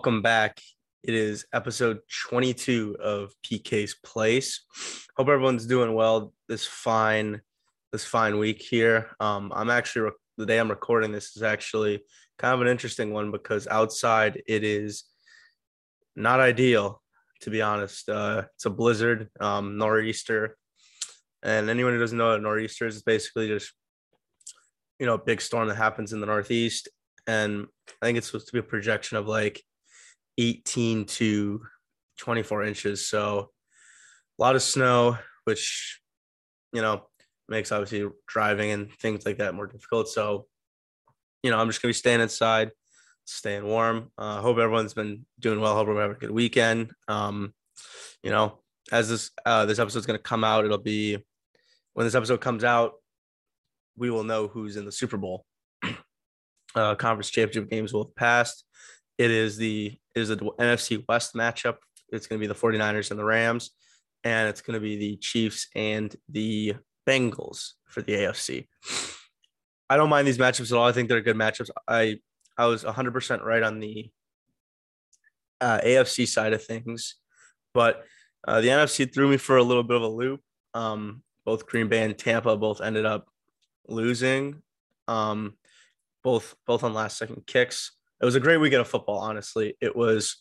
[0.00, 0.62] Welcome back.
[1.02, 4.64] It is episode 22 of PK's Place.
[5.14, 7.42] Hope everyone's doing well this fine
[7.92, 9.10] this fine week here.
[9.20, 12.02] Um, I'm actually the day I'm recording this is actually
[12.38, 15.04] kind of an interesting one because outside it is
[16.16, 17.02] not ideal
[17.42, 18.08] to be honest.
[18.08, 20.56] Uh, it's a blizzard, um, nor'easter,
[21.42, 23.70] and anyone who doesn't know what nor'easter is, it's basically just
[24.98, 26.88] you know a big storm that happens in the northeast,
[27.26, 27.66] and
[28.00, 29.62] I think it's supposed to be a projection of like
[30.38, 31.62] 18 to
[32.18, 33.08] 24 inches.
[33.08, 33.50] So
[34.38, 36.00] a lot of snow, which
[36.72, 37.06] you know
[37.48, 40.08] makes obviously driving and things like that more difficult.
[40.08, 40.46] So
[41.42, 42.70] you know I'm just gonna be staying inside
[43.30, 44.10] staying warm.
[44.18, 45.74] Uh, hope everyone's been doing well.
[45.74, 46.92] Hope we're having a good weekend.
[47.08, 47.54] Um,
[48.22, 48.60] you know,
[48.92, 51.18] as this uh, this episode's going to come out, it'll be
[51.94, 52.92] when this episode comes out,
[53.96, 55.44] we will know who's in the Super Bowl.
[56.74, 58.64] uh, conference championship games will have passed.
[59.20, 61.76] It is the it is the NFC West matchup.
[62.08, 63.70] It's going to be the 49ers and the Rams,
[64.24, 66.76] and it's going to be the Chiefs and the
[67.06, 68.66] Bengals for the AFC.
[69.90, 70.86] I don't mind these matchups at all.
[70.86, 71.68] I think they're good matchups.
[71.86, 72.16] I
[72.56, 74.10] I was 100% right on the
[75.60, 77.16] uh, AFC side of things,
[77.74, 78.02] but
[78.48, 80.40] uh, the NFC threw me for a little bit of a loop.
[80.72, 83.28] Um, both Green Bay and Tampa both ended up
[83.86, 84.62] losing,
[85.08, 85.58] um,
[86.24, 87.92] both both on last second kicks.
[88.20, 89.18] It was a great weekend of football.
[89.18, 90.36] Honestly, it was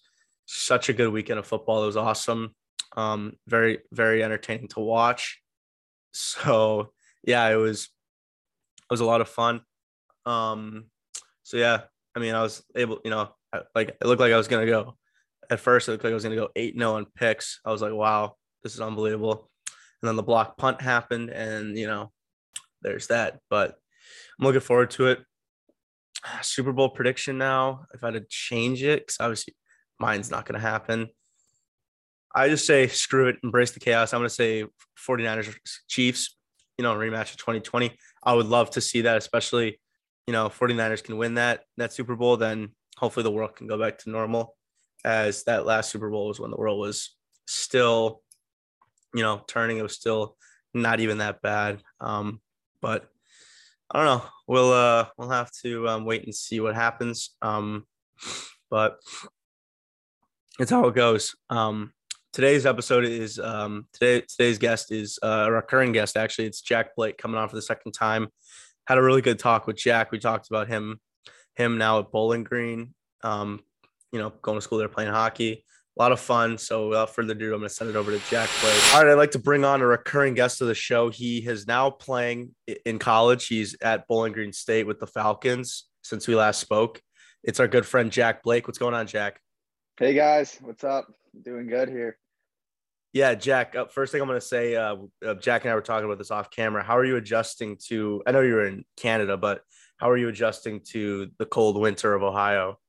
[0.46, 1.84] such a good weekend of football.
[1.84, 2.56] It was awesome.
[2.98, 5.40] Um, very very entertaining to watch.
[6.12, 6.92] So
[7.24, 9.62] yeah, it was it was a lot of fun.
[10.26, 10.86] Um,
[11.44, 11.82] so yeah,
[12.16, 13.30] I mean, I was able, you know,
[13.76, 14.96] like it looked like I was gonna go.
[15.50, 17.60] At first, it looked like I was gonna go eight 0 on picks.
[17.66, 19.50] I was like, wow, this is unbelievable.
[20.02, 22.12] And then the block punt happened, and you know,
[22.82, 23.40] there's that.
[23.50, 23.76] But
[24.40, 25.20] I'm looking forward to it.
[26.42, 27.86] Super Bowl prediction now.
[27.94, 29.56] If I had to change it, because obviously
[30.00, 31.10] mine's not gonna happen.
[32.34, 34.14] I just say screw it, embrace the chaos.
[34.14, 34.66] I'm gonna say
[35.08, 35.56] 49ers
[35.88, 36.36] Chiefs,
[36.78, 37.98] you know, rematch of 2020.
[38.24, 39.80] I would love to see that, especially
[40.28, 43.80] you know 49ers can win that that Super Bowl, then hopefully the world can go
[43.80, 44.56] back to normal.
[45.06, 47.16] As that last Super Bowl was when the world was
[47.48, 48.22] still,
[49.14, 49.78] you know, turning.
[49.78, 50.36] It was still
[50.74, 51.82] not even that bad.
[52.02, 52.42] Um,
[52.82, 53.10] but
[53.92, 54.30] I don't know.
[54.48, 57.36] We'll uh we'll have to um, wait and see what happens.
[57.42, 57.86] Um,
[58.70, 59.00] but
[60.60, 61.36] it's how it goes.
[61.50, 61.94] Um,
[62.34, 66.46] today's episode is um today today's guest is uh, a recurring guest actually.
[66.46, 68.30] It's Jack Blake coming on for the second time
[68.90, 70.12] had a really good talk with Jack.
[70.12, 71.00] We talked about him,
[71.56, 72.96] him now at Bowling Green.
[73.24, 73.60] Um,
[74.12, 75.64] you know, going to school there, playing hockey.
[76.00, 76.58] A lot of fun.
[76.58, 78.94] So without further ado, I'm going to send it over to Jack Blake.
[78.94, 81.10] All right, I'd like to bring on a recurring guest of the show.
[81.10, 82.56] He is now playing
[82.86, 83.48] in college.
[83.48, 87.02] He's at Bowling Green State with the Falcons since we last spoke.
[87.44, 88.66] It's our good friend Jack Blake.
[88.66, 89.42] What's going on, Jack?
[89.98, 91.08] Hey guys, what's up?
[91.44, 92.18] Doing good here.
[93.12, 93.76] Yeah, Jack.
[93.76, 94.96] Uh, first thing I'm going to say, uh,
[95.26, 96.82] uh, Jack and I were talking about this off camera.
[96.82, 98.24] How are you adjusting to?
[98.26, 99.64] I know you're in Canada, but
[99.98, 102.80] how are you adjusting to the cold winter of Ohio?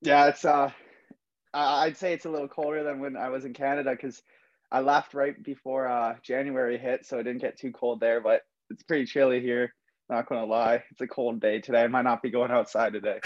[0.00, 0.46] Yeah, it's.
[0.46, 0.70] uh
[1.58, 4.22] I'd say it's a little colder than when I was in Canada because
[4.70, 8.20] I left right before uh, January hit, so it didn't get too cold there.
[8.20, 9.72] But it's pretty chilly here.
[10.08, 11.82] Not gonna lie, it's a cold day today.
[11.82, 13.20] I might not be going outside today.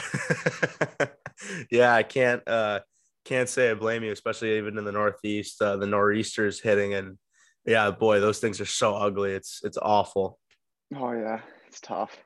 [1.70, 2.46] yeah, I can't.
[2.48, 2.80] uh
[3.24, 5.60] can't say I blame you, especially even in the Northeast.
[5.60, 7.18] Uh, the nor'easters hitting, and
[7.66, 9.32] yeah, boy, those things are so ugly.
[9.32, 10.38] It's it's awful.
[10.96, 12.16] Oh yeah, it's tough.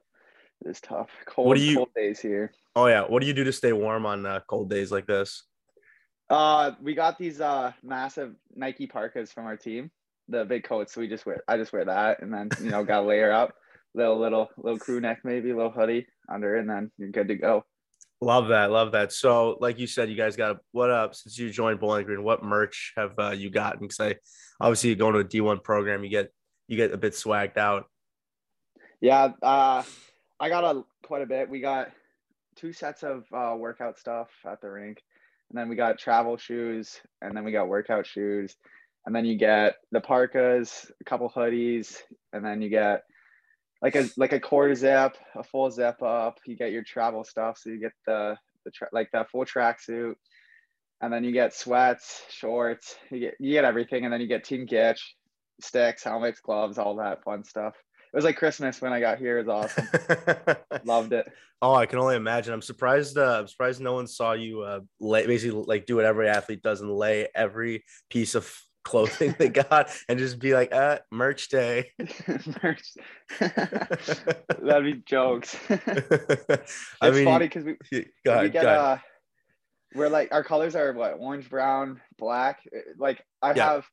[0.65, 1.11] It is tough.
[1.27, 2.53] Cold, what do you, cold days here.
[2.77, 5.43] Oh yeah, what do you do to stay warm on uh, cold days like this?
[6.31, 9.91] Uh, we got these uh massive Nike parkas from our team,
[10.29, 10.95] the big coats.
[10.95, 11.43] So we just wear.
[11.47, 13.55] I just wear that, and then you know, got a layer up,
[13.95, 17.65] little little little crew neck maybe, little hoodie under, and then you're good to go.
[18.21, 19.13] Love that, love that.
[19.13, 22.23] So, like you said, you guys got what up since you joined Bowling Green?
[22.23, 23.81] What merch have uh, you gotten?
[23.81, 24.17] Because I
[24.61, 26.31] obviously you going to a D one program, you get
[26.69, 27.85] you get a bit swagged out.
[29.01, 29.83] Yeah, uh,
[30.41, 31.51] I got a quite a bit.
[31.51, 31.91] We got
[32.57, 35.03] two sets of uh, workout stuff at the rink,
[35.55, 38.57] and then we got travel shoes, and then we got workout shoes,
[39.07, 41.99] and then you get the parkas, a couple hoodies,
[42.33, 43.03] and then you get
[43.81, 46.39] like a like a quarter zip, a full zip up.
[46.45, 50.15] You get your travel stuff, so you get the the tra- like the full tracksuit,
[51.01, 52.97] and then you get sweats, shorts.
[53.13, 54.99] You get you get everything, and then you get team kit,
[55.61, 57.75] sticks, helmets, gloves, all that fun stuff.
[58.15, 59.41] It was like Christmas when I got here.
[59.41, 60.57] It was awesome.
[60.85, 61.27] Loved it.
[61.61, 62.55] Oh, I can only imagine.
[62.55, 63.19] I'm surprised.
[63.19, 66.63] Uh, I'm surprised no one saw you uh, lay, basically like do what every athlete
[66.63, 71.49] does and lay every piece of clothing they got and just be like, uh, merch
[71.49, 71.91] day.
[72.63, 72.93] merch.
[73.41, 75.57] That'd be jokes.
[75.69, 78.99] it's I mean, funny because we, we get uh,
[79.93, 82.61] we're like our colors are what orange, brown, black.
[82.97, 83.73] Like I Yeah.
[83.73, 83.87] have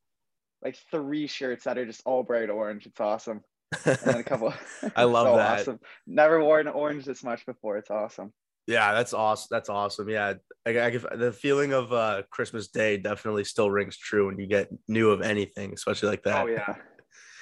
[0.63, 2.85] like three shirts that are just all bright orange.
[2.85, 3.41] It's awesome.
[3.85, 4.53] And then a couple.
[4.95, 5.59] I love so that.
[5.61, 5.79] Awesome.
[6.07, 7.77] Never worn orange this much before.
[7.77, 8.33] It's awesome.
[8.67, 9.47] Yeah, that's awesome.
[9.49, 10.07] That's awesome.
[10.09, 10.33] Yeah,
[10.65, 14.47] I, I, give- the feeling of uh, Christmas Day definitely still rings true when you
[14.47, 16.43] get new of anything, especially like that.
[16.43, 16.75] Oh yeah,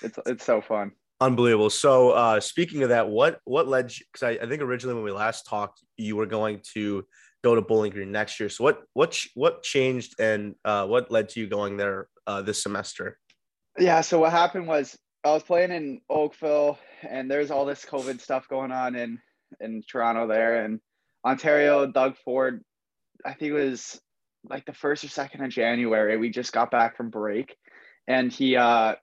[0.02, 0.92] it's it's so fun.
[1.22, 1.70] Unbelievable.
[1.70, 4.06] So, uh, speaking of that, what what led you?
[4.12, 7.04] Because I, I think originally when we last talked, you were going to
[7.44, 8.48] go to Bowling Green next year.
[8.48, 12.64] So, what what what changed and uh, what led to you going there uh, this
[12.64, 13.18] semester?
[13.78, 14.02] Yeah.
[14.02, 18.48] So what happened was I was playing in Oakville, and there's all this COVID stuff
[18.48, 19.20] going on in
[19.60, 20.80] in Toronto there, and
[21.26, 21.86] Ontario.
[21.88, 22.64] Doug Ford,
[23.26, 24.00] I think it was
[24.46, 26.18] like the first or second of January.
[26.18, 27.56] We just got back from break,
[28.08, 28.96] and he uh,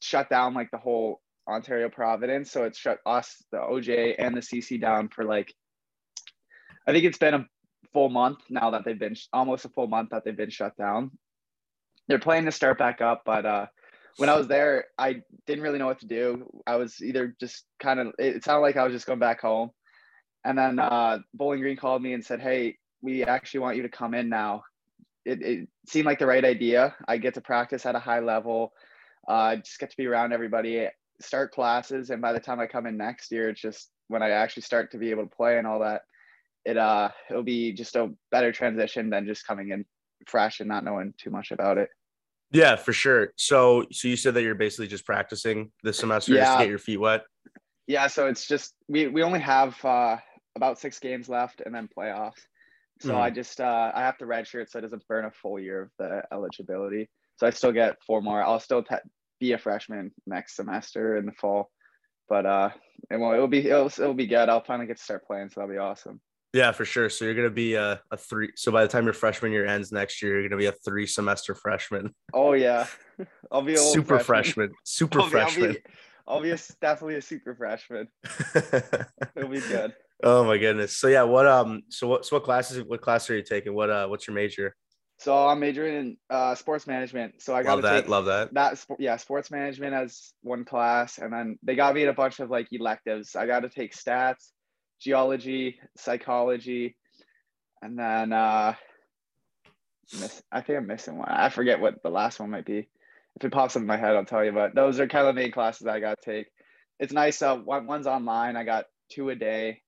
[0.00, 2.52] shut down like the whole Ontario Providence.
[2.52, 5.52] So it shut us, the OJ, and the CC down for like.
[6.86, 7.46] I think it's been a
[7.92, 11.10] full month now that they've been almost a full month that they've been shut down.
[12.06, 13.66] They're planning to start back up, but uh,
[14.16, 16.48] when I was there, I didn't really know what to do.
[16.66, 19.70] I was either just kind of, it sounded like I was just going back home.
[20.44, 23.88] And then uh, Bowling Green called me and said, Hey, we actually want you to
[23.88, 24.62] come in now.
[25.24, 26.94] It, it seemed like the right idea.
[27.06, 28.72] I get to practice at a high level,
[29.28, 30.88] uh, just get to be around everybody,
[31.20, 32.10] start classes.
[32.10, 34.90] And by the time I come in next year, it's just when I actually start
[34.92, 36.02] to be able to play and all that,
[36.64, 39.84] it uh it'll be just a better transition than just coming in
[40.26, 41.88] fresh and not knowing too much about it.
[42.50, 43.32] Yeah, for sure.
[43.36, 46.78] So, so you said that you're basically just practicing this semester just to get your
[46.78, 47.24] feet wet.
[47.86, 50.16] Yeah, so it's just we we only have uh,
[50.56, 52.40] about six games left and then playoffs.
[53.00, 53.20] So Mhm.
[53.20, 55.90] I just uh, I have to redshirt so it doesn't burn a full year of
[55.98, 57.08] the eligibility.
[57.36, 58.42] So I still get four more.
[58.42, 58.96] I'll still te-
[59.40, 61.70] be a freshman next semester in the fall,
[62.28, 62.70] but uh,
[63.10, 64.48] it will it'll be it'll, it'll be good.
[64.48, 66.20] I'll finally get to start playing, so that'll be awesome.
[66.52, 67.10] Yeah, for sure.
[67.10, 68.50] So you're gonna be a, a three.
[68.56, 71.06] So by the time your freshman year ends next year, you're gonna be a three
[71.06, 72.86] semester freshman, Oh yeah,
[73.52, 75.72] I'll be a super freshman, super I'll be, I'll freshman.
[75.72, 75.78] be,
[76.26, 78.08] I'll be a, definitely a super freshman.
[79.36, 79.92] It'll be good.
[80.24, 80.96] oh my goodness.
[80.96, 82.82] So yeah, what um, so what so what classes?
[82.86, 83.74] What class are you taking?
[83.74, 84.74] What uh, what's your major?
[85.20, 87.42] So I'm majoring in uh, sports management.
[87.42, 88.00] So I got Love to that.
[88.02, 88.54] take Love that.
[88.54, 92.38] that yeah sports management as one class and then they got me in a bunch
[92.40, 94.52] of like electives i got to take stats
[95.00, 96.96] geology psychology
[97.82, 98.74] and then uh
[100.20, 102.88] miss, i think i'm missing one i forget what the last one might be
[103.36, 105.34] if it pops up in my head i'll tell you but those are kind of
[105.34, 106.46] the main classes i got to take
[106.98, 109.80] it's nice uh one, one's online i got two a day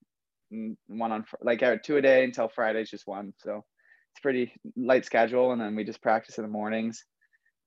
[0.87, 3.63] one on like uh, two a day until friday's just one so
[4.13, 7.05] it's pretty light schedule and then we just practice in the mornings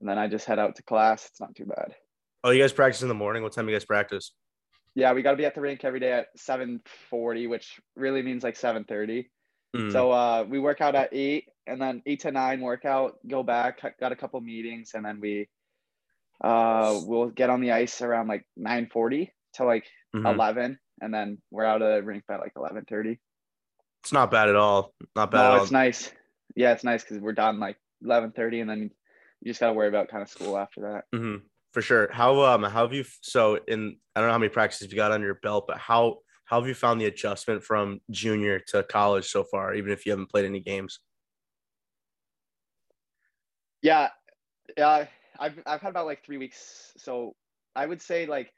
[0.00, 1.26] and then I just head out to class.
[1.26, 1.94] It's not too bad.
[2.42, 3.42] Oh, you guys practice in the morning.
[3.42, 4.32] What time do you guys practice?
[4.94, 8.44] Yeah, we got to be at the rink every day at 7:40, which really means
[8.44, 9.30] like 7:30.
[9.74, 13.18] Mm, So uh, we work out at eight, and then eight to nine workout.
[13.26, 15.48] Go back, got a couple meetings, and then we
[16.42, 20.38] uh, we'll get on the ice around like 9:40 to like mhm.
[20.38, 23.20] 11, and then we're out of the rink by like 11:30.
[24.02, 24.94] It's not bad at all.
[25.16, 25.62] Not bad No, at all.
[25.62, 26.12] it's nice.
[26.54, 28.82] Yeah, it's nice because we're done like 11:30, and then
[29.40, 31.04] you just got to worry about kind of school after that.
[31.14, 32.08] Mhm, For sure.
[32.12, 35.10] How um how have you so in I don't know how many practices you got
[35.10, 39.26] under your belt, but how how have you found the adjustment from junior to college
[39.26, 41.00] so far, even if you haven't played any games?
[43.82, 44.10] Yeah,
[44.78, 45.06] yeah.
[45.36, 47.34] I've I've had about like three weeks, so
[47.74, 48.52] I would say like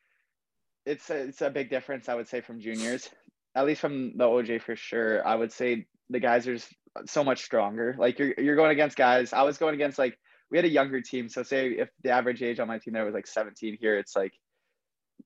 [0.85, 2.11] it's a, it's a big difference.
[2.11, 3.09] I would say from juniors,
[3.55, 5.27] at least from the OJ for sure.
[5.27, 6.59] I would say the guys are
[7.07, 7.97] so much stronger.
[7.99, 9.33] Like you're you're going against guys.
[9.33, 10.19] I was going against like
[10.51, 11.29] we had a younger team.
[11.29, 14.15] So say if the average age on my team there was like 17, here it's
[14.17, 14.33] like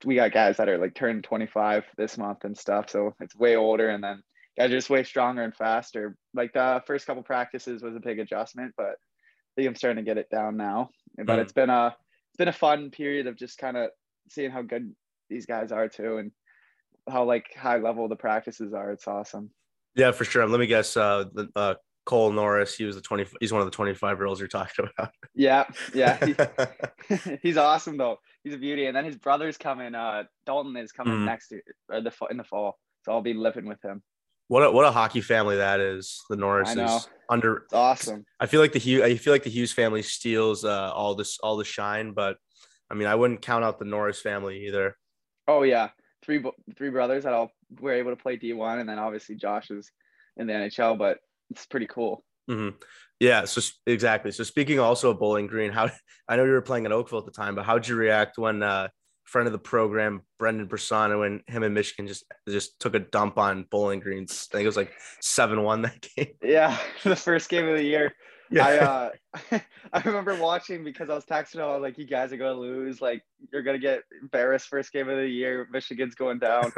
[0.05, 2.89] we got guys that are like turned 25 this month and stuff.
[2.89, 4.23] So it's way older, and then
[4.57, 6.17] guys are just way stronger and faster.
[6.35, 10.09] Like the first couple practices was a big adjustment, but I think I'm starting to
[10.09, 10.91] get it down now.
[11.17, 11.43] But Mhm.
[11.43, 11.97] it's been a
[12.29, 13.91] it's been a fun period of just kind of
[14.29, 14.95] seeing how good
[15.29, 16.33] these guys are too, and
[17.09, 18.93] how like high level the practices are.
[18.93, 19.50] It's awesome.
[19.95, 20.47] Yeah, for sure.
[20.47, 20.97] Let me guess.
[20.97, 21.75] Uh, the, uh,
[22.11, 22.75] Cole Norris.
[22.76, 23.25] He was the twenty.
[23.40, 25.12] He's one of the twenty-five year olds you're talking about.
[25.35, 25.64] Yeah,
[25.95, 26.19] yeah.
[26.26, 28.19] he- he's awesome though.
[28.43, 28.87] He's a beauty.
[28.87, 29.95] And then his brother's coming.
[29.95, 31.25] Uh, Dalton is coming Mhm.
[31.26, 32.79] next year or the in the fall.
[33.05, 34.02] So I'll be living with him.
[34.49, 36.21] what a what a hockey family that is.
[36.29, 37.59] The Norris is under.
[37.59, 38.25] It's awesome.
[38.40, 39.02] I feel like the Hughes.
[39.05, 42.37] I feel like the Hughes family steals uh, all this all the shine, but
[42.90, 44.97] I mean I wouldn't count out the Norris family either.
[45.47, 45.90] Oh yeah,
[46.25, 46.43] three
[46.76, 49.90] three brothers that all were able to play D one, and then obviously Josh is
[50.37, 50.99] in the NHL.
[50.99, 51.19] But
[51.50, 52.25] it's pretty cool.
[52.49, 52.71] hmm
[53.19, 53.45] Yeah.
[53.45, 54.30] So exactly.
[54.33, 55.90] So speaking also of Bowling Green, how
[56.28, 58.62] I know you were playing at Oakville at the time, but how'd you react when
[58.62, 58.88] uh,
[59.25, 63.38] friend of the program, Brendan Persano, and him and Michigan just just took a dump
[63.38, 64.49] on Bowling Greens.
[64.52, 66.35] I think it was like seven one that game.
[66.42, 68.14] Yeah, the first game of the year.
[68.50, 68.66] Yeah.
[68.66, 69.59] I uh,
[69.92, 73.00] I remember watching because I was texting all like, "You guys are gonna lose.
[73.00, 75.69] Like, you're gonna get embarrassed first game of the year.
[75.71, 76.73] Michigan's going down."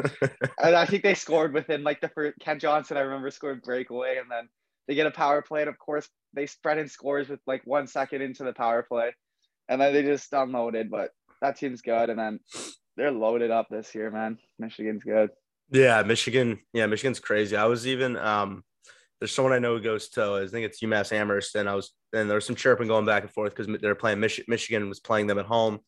[0.63, 2.39] and I think they scored within like the first.
[2.41, 4.51] Kent Johnson, I remember, scored breakaway, and then
[4.89, 7.87] they get a power play, and of course they spread in scores with like one
[7.87, 9.15] second into the power play,
[9.69, 10.91] and then they just unloaded.
[10.91, 11.11] But
[11.41, 12.41] that team's good, and then
[12.97, 14.39] they're loaded up this year, man.
[14.59, 15.31] Michigan's good.
[15.71, 16.61] Yeah, Michigan.
[16.73, 17.57] Yeah, Michigan's crazy.
[17.57, 18.63] I was even um,
[19.21, 21.93] there's someone I know who goes to I think it's UMass Amherst, and I was
[22.13, 25.01] and there was some chirping going back and forth because they're playing Mich- Michigan was
[25.01, 25.79] playing them at home,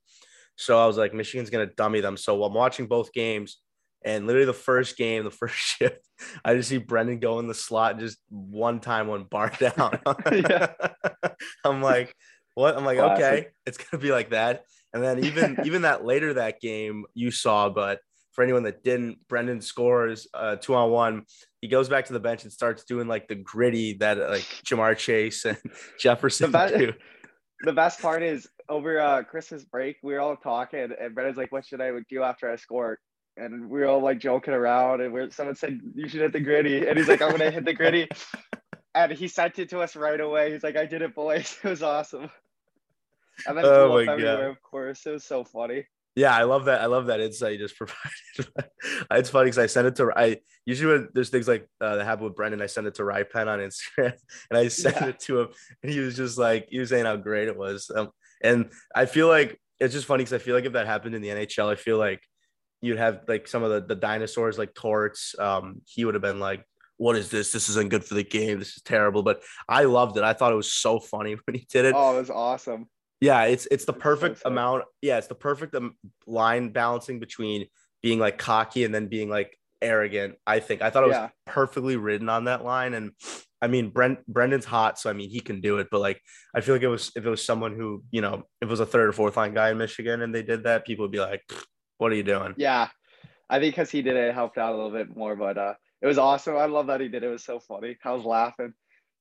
[0.57, 2.17] so I was like Michigan's gonna dummy them.
[2.17, 3.59] So I'm watching both games,
[4.05, 6.07] and literally the first game, the first shift,
[6.45, 9.99] I just see Brendan go in the slot just one time, one bar down.
[11.65, 12.15] I'm like,
[12.55, 12.77] what?
[12.77, 13.25] I'm like, Classic.
[13.25, 14.65] okay, it's gonna be like that.
[14.93, 17.99] And then even even that later that game you saw, but
[18.33, 21.23] for anyone that didn't, Brendan scores uh, two on one.
[21.61, 24.97] He goes back to the bench and starts doing like the gritty that like Ja'Marr
[24.97, 25.57] Chase and
[25.99, 26.93] Jefferson the best, do.
[27.65, 31.53] The best part is over uh, Christmas break, we were all talking, and Brendan's like,
[31.53, 32.99] "What should I do after I score?"
[33.37, 36.41] And we are all like joking around, and we're, someone said, "You should hit the
[36.41, 38.09] gritty," and he's like, "I'm gonna hit the gritty."
[38.97, 40.53] And he sent it to us right away.
[40.53, 41.59] He's like, "I did it, boys.
[41.65, 42.31] It was awesome."
[43.45, 44.21] And then oh my God.
[44.21, 45.05] of course.
[45.05, 45.87] It was so funny.
[46.17, 46.81] Yeah, I love that.
[46.81, 48.67] I love that insight you just provided.
[49.11, 52.05] it's funny because I sent it to I usually when there's things like uh, that
[52.05, 54.15] happen with Brendan, I send it to Rye Penn on Instagram
[54.51, 55.07] and I sent yeah.
[55.09, 55.49] it to him
[55.83, 57.91] and he was just like he was saying how great it was.
[57.95, 58.11] Um,
[58.43, 61.23] and I feel like it's just funny because I feel like if that happened in
[61.23, 62.23] the NHL, I feel like
[62.85, 65.35] you'd have like some of the, the dinosaurs like Torts.
[65.39, 66.65] Um, he would have been like,
[66.97, 67.53] what is this?
[67.53, 68.59] This isn't good for the game.
[68.59, 69.23] This is terrible.
[69.23, 70.23] But I loved it.
[70.23, 71.95] I thought it was so funny when he did it.
[71.97, 72.87] Oh, it was awesome.
[73.21, 74.85] Yeah, it's it's the perfect so amount.
[75.01, 77.67] Yeah, it's the perfect um, line balancing between
[78.03, 80.35] being like cocky and then being like arrogant.
[80.47, 81.29] I think I thought it was yeah.
[81.47, 83.13] perfectly written on that line, and
[83.63, 85.89] I mean Brent Brendan's hot, so I mean he can do it.
[85.91, 86.21] But like
[86.55, 88.81] I feel like it was if it was someone who you know if it was
[88.81, 91.21] a third or fourth line guy in Michigan and they did that, people would be
[91.21, 91.43] like,
[91.99, 92.89] "What are you doing?" Yeah,
[93.49, 95.37] I think because he did it, it helped out a little bit more.
[95.37, 96.57] But uh, it was awesome.
[96.57, 97.27] I love that he did it.
[97.27, 97.97] It was so funny.
[98.05, 98.75] I was laughing.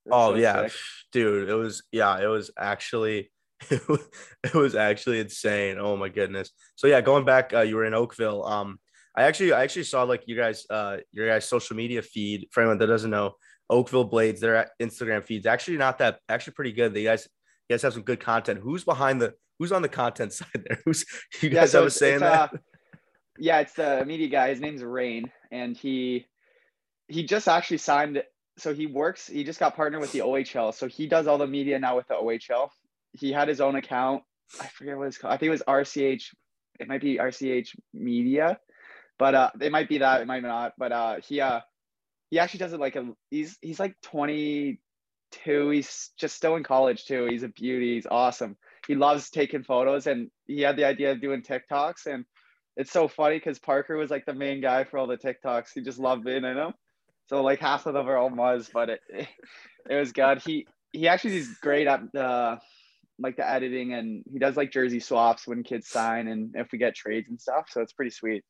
[0.05, 0.77] Was oh so yeah, sick.
[1.11, 1.49] dude.
[1.49, 2.19] It was yeah.
[2.19, 3.31] It was actually
[3.69, 5.77] it was actually insane.
[5.79, 6.51] Oh my goodness.
[6.75, 8.43] So yeah, going back, uh, you were in Oakville.
[8.43, 8.79] Um,
[9.15, 12.47] I actually I actually saw like you guys uh your guys social media feed.
[12.51, 13.35] For anyone that doesn't know,
[13.69, 16.93] Oakville Blades, their Instagram feeds actually not that actually pretty good.
[16.93, 17.27] They guys
[17.69, 18.59] you guys have some good content.
[18.61, 20.79] Who's behind the who's on the content side there?
[20.85, 21.05] Who's
[21.41, 22.53] you guys yeah, so was saying that?
[22.53, 22.57] Uh,
[23.39, 24.49] yeah, it's the media guy.
[24.49, 26.25] His name's Rain, and he
[27.07, 28.21] he just actually signed.
[28.57, 29.27] So he works.
[29.27, 30.73] He just got partnered with the OHL.
[30.73, 32.69] So he does all the media now with the OHL
[33.13, 34.23] he had his own account.
[34.59, 35.33] I forget what it's called.
[35.33, 36.23] I think it was RCH.
[36.79, 38.59] It might be RCH Media,
[39.17, 40.21] but uh, it might be that.
[40.21, 40.73] It might not.
[40.77, 41.61] But uh, he uh,
[42.29, 43.09] he actually does it like a.
[43.29, 45.69] He's he's like 22.
[45.69, 47.27] He's just still in college too.
[47.29, 47.95] He's a beauty.
[47.95, 48.57] He's awesome.
[48.87, 52.05] He loves taking photos, and he had the idea of doing TikToks.
[52.05, 52.25] And
[52.75, 55.69] it's so funny because Parker was like the main guy for all the TikToks.
[55.73, 56.73] He just loved being in them.
[57.27, 59.27] So like half of them are all Muzz, but it, it,
[59.89, 60.41] it was good.
[60.41, 62.59] He he actually is great at the
[63.19, 66.77] like the editing and he does like jersey swaps when kids sign and if we
[66.77, 67.65] get trades and stuff.
[67.69, 68.43] So it's pretty sweet.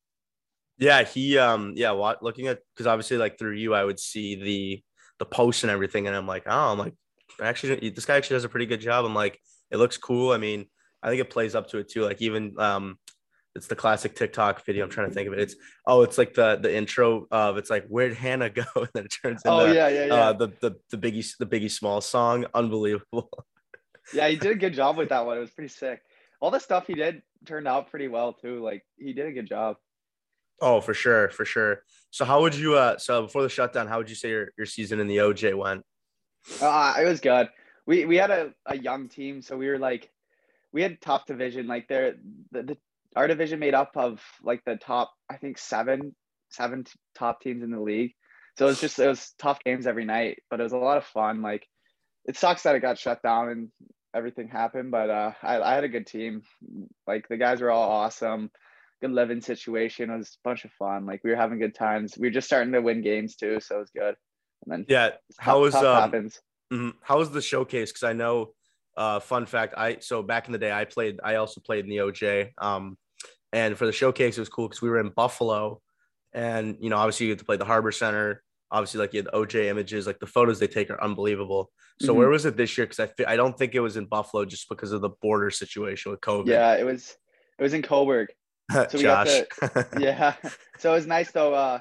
[0.78, 4.34] Yeah, he um yeah, what looking at because obviously like through you I would see
[4.34, 4.82] the
[5.18, 6.94] the posts and everything and I'm like, oh, I'm like
[7.40, 9.04] actually this guy actually does a pretty good job.
[9.04, 9.38] I'm like,
[9.70, 10.32] it looks cool.
[10.32, 10.66] I mean,
[11.02, 12.02] I think it plays up to it too.
[12.02, 12.98] Like even um
[13.54, 14.84] it's the classic TikTok video.
[14.84, 15.38] I'm trying to think of it.
[15.38, 15.54] It's
[15.86, 18.64] oh, it's like the the intro of it's like where'd Hannah go?
[18.76, 20.14] And then it turns into oh, yeah, yeah, yeah.
[20.14, 22.46] Uh, the the the biggie the biggie small song.
[22.52, 23.30] Unbelievable.
[24.14, 25.36] yeah, he did a good job with that one.
[25.36, 26.02] It was pretty sick.
[26.40, 28.62] All the stuff he did turned out pretty well too.
[28.62, 29.76] Like he did a good job.
[30.60, 31.82] Oh, for sure, for sure.
[32.10, 34.66] So how would you uh so before the shutdown, how would you say your, your
[34.66, 35.82] season in the OJ went?
[36.60, 37.48] Uh it was good.
[37.86, 40.10] We we had a, a young team, so we were like
[40.72, 41.66] we had top division.
[41.66, 42.14] Like there
[42.50, 42.76] the, the
[43.16, 46.14] our division made up of like the top, I think seven,
[46.50, 48.14] seven top teams in the league.
[48.58, 50.98] So it was just it was tough games every night, but it was a lot
[50.98, 51.42] of fun.
[51.42, 51.66] Like
[52.24, 53.68] it sucks that it got shut down and
[54.14, 56.42] everything happened, but uh, I, I had a good team.
[57.06, 58.50] Like the guys were all awesome.
[59.00, 60.10] Good living situation.
[60.10, 61.04] It was a bunch of fun.
[61.04, 62.16] Like we were having good times.
[62.16, 64.14] We were just starting to win games too, so it was good.
[64.64, 66.40] And then yeah, how was um, happens.
[66.72, 66.90] Mm-hmm.
[67.02, 67.90] How was the showcase?
[67.90, 68.52] Because I know,
[68.96, 71.20] uh, fun fact, I so back in the day I played.
[71.22, 72.50] I also played in the OJ.
[72.58, 72.96] Um,
[73.52, 75.80] and for the showcase, it was cool because we were in Buffalo,
[76.32, 78.42] and you know obviously you get to play the Harbor Center
[78.74, 81.70] obviously like you had OJ images, like the photos they take are unbelievable.
[82.00, 82.18] So mm-hmm.
[82.18, 82.86] where was it this year?
[82.86, 86.10] Because I I don't think it was in Buffalo just because of the border situation
[86.10, 86.48] with COVID.
[86.48, 87.16] Yeah, it was
[87.58, 88.26] it was in Cobourg.
[88.72, 90.34] So we got the yeah.
[90.78, 91.80] So it was nice though, uh,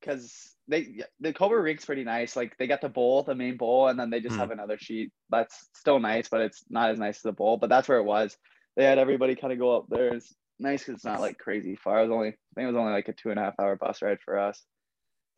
[0.00, 2.36] because they the Cobourg rink's pretty nice.
[2.36, 4.40] Like they got the bowl, the main bowl, and then they just Mhm.
[4.40, 5.12] have another sheet.
[5.30, 7.56] That's still nice, but it's not as nice as the bowl.
[7.56, 8.36] But that's where it was.
[8.76, 10.14] They had everybody kind of go up there.
[10.14, 11.98] It's nice because it's not like crazy far.
[11.98, 13.76] It was only I think it was only like a two and a half hour
[13.76, 14.64] bus ride for us.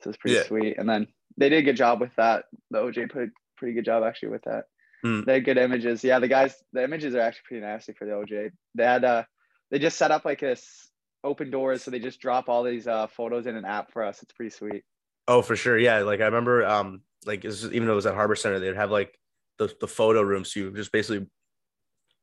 [0.03, 0.43] So it's pretty Yeah.
[0.45, 0.77] sweet.
[0.79, 2.45] And then they did a good job with that.
[2.71, 4.65] The OJ put a pretty good job actually with that.
[5.05, 5.25] Mm.
[5.25, 6.05] They had good images.
[6.05, 8.51] Yeah, the guys, the images are actually pretty nasty for the OJ.
[8.75, 9.25] They had uh
[9.71, 10.91] they just set up like this
[11.25, 14.23] open doors, so they just drop all these uh photos in an app for us.
[14.23, 14.85] It's pretty sweet.
[15.29, 15.79] Oh, for sure.
[15.79, 16.01] Yeah.
[16.01, 18.91] Like I remember, um, like is- even though it was at Harbor Center, they'd have
[18.91, 19.19] like
[19.59, 20.45] the, the photo room.
[20.45, 21.27] So you just basically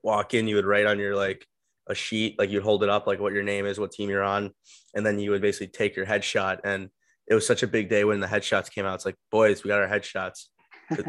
[0.04, 1.46] walk in, you would write on your like
[1.88, 4.24] a sheet, like you'd hold it up, like what your name is, what team you're
[4.24, 4.52] on,
[4.96, 6.60] and then you would basically take your headshot.
[6.64, 6.90] And
[7.28, 8.96] it was such a big day when the headshots came out.
[8.96, 10.46] It's like, boys, we got our headshots.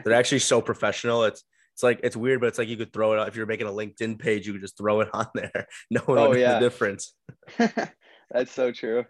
[0.04, 1.24] They're actually so professional.
[1.24, 1.42] It's
[1.74, 3.66] it's like it's weird, but it's like you could throw it out if you're making
[3.66, 5.66] a LinkedIn page, you could just throw it on there.
[5.90, 6.54] No one Oh, would yeah.
[6.54, 7.14] the difference.
[7.58, 9.04] That's so true.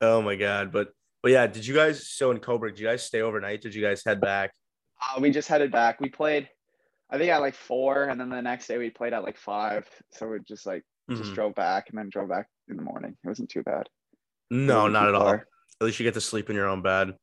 [0.00, 0.72] Oh my god.
[0.72, 0.88] But
[1.22, 3.60] but yeah, did you guys so in Cobourg, did you guys stay overnight?
[3.62, 4.52] Did you guys head back?
[5.00, 6.00] Uh, we just headed back.
[6.00, 6.48] We played,
[7.10, 9.88] I think at like four, and then the next day we played at like five.
[10.12, 11.34] So we just like just Mhm.
[11.34, 13.16] drove back and then drove back in the morning.
[13.24, 13.88] It wasn't too bad.
[14.50, 15.28] No, not at all.
[15.28, 15.44] At
[15.80, 17.14] least you get to sleep in your own bed.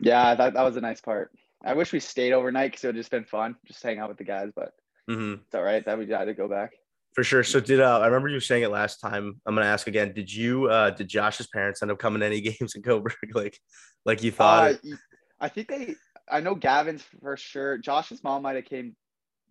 [0.00, 1.30] Yeah, that, that was a nice part.
[1.64, 4.18] I wish we stayed overnight because it would just been fun, just hang out with
[4.18, 4.50] the guys.
[4.54, 4.72] But
[5.08, 6.72] hmm it's all right that we had to go back.
[7.14, 7.44] For sure.
[7.44, 9.40] So did uh, I remember you saying it last time?
[9.44, 10.12] I'm gonna ask again.
[10.14, 13.58] Did you uh did Josh's parents end up coming to any games in Cobourg like
[14.04, 14.74] like you thought?
[14.74, 14.96] Uh,
[15.40, 15.94] I think they.
[16.30, 17.76] I know Gavin's for sure.
[17.76, 18.96] Josh's mom might have came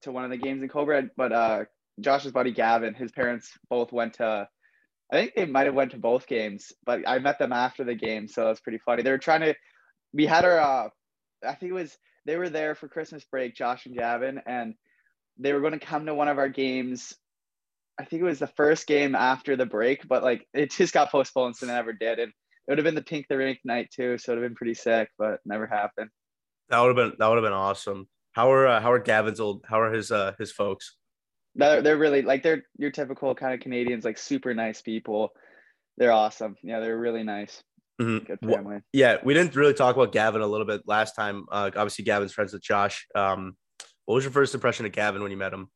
[0.01, 1.65] to one of the games in Cobourg, but uh,
[1.99, 4.47] Josh's buddy Gavin, his parents both went to.
[5.11, 7.95] I think they might have went to both games, but I met them after the
[7.95, 9.03] game, so that's pretty funny.
[9.03, 9.55] They were trying to.
[10.13, 10.59] We had our.
[10.59, 10.89] Uh,
[11.45, 11.95] I think it was
[12.25, 14.73] they were there for Christmas break, Josh and Gavin, and
[15.37, 17.13] they were going to come to one of our games.
[18.01, 21.11] I think it was the first game after the break, but like it just got
[21.11, 22.19] postponed, so they never did.
[22.19, 24.49] And it would have been the Pink the Rink night too, so it would have
[24.51, 26.09] been pretty sick, but never happened.
[26.69, 28.07] that would have been that would have been awesome.
[28.33, 30.95] How are uh, how are Gavin's old how are his uh his folks?
[31.55, 35.29] They're, they're really like they're your typical kind of Canadians, like super nice people.
[35.97, 36.55] They're awesome.
[36.63, 37.61] Yeah, they're really nice.
[38.01, 38.25] Mhm.
[38.25, 38.77] Good family.
[38.93, 41.45] Yeah, we didn't really talk about Gavin a little bit last time.
[41.51, 43.05] Uh, obviously, Gavin's friends with Josh.
[43.15, 43.57] Um,
[44.05, 45.67] what was your first impression of Gavin when you met him?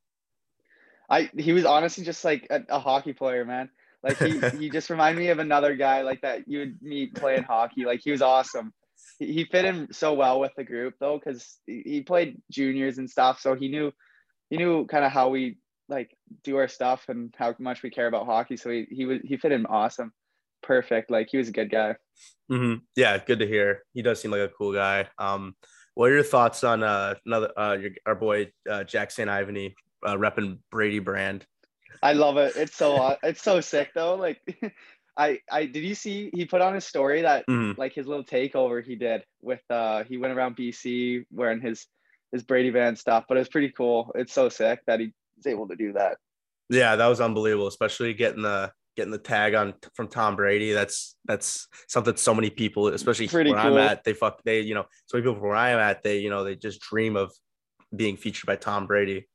[1.10, 3.70] I he was honestly just like a, a hockey player, man.
[4.04, 7.44] Like he he just reminded me of another guy like that you would meet playing
[7.44, 7.86] hockey.
[7.86, 8.74] Like he was awesome.
[9.20, 12.98] He, he fit in so well with the group though, because he, he played juniors
[12.98, 13.91] and stuff, so he knew
[14.50, 18.08] he knew kind of how we like do our stuff and how much we care
[18.08, 18.58] about hockey.
[18.58, 20.12] So he he was he fit in awesome,
[20.63, 21.12] perfect.
[21.12, 21.96] Like he was a good guy.
[22.50, 23.84] hmm Yeah, good to hear.
[23.94, 25.08] He does seem like a cool guy.
[25.18, 25.56] Um,
[25.94, 29.30] what are your thoughts on uh another uh your, our boy uh, Jack St.
[29.30, 29.74] Ivany
[30.06, 31.46] uh, repping Brady brand?
[32.04, 32.56] I love it.
[32.56, 34.15] It's so it's so sick though.
[34.15, 34.39] Like
[35.18, 37.78] I I did you see he put on his story that Mhm.
[37.78, 41.88] like his little takeover he did with uh he went around BC wearing his
[42.32, 44.12] his Brady band stuff, but it was pretty cool.
[44.15, 46.18] It's so sick that he was able to do that.
[46.70, 50.74] Yeah, that was unbelievable, especially getting the getting the tag on from Tom Brady.
[50.74, 54.74] That's that's something so many people, especially Pretty where I'm at, they fuck they you
[54.74, 57.32] know so many people where I am at, they you know they just dream of
[57.96, 59.28] being featured by Tom Brady.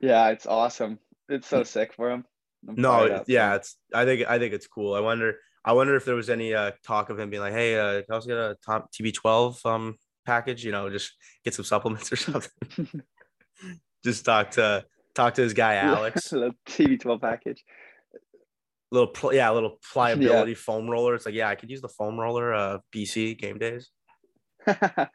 [0.00, 0.98] Yeah, it's awesome.
[1.28, 2.24] It's so sick for him.
[2.68, 4.94] I'm No, fired it- up, yeah, it's I think I think it's cool.
[4.94, 7.78] I wonder I wonder if there was any uh talk of him being like, hey,
[7.78, 10.64] uh, can I also get a top TB12 um package?
[10.64, 11.12] You know, just
[11.44, 13.02] get some supplements or something.
[14.04, 16.30] just talk to talk to his guy Alex.
[16.30, 17.62] the TB twelve package.
[18.90, 21.14] little pl- yeah, a little pliability foam roller.
[21.14, 23.90] It's like, yeah, I could use the foam roller uh BC game days.
[24.66, 25.06] yeah.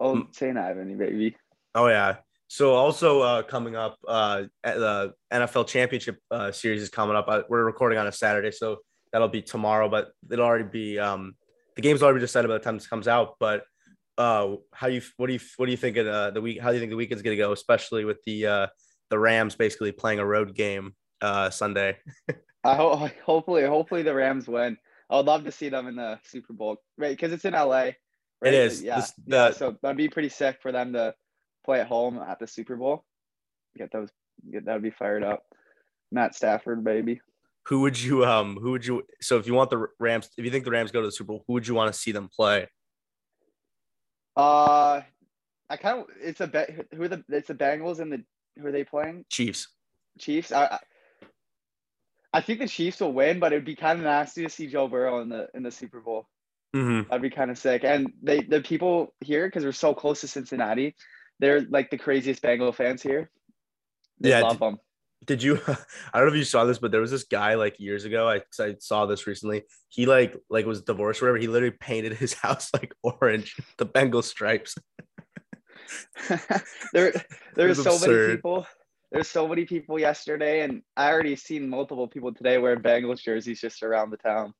[0.00, 0.34] Old Mm.
[0.34, 0.56] St.
[0.58, 1.36] Ivan, baby.
[1.74, 2.16] Oh yeah.
[2.54, 7.26] So also uh coming up uh the NFL championship uh series is coming up.
[7.48, 8.78] We're recording on a Saturday, so
[9.10, 11.34] that'll be tomorrow, but it'll already be um
[11.74, 13.34] the game's already decided by the time this comes out.
[13.40, 13.64] But
[14.18, 16.68] uh how you what do you what do you think of uh, the week how
[16.68, 18.66] do you think the weekend's gonna go, especially with the uh
[19.10, 21.98] the Rams basically playing a road game uh Sunday?
[22.62, 24.78] I hope hopefully hopefully the Rams win.
[25.10, 27.10] I would love to see them in the Super Bowl, right?
[27.10, 27.66] Because it's in LA.
[27.66, 27.96] Right?
[28.44, 28.80] It is.
[28.80, 29.00] Yeah.
[29.00, 29.50] This- yeah.
[29.50, 31.16] So that'd be pretty sick for them to
[31.64, 33.04] play at home at the Super Bowl.
[33.76, 34.10] Get those.
[34.50, 35.44] Get that would be fired up.
[36.12, 37.20] Matt Stafford, baby.
[37.66, 40.50] Who would you um who would you so if you want the Rams if you
[40.50, 42.28] think the Rams go to the Super Bowl, who would you want to see them
[42.28, 42.68] play?
[44.36, 45.00] Uh,
[45.70, 46.88] I kind of it's a bet.
[46.94, 48.22] Who are the it's the Bengals and the
[48.58, 49.24] who are they playing?
[49.30, 49.68] Chiefs.
[50.18, 50.52] Chiefs.
[50.52, 50.78] I, I
[52.34, 54.88] I think the Chiefs will win, but it'd be kind of nasty to see Joe
[54.88, 56.28] Burrow in the in the Super Bowl.
[56.74, 57.08] Mm-hmm.
[57.08, 57.84] That'd be kind of sick.
[57.84, 60.96] And they the people here because we're so close to Cincinnati,
[61.40, 63.30] they're like the craziest Bengal fans here.
[64.20, 64.78] They Yeah, love d- them.
[65.26, 65.58] Did you?
[65.66, 68.28] I don't know if you saw this, but there was this guy like years ago.
[68.28, 69.62] I, I saw this recently.
[69.88, 71.38] He like like was divorced or whatever.
[71.38, 74.74] He literally painted his house like orange, the Bengal stripes.
[76.92, 77.12] there,
[77.54, 78.26] there's so absurd.
[78.26, 78.66] many people.
[79.12, 83.60] There's so many people yesterday, and I already seen multiple people today wearing Bengals jerseys
[83.60, 84.52] just around the town.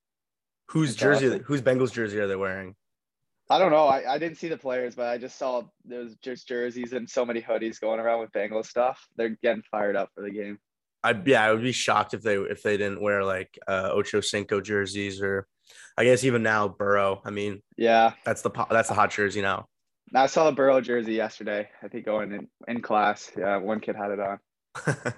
[0.68, 1.26] Whose jersey?
[1.26, 1.42] Awesome.
[1.44, 2.76] Whose Bengals jersey are they wearing?
[3.50, 3.86] I don't know.
[3.86, 7.26] I, I didn't see the players, but I just saw there's just jerseys and so
[7.26, 9.06] many hoodies going around with Bengals stuff.
[9.16, 10.58] They're getting fired up for the game.
[11.02, 14.22] I yeah, I would be shocked if they if they didn't wear like uh, Ocho
[14.22, 15.46] Cinco jerseys or
[15.98, 17.20] I guess even now Burrow.
[17.24, 19.66] I mean, yeah, that's the that's the hot jersey now.
[20.14, 21.68] I saw a Burrow jersey yesterday.
[21.82, 23.30] I think going in in class.
[23.36, 24.38] Yeah, one kid had it on.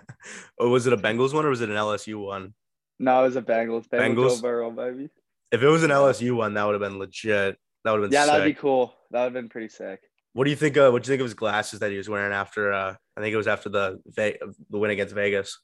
[0.59, 2.55] oh, was it a Bengals one or was it an LSU one?
[2.99, 3.89] No, it was a Bengals.
[3.89, 4.43] Bengals, Bengals?
[4.43, 5.11] Burrow, baby.
[5.53, 7.59] If it was an LSU one, that would have been legit.
[7.87, 8.33] That would have been yeah, sick.
[8.33, 8.97] that'd be cool.
[9.13, 10.01] That would have been pretty sick.
[10.33, 10.77] What do you think?
[10.77, 12.73] Uh, what do you think of his glasses that he was wearing after?
[12.73, 15.61] Uh, I think it was after the Ve- the win against Vegas.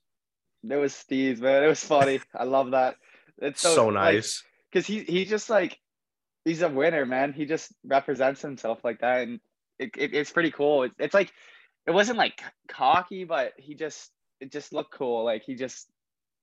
[0.62, 1.64] It was Steve's man.
[1.64, 2.20] It was funny.
[2.36, 2.94] I love that.
[3.38, 5.76] It's so, so nice because like, he he just like
[6.44, 7.32] he's a winner, man.
[7.32, 9.40] He just represents himself like that, and
[9.80, 10.84] it, it it's pretty cool.
[10.84, 11.32] It, it's like
[11.88, 15.24] it wasn't like cocky, but he just it just looked cool.
[15.24, 15.88] Like he just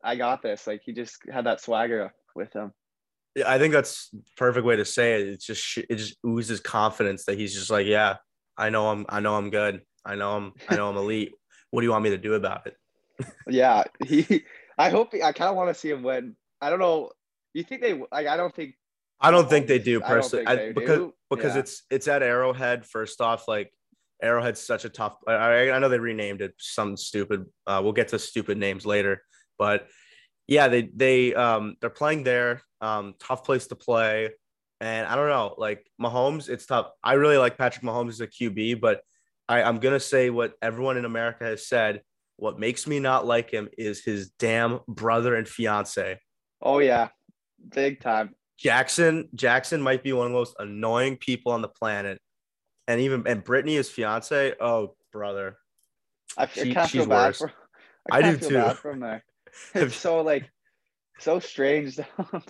[0.03, 0.67] I got this.
[0.67, 2.73] Like he just had that swagger with him.
[3.45, 5.27] I think that's perfect way to say it.
[5.27, 8.17] It's just it just oozes confidence that he's just like, yeah,
[8.57, 9.81] I know I'm I know I'm good.
[10.05, 11.33] I know I'm I know I'm elite.
[11.71, 12.75] What do you want me to do about it?
[13.47, 14.43] yeah, he.
[14.77, 16.35] I hope I kind of want to see him win.
[16.61, 17.11] I don't know.
[17.53, 18.27] You think they like?
[18.27, 18.75] I don't think.
[19.21, 20.47] I don't think they do personally.
[20.47, 21.13] I I, because do.
[21.29, 21.59] because yeah.
[21.59, 22.85] it's it's at Arrowhead.
[22.85, 23.71] First off, like
[24.21, 25.17] Arrowhead's such a tough.
[25.27, 27.45] I, I know they renamed it some stupid.
[27.67, 29.21] Uh, we'll get to stupid names later,
[29.57, 29.87] but
[30.49, 32.63] yeah, they they um they're playing there.
[32.81, 34.31] Um, tough place to play,
[34.81, 36.89] and I don't know, like Mahomes, it's tough.
[37.03, 39.01] I really like Patrick Mahomes as a QB, but
[39.47, 42.01] I, I'm gonna say what everyone in America has said.
[42.37, 46.19] What makes me not like him is his damn brother and fiance.
[46.61, 47.09] Oh yeah,
[47.73, 48.33] big time.
[48.57, 52.19] Jackson Jackson might be one of the most annoying people on the planet,
[52.87, 54.55] and even and Brittany, his fiance.
[54.59, 55.57] Oh brother,
[56.37, 57.37] I, she, I she's worse.
[57.37, 57.51] For,
[58.11, 58.73] I, I do too.
[59.75, 60.49] It's so like
[61.19, 61.99] so strange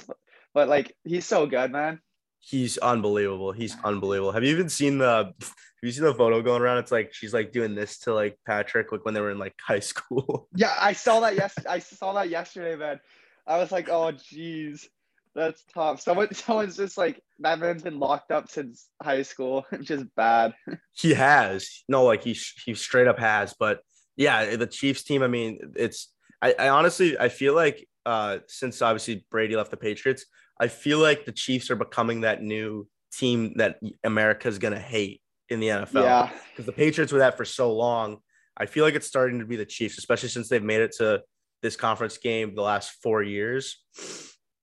[0.53, 1.99] but like he's so good man.
[2.39, 3.51] He's unbelievable.
[3.51, 4.31] He's unbelievable.
[4.31, 6.77] Have you even seen the have you seen the photo going around?
[6.77, 9.55] It's like she's like doing this to like patrick like when they were in like
[9.65, 10.47] high school.
[10.55, 12.99] Yeah i saw that yes i saw that yesterday man.
[13.47, 14.87] I was like oh geez
[15.35, 16.01] that's tough.
[16.01, 19.65] Someone someone's just like that man's been locked up since high school.
[19.81, 20.53] Just bad.
[20.93, 21.83] He has.
[21.87, 22.33] No like he
[22.65, 23.53] he straight up has.
[23.57, 23.81] But
[24.19, 28.81] yeah the chiefs team i mean it's I, I honestly I feel like uh, since
[28.81, 30.25] obviously Brady left the Patriots,
[30.59, 35.59] I feel like the Chiefs are becoming that new team that America's gonna hate in
[35.59, 36.03] the NFL.
[36.03, 38.17] Yeah, because the Patriots were that for so long.
[38.57, 41.21] I feel like it's starting to be the Chiefs, especially since they've made it to
[41.61, 43.77] this conference game the last four years.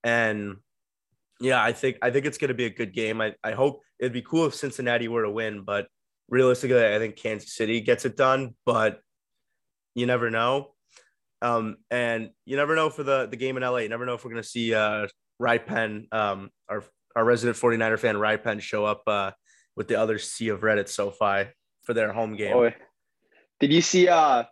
[0.04, 0.56] And
[1.40, 3.20] yeah, I think I think it's gonna be a good game.
[3.20, 5.88] I, I hope it'd be cool if Cincinnati were to win, but
[6.28, 8.54] realistically, I think Kansas City gets it done.
[8.64, 9.00] But
[9.94, 10.74] you never know.
[11.42, 13.78] Um, and you never know for the the game in LA.
[13.78, 15.06] You never know if we're gonna see uh
[15.38, 19.32] Rai Penn, um, our our resident 49er fan Rai Penn show up uh
[19.76, 21.50] with the other sea of Reddit SoFi
[21.82, 22.56] for their home game.
[22.56, 22.70] Oh,
[23.60, 24.44] did you see uh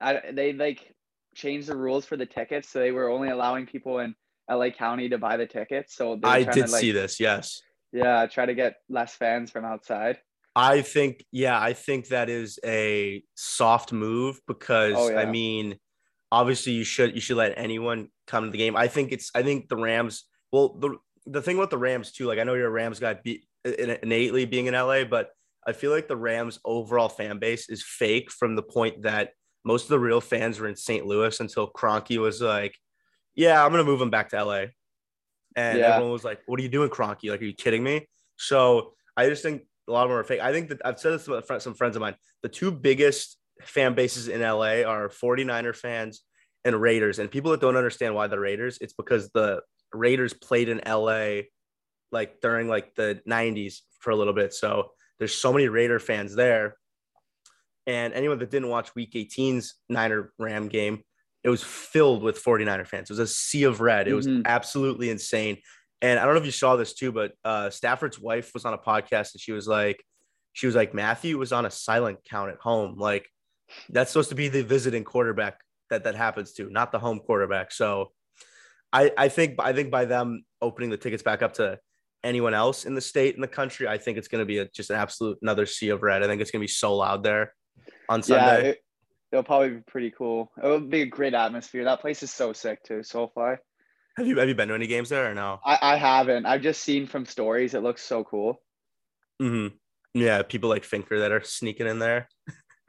[0.00, 0.94] I, they like
[1.34, 4.14] changed the rules for the tickets so they were only allowing people in
[4.50, 5.94] LA County to buy the tickets.
[5.96, 7.60] So I did to, like, see this, yes.
[7.92, 10.18] Yeah, try to get less fans from outside.
[10.56, 15.20] I think, yeah, I think that is a soft move because oh, yeah.
[15.20, 15.76] I mean,
[16.34, 18.76] obviously you should you should let anyone come to the game.
[18.76, 20.24] I think it's I think the Rams.
[20.52, 23.14] Well, the the thing about the Rams too, like I know you're a Rams guy,
[23.14, 25.30] be, innately being in LA, but
[25.66, 29.30] I feel like the Rams' overall fan base is fake from the point that
[29.64, 31.06] most of the real fans were in St.
[31.06, 32.76] Louis until Kroenke was like,
[33.34, 34.66] "Yeah, I'm gonna move him back to LA,"
[35.56, 35.94] and yeah.
[35.94, 37.30] everyone was like, "What are you doing, Kroenke?
[37.30, 40.40] Like, are you kidding me?" So I just think a lot of them are fake.
[40.40, 42.14] I think that I've said this to some friends of mine.
[42.42, 46.22] The two biggest fan bases in LA are 49er fans
[46.64, 47.18] and Raiders.
[47.18, 49.60] And people that don't understand why the Raiders, it's because the
[49.92, 51.42] Raiders played in LA
[52.10, 54.54] like during like the 90s for a little bit.
[54.54, 56.76] So there's so many Raider fans there.
[57.86, 61.02] And anyone that didn't watch week 18's Niner Ram game,
[61.42, 63.10] it was filled with 49er fans.
[63.10, 64.08] It was a sea of red.
[64.08, 64.42] It was mm-hmm.
[64.46, 65.58] absolutely insane.
[66.04, 68.74] And I don't know if you saw this too, but uh, Stafford's wife was on
[68.74, 70.04] a podcast and she was like,
[70.52, 72.98] she was like, Matthew was on a silent count at home.
[72.98, 73.26] Like
[73.88, 77.72] that's supposed to be the visiting quarterback that that happens to, not the home quarterback.
[77.72, 78.12] So
[78.92, 81.78] I, I think I think by them opening the tickets back up to
[82.22, 84.68] anyone else in the state in the country, I think it's going to be a,
[84.68, 86.22] just an absolute another sea of red.
[86.22, 87.54] I think it's going to be so loud there
[88.10, 88.62] on Sunday.
[88.62, 88.78] Yeah, it,
[89.32, 90.52] it'll probably be pretty cool.
[90.62, 91.84] It would be a great atmosphere.
[91.84, 93.02] That place is so sick too.
[93.02, 93.56] So SoFi.
[94.16, 95.58] Have you have you been to any games there or no?
[95.64, 96.46] I, I haven't.
[96.46, 97.74] I've just seen from stories.
[97.74, 98.60] It looks so cool.
[99.42, 99.74] Mm-hmm.
[100.14, 102.28] Yeah, people like Finker that are sneaking in there.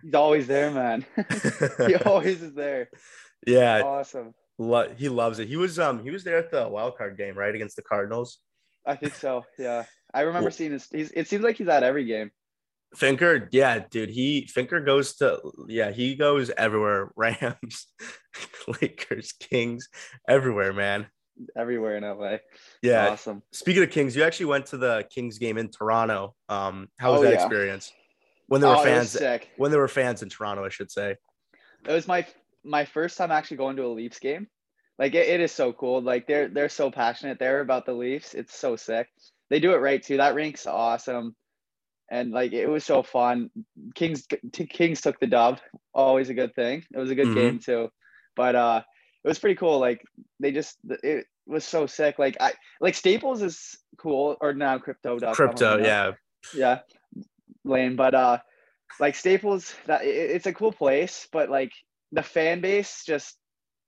[0.03, 1.03] He's always there, man.
[1.88, 2.89] he always is there.
[3.47, 4.33] Yeah, Awesome.
[4.57, 5.47] lo- he loves it.
[5.47, 8.39] He was um he was there at the wild card game right against the Cardinals.
[8.88, 9.43] I think so.
[9.59, 9.83] Yeah.
[10.15, 10.88] I remember seeing his.
[10.91, 12.31] He's, it seems like he's at every game.
[12.95, 17.11] Finker, yeah, dude, he Finker goes to yeah he goes everywhere.
[17.15, 17.88] Rams,
[18.81, 19.89] Lakers, Kings,
[20.27, 21.05] everywhere, man.
[21.58, 22.38] Everywhere in LA.
[22.82, 23.10] Yeah.
[23.10, 23.43] Awesome.
[23.52, 26.34] Speaking of Kings, you actually went to the Kings game in Toronto.
[26.50, 27.43] Um, how was Oh, that yeah.
[27.43, 27.91] experience?
[28.48, 29.50] When there were Oh, fans, sick.
[29.58, 31.15] when there were fans in Toronto, I should say.
[31.88, 32.26] It was my
[32.63, 34.48] my first time actually going to a Leafs game.
[34.98, 36.02] Like it, it is so cool.
[36.02, 38.34] Like they're they're so passionate there about the Leafs.
[38.34, 39.08] It's so sick.
[39.50, 40.17] They do it right too.
[40.17, 41.36] That rink's awesome.
[42.10, 43.50] And like it was so fun.
[43.95, 45.60] Kings t- Kings took the dub.
[45.93, 46.84] Always a good thing.
[46.93, 47.36] It was a good Mhm.
[47.36, 47.89] game too.
[48.36, 48.82] But uh
[49.25, 49.79] it was pretty cool.
[49.79, 50.05] Like
[50.39, 52.17] they just it was so sick.
[52.19, 55.19] Like I like Staples is cool or now crypto.
[55.33, 56.11] Crypto, yeah.
[56.55, 56.79] yeah
[57.63, 58.38] lame but uh
[58.99, 61.71] like staples that it- it's a cool place but like
[62.11, 63.35] the fan base just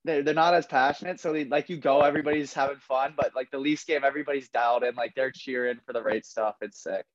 [0.03, 3.47] they're, they're not as passionate so they like you go everybody's having fun but like
[3.51, 7.05] the leafs game everybody's dialed in like they're cheering for the right stuff it's sick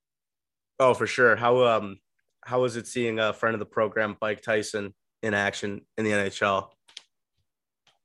[0.78, 1.37] Oh, for sure.
[1.37, 1.98] How um
[2.44, 6.11] how was it seeing a friend of the program, Mike Tyson, in action in the
[6.11, 6.68] NHL?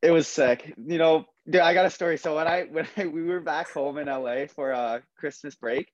[0.02, 0.74] It was sick.
[0.78, 2.18] You know dude i got a story.
[2.18, 5.92] So when i when I, we were back home in la for uh christmas break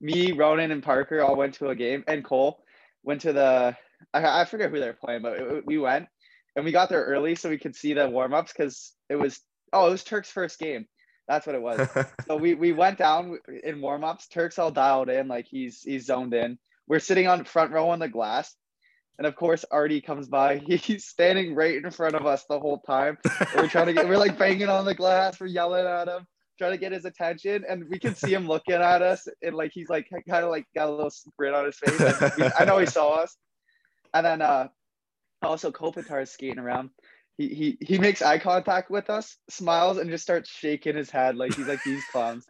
[0.00, 2.62] me ronan and parker all went to a game and cole
[3.04, 3.76] went to the
[4.14, 6.06] i, I forget who they were playing but it- we went
[6.56, 9.40] and we got there early so we could see the warm-ups because it was
[9.72, 10.86] oh it was turk's first game.
[11.28, 11.80] That's what it was.
[12.28, 14.28] So we we went down in warm-ups.
[14.28, 16.58] Turk's all dialed in like he's he's zoned in.
[16.86, 18.54] We're sitting on front row on the glass
[19.18, 20.58] and of course artie comes by.
[20.66, 23.18] He's standing right in front of us the whole time.
[23.54, 25.40] We're trying to get we're like banging on the glass.
[25.40, 26.26] We're yelling at him
[26.58, 27.64] trying to get his attention.
[27.68, 29.26] And we can see him looking at us.
[29.42, 31.98] And like he's like kind of like got a little grin on his face.
[32.36, 33.36] We- i know he saw us.
[34.14, 34.68] And then uh
[35.42, 36.90] also kopitar is skating around.
[37.38, 41.36] He, he he makes eye contact with us smiles and just starts shaking his head
[41.36, 42.46] like he's like these clowns.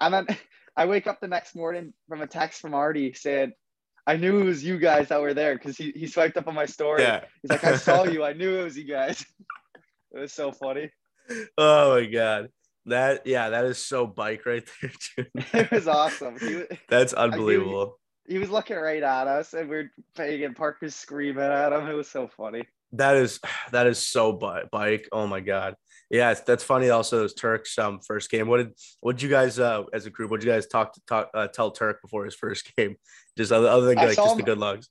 [0.00, 0.26] And then
[0.76, 3.52] i wake up the next morning from a text from artie saying
[4.06, 6.54] i knew it was you guys that were there because he, he swiped up on
[6.54, 7.24] my story yeah.
[7.42, 8.24] He's like, I saw you.
[8.30, 9.24] I knew it was you guys.
[10.14, 10.90] It was so funny.
[11.56, 12.48] Oh my god.
[12.86, 15.46] That yeah, that is so bike right there, dude.
[15.54, 16.38] It was awesome.
[16.38, 17.98] He, That's unbelievable.
[18.26, 21.86] he was looking right at us, and we're paying and Parker's screaming at him.
[21.86, 22.64] It was so funny.
[22.92, 23.40] That is
[23.72, 25.08] that is so bike.
[25.12, 25.76] Oh my god.
[26.10, 26.90] Yeah, it's, that's funny.
[26.90, 28.48] Also, those Turks um first game.
[28.48, 30.30] What did what did you guys uh as a group?
[30.30, 32.96] What did you guys talk to talk uh, tell Turk before his first game?
[33.36, 34.88] Just other, other than like just the good lugs.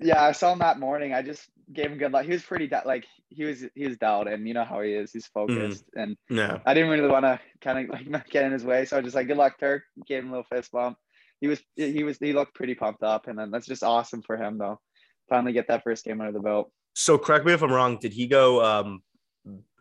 [0.00, 1.14] Yeah, I saw him that morning.
[1.14, 2.24] I just gave him good luck.
[2.24, 4.46] He was pretty di- like he was he was dialed in.
[4.46, 5.12] You know how he is.
[5.12, 6.58] He's focused, and Yeah.
[6.66, 8.84] I didn't really want to kind of like not get in his way.
[8.84, 9.84] So I was just like, good luck, Turk.
[10.06, 10.98] Gave him a little fist bump.
[11.40, 14.36] He was he was he looked pretty pumped up, and then that's just awesome for
[14.36, 14.80] him though.
[15.28, 16.70] Finally get that first game under the belt.
[16.94, 17.98] So correct me if I'm wrong.
[18.00, 19.02] Did he go um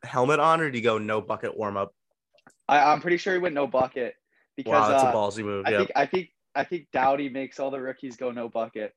[0.03, 1.93] helmet on or did he go no bucket warm up?
[2.67, 4.15] I, I'm pretty sure he went no bucket
[4.55, 5.65] because Wow, that's uh, a ballsy move.
[5.65, 8.93] I think I think I think Doughty makes all the rookies go no bucket.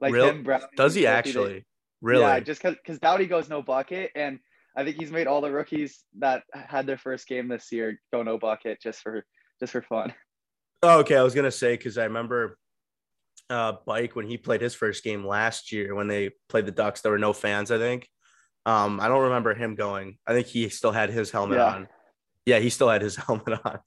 [0.00, 1.64] Like Real- him, Brownie, Does he they- actually?
[2.00, 2.22] Really?
[2.22, 4.38] Yeah, just because Doughty goes no bucket, and
[4.76, 8.22] I think he's made all the rookies that had their first game this year go
[8.22, 9.24] no bucket just for
[9.58, 10.14] just for fun.
[10.84, 12.56] Oh, okay, I was gonna say because I remember
[13.50, 17.00] uh Bike when he played his first game last year when they played the Ducks.
[17.00, 18.08] There were no fans, I think.
[18.66, 20.18] Um, I don't remember him going.
[20.26, 21.64] I think he still had his helmet Yeah.
[21.74, 21.88] on.
[22.46, 23.80] Yeah, he still had his helmet on.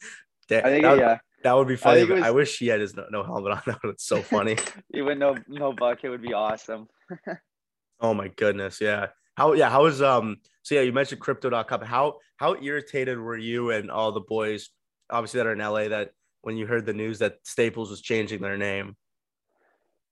[0.49, 2.01] That, I think yeah, that would be funny.
[2.01, 3.61] it but I wish he had his no, no helmet on.
[3.65, 4.57] That would so funny.
[4.93, 6.87] he went no no bucket it would be awesome.
[7.99, 9.07] oh my goodness, yeah.
[9.37, 11.81] How yeah, how was um so yeah, you mentioned crypto.com.
[11.81, 14.69] How how irritated were you and all the boys
[15.09, 18.41] obviously that are in LA that when you heard the news that Staples was changing
[18.41, 18.95] their name?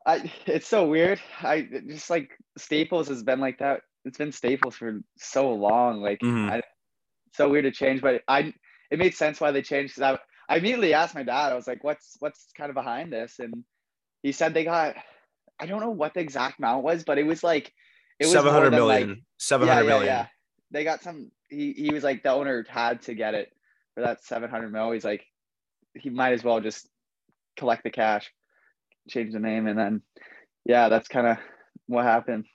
[0.06, 1.20] I it's so weird.
[1.42, 3.82] I just like Staples has been like that.
[4.06, 6.02] It's been Staples for so long.
[6.02, 6.50] Like Mhm.
[6.50, 6.62] I,
[7.34, 8.54] so weird to change, but I
[8.90, 10.18] it made sense why they changed because
[10.50, 11.52] I immediately asked my dad.
[11.52, 13.64] I was like, "What's what's kind of behind this?" And
[14.24, 14.96] he said they got
[15.60, 17.72] I don't know what the exact amount was, but it was like
[18.20, 19.10] it was Seven hundred million.
[19.10, 20.08] like- Seven yeah, hundred yeah, million.
[20.08, 20.26] yeah.
[20.72, 21.32] They got some.
[21.50, 23.50] He he was like the owner had to get it
[23.96, 24.92] for that seven hundred mil.
[24.92, 25.24] He's like
[25.94, 26.88] he might as well just
[27.58, 28.30] collect the cash,
[29.10, 30.02] change the name, and then
[30.66, 31.38] yeah, that's kind of
[31.88, 32.46] what happened.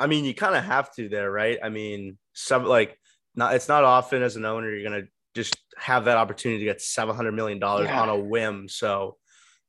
[0.00, 1.58] I mean, you kind of have to there, right?
[1.62, 2.98] I mean, some like
[3.36, 6.80] not it's not often as an owner you're gonna just have that opportunity to get
[6.80, 8.00] seven hundred million dollars Yeah.
[8.00, 8.68] on a whim.
[8.68, 9.16] So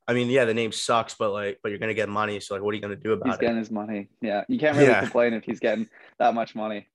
[0.06, 2.39] I mean, yeah, the name sucks, but like, but you're gonna get money.
[2.39, 3.41] So like, what are you gonna do about He's it?
[3.41, 4.10] getting his money.
[4.21, 4.99] Yeah, you can't really Yeah.
[4.99, 5.88] complain if he's getting
[6.19, 6.89] that much money.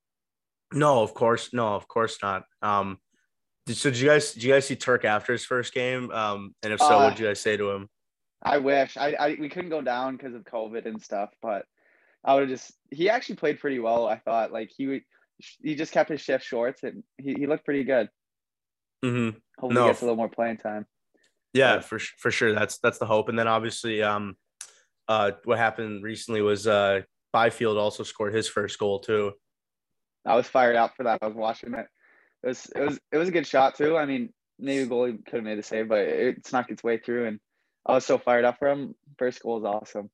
[0.71, 2.43] No, of course, no, of course not.
[2.61, 2.99] Um,
[3.65, 6.11] did, so did you guys did you guys see Turk after his first game?
[6.11, 7.89] Um, and if so, Uh, what did you guys say to him?
[8.43, 11.65] I wish I, I we couldn't go down because of COVID and stuff, but
[12.23, 14.07] I would have just he actually played pretty well.
[14.07, 15.01] I thought like he would
[15.63, 18.09] he just kept his shift shorts and he, he looked pretty good.
[19.03, 19.83] Hmm Hopefully No.
[19.83, 20.85] he gets a little more playing time.
[21.53, 21.79] Yeah, Yeah.
[21.81, 22.53] for for sure.
[22.53, 23.29] That's that's the hope.
[23.29, 24.35] And then obviously, um,
[25.07, 27.01] uh, what happened recently was uh,
[27.33, 29.33] Byfield also scored his first goal too.
[30.25, 31.19] I was fired up for that.
[31.21, 31.87] I was watching it.
[32.43, 33.97] It was it was it was a good shot too.
[33.97, 36.97] I mean, maybe the goalie could have made the save, but it snuck its way
[36.97, 37.39] through, and
[37.85, 38.95] I was so fired up for him.
[39.17, 40.09] First goal is awesome.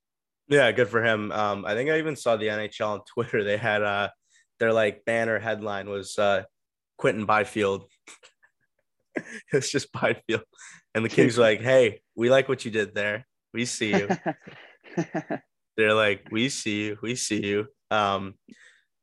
[0.47, 1.31] Yeah, good for him.
[1.31, 3.43] Um, I think I even saw the NHL on Twitter.
[3.43, 4.09] They had uh,
[4.59, 6.43] their like banner headline was uh,
[6.97, 7.85] Quinton Byfield.
[9.53, 10.43] it's just Byfield,
[10.93, 13.25] and the Kings were like, "Hey, we like what you did there.
[13.53, 14.09] We see you."
[15.77, 16.97] they're like, "We see you.
[17.01, 18.35] We see you." Um,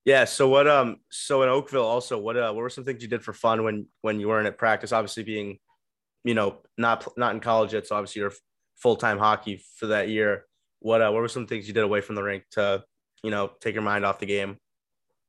[0.04, 0.24] yeah.
[0.24, 0.68] So what?
[0.68, 0.96] Um.
[1.10, 2.36] So in Oakville, also, what?
[2.36, 4.92] Uh, what were some things you did for fun when when you weren't at practice?
[4.92, 5.58] Obviously, being,
[6.24, 7.86] you know, not not in college yet.
[7.86, 8.32] So obviously, you're
[8.76, 10.46] full time hockey for that year.
[10.80, 11.02] What?
[11.02, 12.84] Uh, what were some things you did away from the rink to,
[13.22, 14.58] you know, take your mind off the game?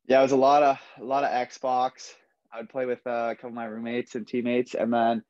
[0.07, 2.13] yeah, it was a lot of a lot of Xbox.
[2.53, 5.23] I would play with uh, a couple of my roommates and teammates, and then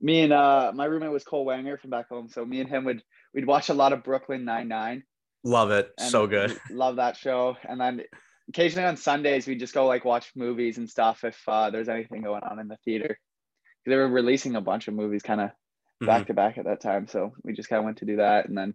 [0.00, 2.28] me and uh, my roommate was Cole Wanger from back home.
[2.28, 3.02] So me and him would
[3.34, 5.02] we'd watch a lot of Brooklyn Nine Nine.
[5.44, 5.92] Love it.
[5.98, 6.58] So good.
[6.70, 7.56] Love that show.
[7.68, 8.02] And then
[8.48, 12.22] occasionally on Sundays we'd just go like watch movies and stuff if uh, there's anything
[12.22, 13.18] going on in the theater.
[13.86, 15.50] They were releasing a bunch of movies kind of
[16.02, 16.06] Mhm.
[16.06, 18.48] back to back at that time, so we just kind of went to do that.
[18.48, 18.72] And then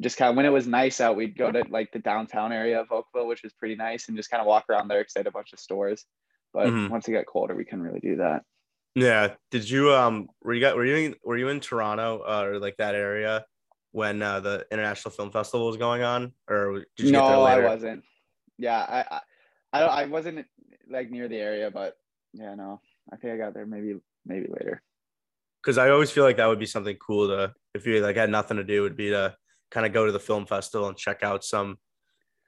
[0.00, 2.80] just kind of when it was nice out, we'd go to like the downtown area
[2.80, 5.20] of Oakville, which was pretty nice, and just kind of walk around there because they
[5.20, 6.04] had a bunch of stores.
[6.54, 6.88] But Mhm.
[6.88, 8.44] once it got colder, we couldn't really do that.
[8.94, 9.34] Yeah.
[9.50, 12.58] Did you um were you got were you in, were you in Toronto uh, or
[12.60, 13.44] like that area
[13.90, 17.38] when uh, the International Film Festival was going on, or did you no, get there
[17.38, 18.04] I wasn't.
[18.56, 19.20] Yeah, I, I,
[19.72, 20.02] I.
[20.02, 20.46] I wasn't
[20.88, 21.96] like near the area, but
[22.32, 22.80] yeah, no.
[23.12, 24.82] I think I got there maybe maybe later.
[25.62, 28.30] Because I always feel like that would be something cool to if you like had
[28.30, 29.36] nothing to do would be to
[29.70, 31.78] kind of go to the film festival and check out some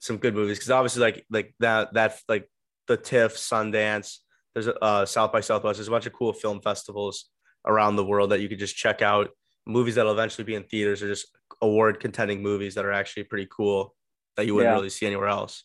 [0.00, 0.58] some good movies.
[0.58, 2.48] Because obviously like like that that like
[2.86, 4.18] the TIFF, Sundance,
[4.54, 5.78] there's a uh, South by Southwest.
[5.78, 7.26] There's a bunch of cool film festivals
[7.66, 9.28] around the world that you could just check out.
[9.66, 11.26] Movies that'll eventually be in theaters or just
[11.60, 13.94] award contending movies that are actually pretty cool
[14.36, 14.76] that you wouldn't Yeah.
[14.76, 15.64] really see anywhere else.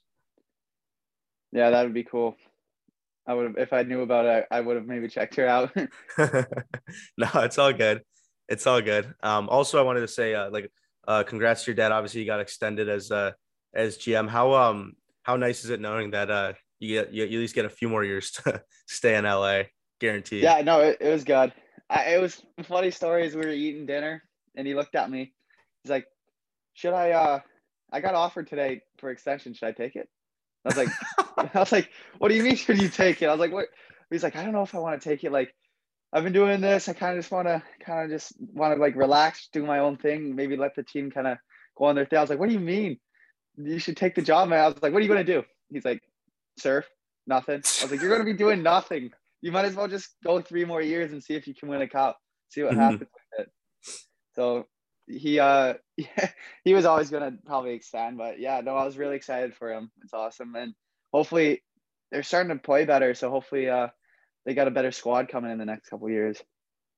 [1.51, 2.36] Yeah, that would be cool.
[3.27, 4.45] I would have if I knew about it.
[4.49, 5.71] I would have maybe checked her out.
[6.17, 8.01] no, it's all good.
[8.49, 9.13] It's all good.
[9.21, 10.69] Um, also, I wanted to say, uh, like,
[11.07, 11.91] uh, congrats to your dad.
[11.91, 13.31] Obviously, you got extended as uh,
[13.73, 14.27] as GM.
[14.27, 17.56] How um how nice is it knowing that uh you get you, you at least
[17.56, 19.63] get a few more years to stay in LA,
[20.00, 20.44] guaranteed.
[20.44, 21.54] yeah, no, it, it was good.
[21.89, 23.36] I, it was funny stories.
[23.36, 24.24] We were eating dinner,
[24.56, 25.34] and he looked at me.
[25.84, 26.08] He's like,
[26.74, 27.12] "Should I?
[27.12, 27.39] uh
[27.94, 29.54] I got offered today for extension.
[29.54, 30.10] Should I take it?"
[30.65, 30.89] I was like,
[31.56, 32.56] "I was like, what do you mean?
[32.56, 33.67] Should you take it?" I was like, "What?"
[34.10, 35.32] He's like, "I don't know if I want to take it.
[35.32, 35.54] Like,
[36.12, 36.89] I've been doing this.
[36.89, 39.80] I kind of just want to, kind of just want to like relax, do my
[39.80, 40.36] own thing.
[40.36, 41.38] Maybe let the team kind of
[41.78, 43.00] go on their thing." I was like, "What do you mean?
[43.58, 45.86] You should take the job, man." I was like, "What are you gonna do?" He's
[45.86, 46.02] like,
[46.62, 46.88] "Surf,
[47.28, 49.12] nothing." I was like, "You're gonna be doing nothing.
[49.41, 51.82] You might as well just go three more years and see if you can win
[51.82, 52.17] a cup.
[52.50, 52.80] See what Mhm.
[52.80, 53.52] happens with it."
[54.36, 54.67] So
[55.08, 55.76] he uh
[56.63, 59.91] he was always gonna probably extend, but yeah, no, I was really excited for him.
[60.04, 60.74] It's awesome, and
[61.13, 61.63] hopefully
[62.12, 63.13] they're starting to play better.
[63.13, 63.88] So hopefully uh
[64.45, 66.41] they got a better squad coming in the next couple years.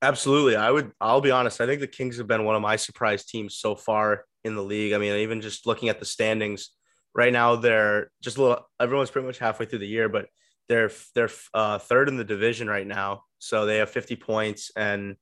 [0.01, 0.55] Absolutely.
[0.55, 1.61] I would I'll be honest.
[1.61, 4.63] I think the Kings have been one of my surprise teams so far in the
[4.63, 4.93] league.
[4.93, 6.71] I mean, even just looking at the standings
[7.15, 10.27] right now, they're just a little everyone's pretty much halfway through the year, but
[10.69, 13.23] they're they're uh, third in the division right now.
[13.39, 15.15] So they have 50 points and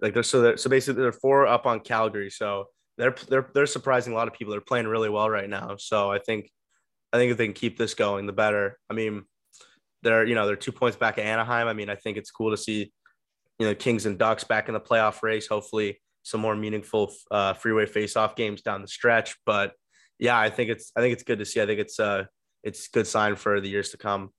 [0.00, 2.30] like they're so they're, so basically they're four up on Calgary.
[2.30, 2.66] So
[2.98, 4.50] they're they're they're surprising a lot of people.
[4.50, 5.76] They're playing really well right now.
[5.78, 6.50] So I think
[7.12, 8.78] I think if they can keep this going, the better.
[8.90, 9.24] I mean,
[10.02, 11.68] they're you know they're two points back at Anaheim.
[11.68, 12.92] I mean, I think it's cool to see
[13.58, 15.46] you know Kings and Ducks back in the playoff race.
[15.46, 19.36] Hopefully, some more meaningful uh, freeway face-off games down the stretch.
[19.46, 19.72] But
[20.22, 21.60] yeah, I think it's I think it's good to see.
[21.60, 22.24] I think it's uh
[22.62, 24.30] it's good sign for the years to come.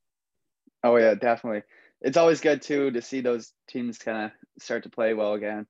[0.81, 1.63] Oh yeah, definitely.
[2.01, 4.31] It's always good too to see those teams kind of
[4.63, 5.67] start to play well again.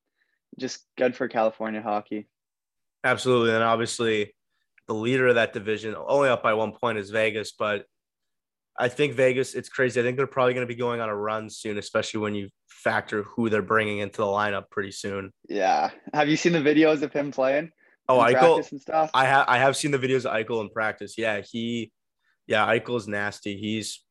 [0.60, 2.28] Just good for California hockey.
[3.04, 4.36] Absolutely, and obviously,
[4.88, 7.52] the leader of that division, only up by one point, is Vegas.
[7.52, 7.86] But
[8.78, 10.00] I think Vegas, it's crazy.
[10.00, 12.50] I think they're probably going to be going on a run soon, especially when you
[12.68, 15.32] factor who they're bringing into the lineup pretty soon.
[15.50, 15.90] Yeah.
[16.14, 17.72] Have you seen the videos of him playing?
[18.10, 19.10] Oh, Eichel, and stuff.
[19.14, 21.16] I have I have seen the videos of Eichel in practice.
[21.18, 21.92] Yeah, he,
[22.48, 23.58] yeah, Eichel's nasty.
[23.58, 24.04] He's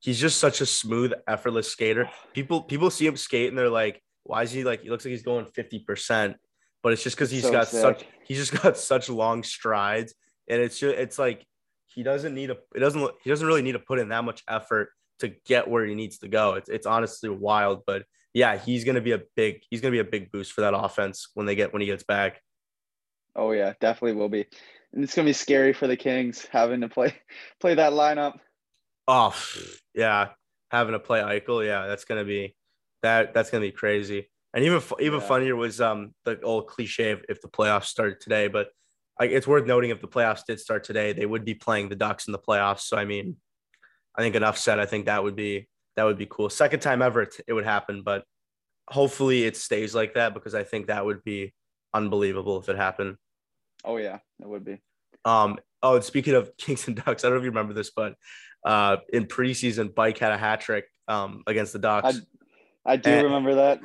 [0.00, 2.10] he's just such a smooth, effortless skater.
[2.34, 4.82] People people see him skate and they're like, why is he like?
[4.82, 6.36] He looks like he's going fifty percent.
[6.82, 7.80] but it's just because he's So got sick.
[7.80, 10.14] such he's just got such long strides,
[10.48, 11.44] and it's just it's like
[11.86, 14.42] he doesn't need a it doesn't he doesn't really need to put in that much
[14.46, 14.90] effort
[15.20, 16.54] to get where he needs to go.
[16.54, 20.04] It's it's honestly wild, but yeah, he's gonna be a big he's gonna be a
[20.04, 22.40] big boost for that offense when they get when he gets back.
[23.36, 24.46] Oh yeah, definitely will be.
[24.92, 27.14] And it's gonna be scary for the Kings having to play
[27.60, 28.38] play that lineup.
[29.06, 29.34] Oh
[29.94, 30.30] yeah,
[30.70, 32.54] having to play Eichel, yeah, that's gonna be
[33.02, 34.30] that that's gonna be crazy.
[34.54, 35.26] And even even Yeah.
[35.26, 38.68] funnier was um the old cliche if, if the playoffs started today, but
[39.20, 41.96] like it's worth noting if the playoffs did start today, they would be playing the
[41.96, 42.80] Ducks in the playoffs.
[42.80, 43.36] So I mean,
[44.16, 44.78] I think enough said.
[44.78, 46.48] I think that would be that would be cool.
[46.50, 48.24] Second time ever it, it would happen, but
[48.88, 51.52] hopefully it stays like that because I think that would be
[51.94, 53.16] unbelievable if it happened.
[53.84, 54.80] Oh yeah, it would be.
[55.24, 57.90] Um, oh, and speaking of Kings and Ducks, I don't know if you remember this,
[57.94, 58.14] but
[58.64, 62.20] uh, in preseason, Bike had a hat trick um, against the Ducks.
[62.84, 63.80] I do And- remember that.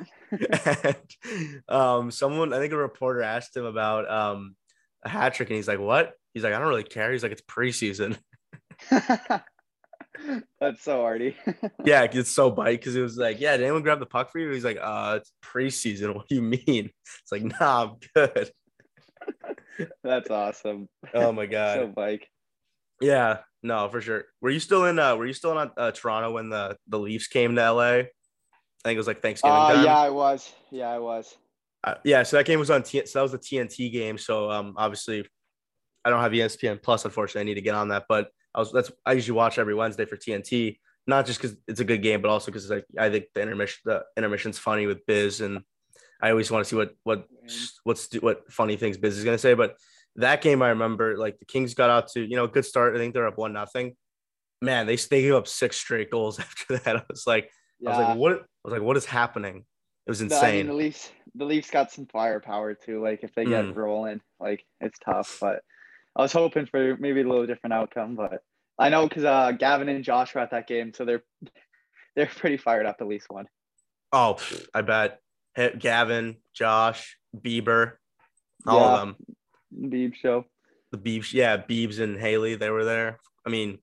[1.28, 4.56] and um, someone, I think a reporter asked him about um,
[5.04, 7.32] a hat trick, and he's like, "What?" He's like, "I don't really care." He's like,
[7.32, 8.18] "It's preseason."
[10.60, 11.36] That's so arty.
[11.84, 14.38] yeah, it's so bite because it was like, "Yeah, did anyone grab the puck for
[14.38, 16.14] you?" He's like, "Uh, it's preseason.
[16.14, 16.90] What do you mean?"
[17.22, 18.50] It's like, "Nah, I'm good."
[20.02, 20.88] That's awesome.
[21.12, 21.78] Oh my god.
[21.78, 22.28] So bike.
[23.00, 24.24] Yeah, no, for sure.
[24.40, 24.98] Were you still in?
[24.98, 27.82] Uh, were you still in uh, Toronto when the the Leafs came to LA?
[27.82, 28.02] I
[28.84, 29.84] think it was like Thanksgiving Uh, time.
[29.84, 30.52] yeah, I was.
[30.70, 31.34] Yeah, I was.
[31.82, 34.16] Uh, yeah, so that game was on T- so that was the TNT game.
[34.18, 35.26] So um, obviously,
[36.04, 37.04] I don't have ESPN Plus.
[37.04, 38.04] Unfortunately, I need to get on that.
[38.08, 40.78] But I was that's I usually watch every Wednesday for TNT.
[41.06, 43.80] Not just because it's a good game, but also because like I think the intermission
[43.84, 45.62] the intermission's funny with Biz, and
[46.22, 47.26] I always want to see what what
[47.82, 49.54] what's what funny things Biz is gonna say.
[49.54, 49.76] But
[50.16, 52.94] that game, I remember like the Kings got out to you know a good start.
[52.94, 53.96] I think they're up one nothing.
[54.62, 56.96] Man, they they gave up six straight goals after that.
[56.96, 57.50] I was like,
[57.86, 58.32] I was like, what?
[58.32, 59.66] I was like, what is happening?
[60.06, 60.42] It was insane.
[60.42, 63.02] I mean, the Leafs, the Leafs got some firepower too.
[63.02, 63.76] Like if they get Mm.
[63.76, 65.38] rolling, like it's tough.
[65.40, 65.60] But
[66.16, 68.14] I was hoping for maybe a little different outcome.
[68.14, 68.40] But
[68.78, 71.22] I know because uh, Gavin and Josh were at that game, so they're
[72.16, 72.96] they're pretty fired up.
[73.00, 73.46] At least one.
[74.12, 74.38] Oh,
[74.72, 75.20] I bet.
[75.78, 77.92] Gavin, Josh, Bieber,
[78.66, 78.86] all Yeah.
[78.94, 79.16] of them.
[79.90, 80.44] Beeb show.
[80.92, 83.18] The Beebs, yeah, Beebs and Haley, they were there.
[83.46, 83.78] I mean,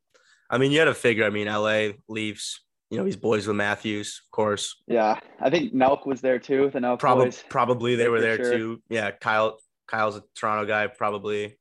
[0.49, 1.25] I mean, you had to figure.
[1.25, 2.61] I mean, LA Leafs.
[2.89, 4.75] You know, he's boys with Matthews, of course.
[4.87, 6.69] Yeah, I think Nelk was there too.
[6.73, 7.43] The Nelk Probably, boys.
[7.47, 8.51] probably they were there sure.
[8.51, 8.83] too.
[8.89, 9.57] Yeah, Kyle,
[9.87, 11.57] Kyle's a Toronto guy, probably.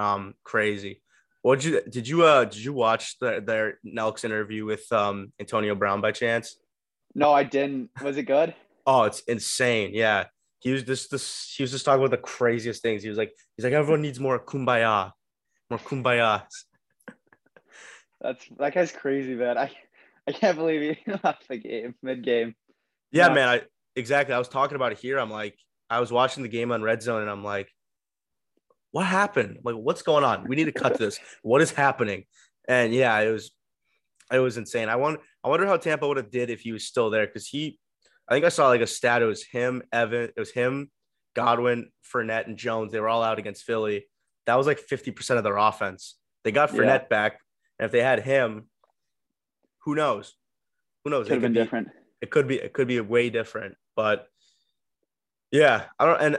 [0.00, 1.02] Um, crazy.
[1.42, 5.74] What you did you uh did you watch the, their Nelk's interview with um Antonio
[5.74, 6.56] Brown by chance?
[7.14, 7.90] No, I didn't.
[8.02, 8.54] Was it good?
[8.86, 9.90] Oh, it's insane.
[9.94, 10.24] Yeah.
[10.60, 13.02] He was just this he was just talking about the craziest things.
[13.02, 15.12] He was like, he's like, everyone needs more kumbaya.
[15.70, 16.44] More kumbaya.
[18.20, 19.56] That's that guy's crazy, man.
[19.58, 19.70] I
[20.28, 22.54] I can't believe he left the game mid game.
[23.12, 23.34] Yeah, Yeah.
[23.34, 23.48] man.
[23.48, 23.62] I
[23.96, 24.34] exactly.
[24.34, 25.18] I was talking about it here.
[25.18, 25.56] I'm like,
[25.88, 27.68] I was watching the game on Red Zone and I'm like,
[28.92, 29.58] what happened?
[29.64, 30.46] Like, what's going on?
[30.48, 31.18] We need to cut this.
[31.42, 32.24] What is happening?
[32.68, 33.50] And yeah, it was
[34.32, 34.88] it was insane.
[34.88, 37.46] I wonder I wonder how Tampa would have did if he was still there because
[37.46, 37.78] he
[38.28, 39.22] I think I saw like a stat.
[39.22, 40.90] It was him, Evan, it was him,
[41.34, 42.92] Godwin, Fournette, and Jones.
[42.92, 44.06] They were all out against Philly.
[44.46, 46.16] That was like 50% of their offense.
[46.44, 46.80] They got Yeah.
[46.80, 47.38] Fournette back.
[47.78, 48.68] And if they had him,
[49.84, 50.34] who knows?
[51.04, 51.26] Who knows?
[51.28, 51.88] Could It been be- different.
[52.20, 54.26] it could be it could be way different but
[55.50, 56.38] yeah i don't and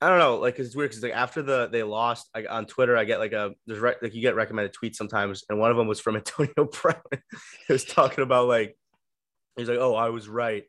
[0.00, 2.96] i don't know like it's weird because like after the they lost like on twitter
[2.96, 5.76] i get like a there's re- like you get recommended tweets sometimes and one of
[5.76, 6.96] them was from antonio brown.
[7.66, 8.76] He was talking about like
[9.56, 10.64] he's like oh i was right.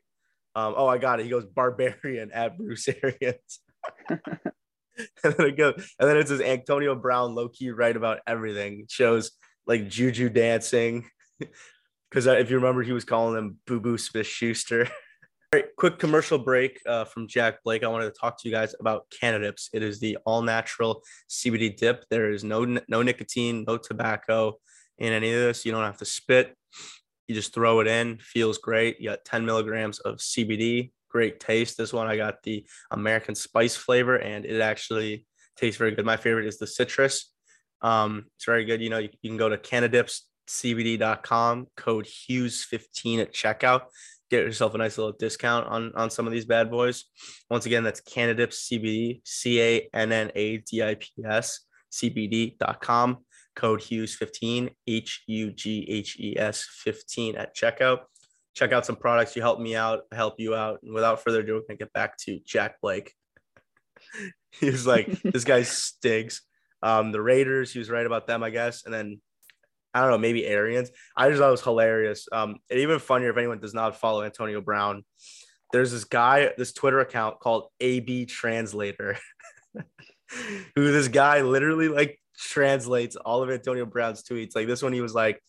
[0.54, 1.24] Um oh i got it.
[1.24, 3.60] He goes barbarian at bruce arians.
[5.22, 8.80] And then it goes and then it says antonio brown low-key right about everything.
[8.80, 9.30] It shows
[9.66, 11.04] like juju dancing.
[12.10, 14.88] Because if you remember, he was calling him Boo Boo Smith Schuster.
[15.56, 17.82] Right, quick commercial break uh, from Jack Blake.
[17.82, 19.70] I wanted to talk to you guys about Cannadips.
[19.72, 22.04] It is the all natural CBD dip.
[22.10, 24.58] There is no no nicotine, no tobacco
[24.98, 25.64] in any of this.
[25.64, 26.54] You don't have to spit.
[27.26, 28.18] You just throw it in.
[28.18, 29.00] Feels great.
[29.00, 30.92] You got 10 milligrams of CBD.
[31.08, 31.78] Great taste.
[31.78, 35.24] This one I got the American spice flavor, and it actually
[35.56, 36.04] tastes very good.
[36.04, 37.32] My favorite is the citrus.
[37.80, 38.82] Um, it's very good.
[38.82, 43.84] You know, you, you can go to CannadipsCBD.com, code Hughes15 at checkout.
[44.30, 47.04] Get yourself a nice little discount on, on some of these bad boys.
[47.48, 51.60] Once again, that's Cannadips CBD, C A N N A D I P S,
[51.92, 53.18] CBD.com,
[53.54, 58.00] code Hughes15, H U G H E S 15 at checkout.
[58.54, 59.36] Check out some products.
[59.36, 60.80] You help me out, help you out.
[60.82, 63.12] And without further ado, we're going to get back to Jack Blake.
[64.50, 66.42] he was like, this guy stinks.
[66.82, 68.84] Um, the Raiders, he was right about them, I guess.
[68.84, 69.20] And then
[69.96, 70.90] I don't know, maybe Arians.
[71.16, 72.28] I just thought it was hilarious.
[72.30, 75.04] Um, and even funnier if anyone does not follow Antonio Brown.
[75.72, 79.16] there's this guy, this Twitter account called AB Translator,
[80.74, 84.54] who this guy literally like translates all of Antonio Brown's tweets.
[84.54, 85.42] Like this one, he was like,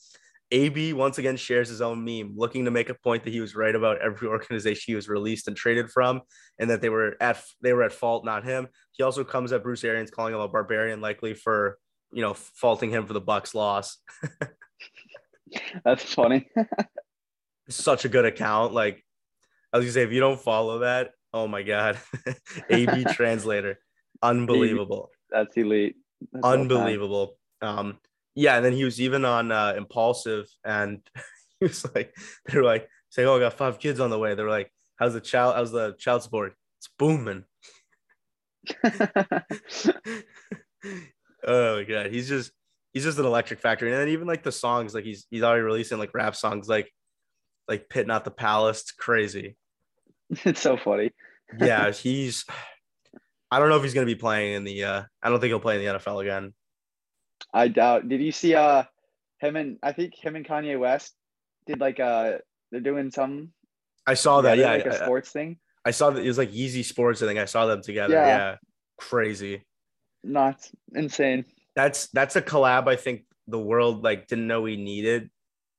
[0.51, 3.53] AB once again shares his own meme, looking to make a point that he was
[3.53, 6.21] right about every organization he was released and traded from,
[6.57, 8.69] and that they were at they were at fault, not him.
[8.93, 11.77] He also comes at Bruce Arians, calling him a barbarian, likely for
[12.11, 13.97] you know faulting him for the Bucks loss.
[15.83, 16.49] That's funny.
[17.69, 18.73] Such a good account.
[18.73, 19.03] Like
[19.71, 21.99] I was gonna say, if you don't follow that, oh my god,
[22.69, 23.79] AB translator,
[24.21, 25.09] unbelievable.
[25.29, 25.95] That's elite.
[26.31, 27.37] That's unbelievable.
[27.61, 27.99] Um,
[28.35, 31.01] yeah, and then he was even on uh, Impulsive, and
[31.59, 34.35] he was like, they were like, saying, "Oh, I got five kids on the way."
[34.35, 35.55] They were like, "How's the child?
[35.55, 36.53] How's the child support?
[36.79, 37.43] It's booming."
[41.45, 42.51] Oh my god, he's just
[42.93, 45.61] he's just an electric factory, and then even like the songs, like he's he's already
[45.63, 46.91] releasing like rap songs, like
[47.67, 48.81] like Pit Not the Palace.
[48.81, 49.55] It's crazy.
[50.45, 51.11] It's so funny.
[51.59, 52.43] yeah, he's.
[53.49, 54.83] I don't know if he's gonna be playing in the.
[54.83, 56.53] uh I don't think he'll play in the NFL again.
[57.53, 58.09] I doubt.
[58.09, 58.83] Did you see uh
[59.39, 61.13] him and I think him and Kanye West
[61.65, 62.39] did like uh
[62.71, 63.53] they're doing some
[64.05, 64.57] I saw that.
[64.57, 65.59] Yeah, like a I- sports thing.
[65.85, 67.21] I saw that it was like Yeezy Sports.
[67.21, 68.15] I think I saw them together.
[68.15, 68.55] Yeah, Yeah.
[68.97, 69.63] crazy.
[70.27, 71.45] Not insane.
[71.75, 72.87] That's that's a collab.
[72.87, 75.29] I think the world like didn't know we needed,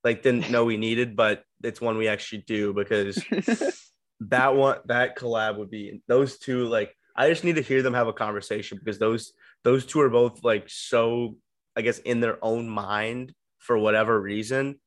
[0.02, 3.22] like didn't know we needed, but it's one we actually do because
[4.20, 6.66] that one that collab would be those two.
[6.66, 9.32] Like I just need to hear them have a conversation because those
[9.64, 11.36] those two are both like so
[11.76, 14.80] I guess in their own mind for whatever reason,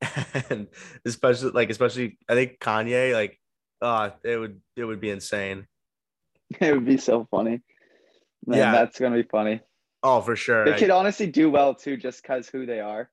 [0.50, 0.68] and
[1.04, 3.36] especially like especially I think Kanye like
[3.82, 5.66] uh it would it would be insane.
[6.60, 7.62] it would be so funny.
[8.48, 8.72] Man, Yeah.
[8.72, 9.60] that's gonna be funny.
[10.02, 10.64] Oh, for sure.
[10.64, 13.10] They I- could honestly do well too, just cause who they are.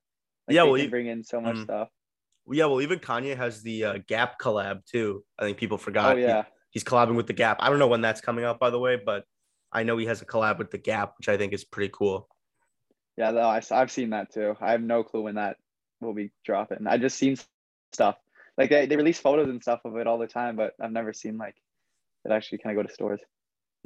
[0.48, 1.64] Like, Yeah, they well, you- bring in so much Mm.
[1.66, 1.90] stuff.
[2.48, 5.26] Yeah, well, even Kanye has the uh, Gap collab too.
[5.38, 6.14] I think people forgot.
[6.14, 7.58] Oh He- yeah, he's collabing with the Gap.
[7.60, 9.26] I don't know when that's coming out, by the way, but
[9.74, 12.30] I know he has a collab with the Gap, which I think is pretty cool.
[13.18, 13.32] yeah.
[13.32, 14.56] No, I, have seen that too.
[14.62, 15.58] I have no clue when that
[16.02, 16.86] will be dropping.
[16.88, 17.36] I just seen
[17.94, 18.18] stuff
[18.58, 21.12] like they, they release photos and stuff of it all the time, but I've never
[21.14, 21.56] seen like
[22.26, 23.20] it actually kind of go to stores.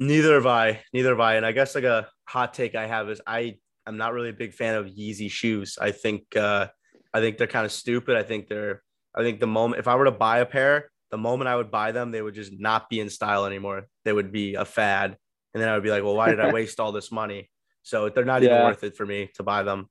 [0.00, 0.82] Neither have I.
[0.94, 1.34] Neither have I.
[1.36, 4.34] And I guess like a hot take I have is I I'm not really a
[4.34, 5.78] big fan of Yeezy shoes.
[5.80, 6.68] I think uh,
[7.12, 8.16] I think they're kind of stupid.
[8.16, 8.82] I think they're
[9.14, 11.70] I think the moment if I were to buy a pair, the moment I would
[11.70, 13.86] buy them, they would just not be in style anymore.
[14.04, 15.16] They would be a fad,
[15.52, 17.50] and then I would be like, well, why did I waste all this money?
[17.82, 19.88] So they're not even worth it for me to buy them.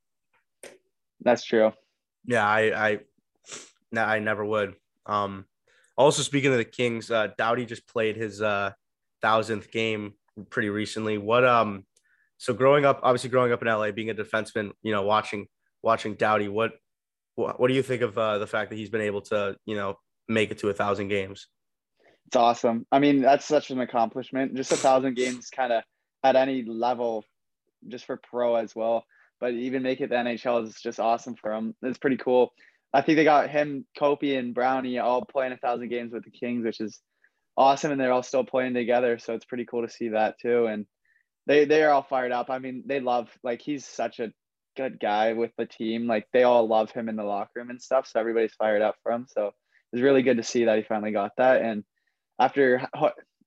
[1.21, 1.73] That's true.
[2.25, 2.99] Yeah, I I
[3.91, 4.75] no, I never would.
[5.05, 5.45] Um
[5.97, 8.71] also speaking of the Kings, uh Doughty just played his uh
[9.21, 10.13] thousandth game
[10.49, 11.17] pretty recently.
[11.17, 11.85] What um
[12.37, 15.47] so growing up, obviously growing up in LA, being a defenseman, you know, watching
[15.81, 16.71] watching Doughty, what
[17.35, 19.75] what, what do you think of uh, the fact that he's been able to, you
[19.75, 19.95] know,
[20.27, 21.47] make it to a thousand games?
[22.27, 22.85] It's awesome.
[22.91, 24.55] I mean, that's such an accomplishment.
[24.55, 25.83] Just a thousand games, kind of
[26.23, 27.23] at any level,
[27.87, 29.03] just for pro as well.
[29.39, 31.75] But even make it the NHL is just awesome for him.
[31.81, 32.53] It's pretty cool.
[32.93, 36.31] I think they got him, Kopi, and Brownie all playing a thousand games with the
[36.31, 36.99] Kings, which is
[37.57, 39.19] awesome, and they're all still playing together.
[39.19, 40.65] So it's pretty cool to see that too.
[40.65, 40.85] And
[41.47, 42.49] they they are all fired up.
[42.49, 44.31] I mean, they love like he's such a
[44.77, 46.07] good guy with the team.
[46.07, 48.07] Like they all love him in the locker room and stuff.
[48.07, 49.25] So everybody's fired up for him.
[49.27, 49.51] So
[49.91, 51.61] it's really good to see that he finally got that.
[51.61, 51.83] And
[52.39, 52.87] after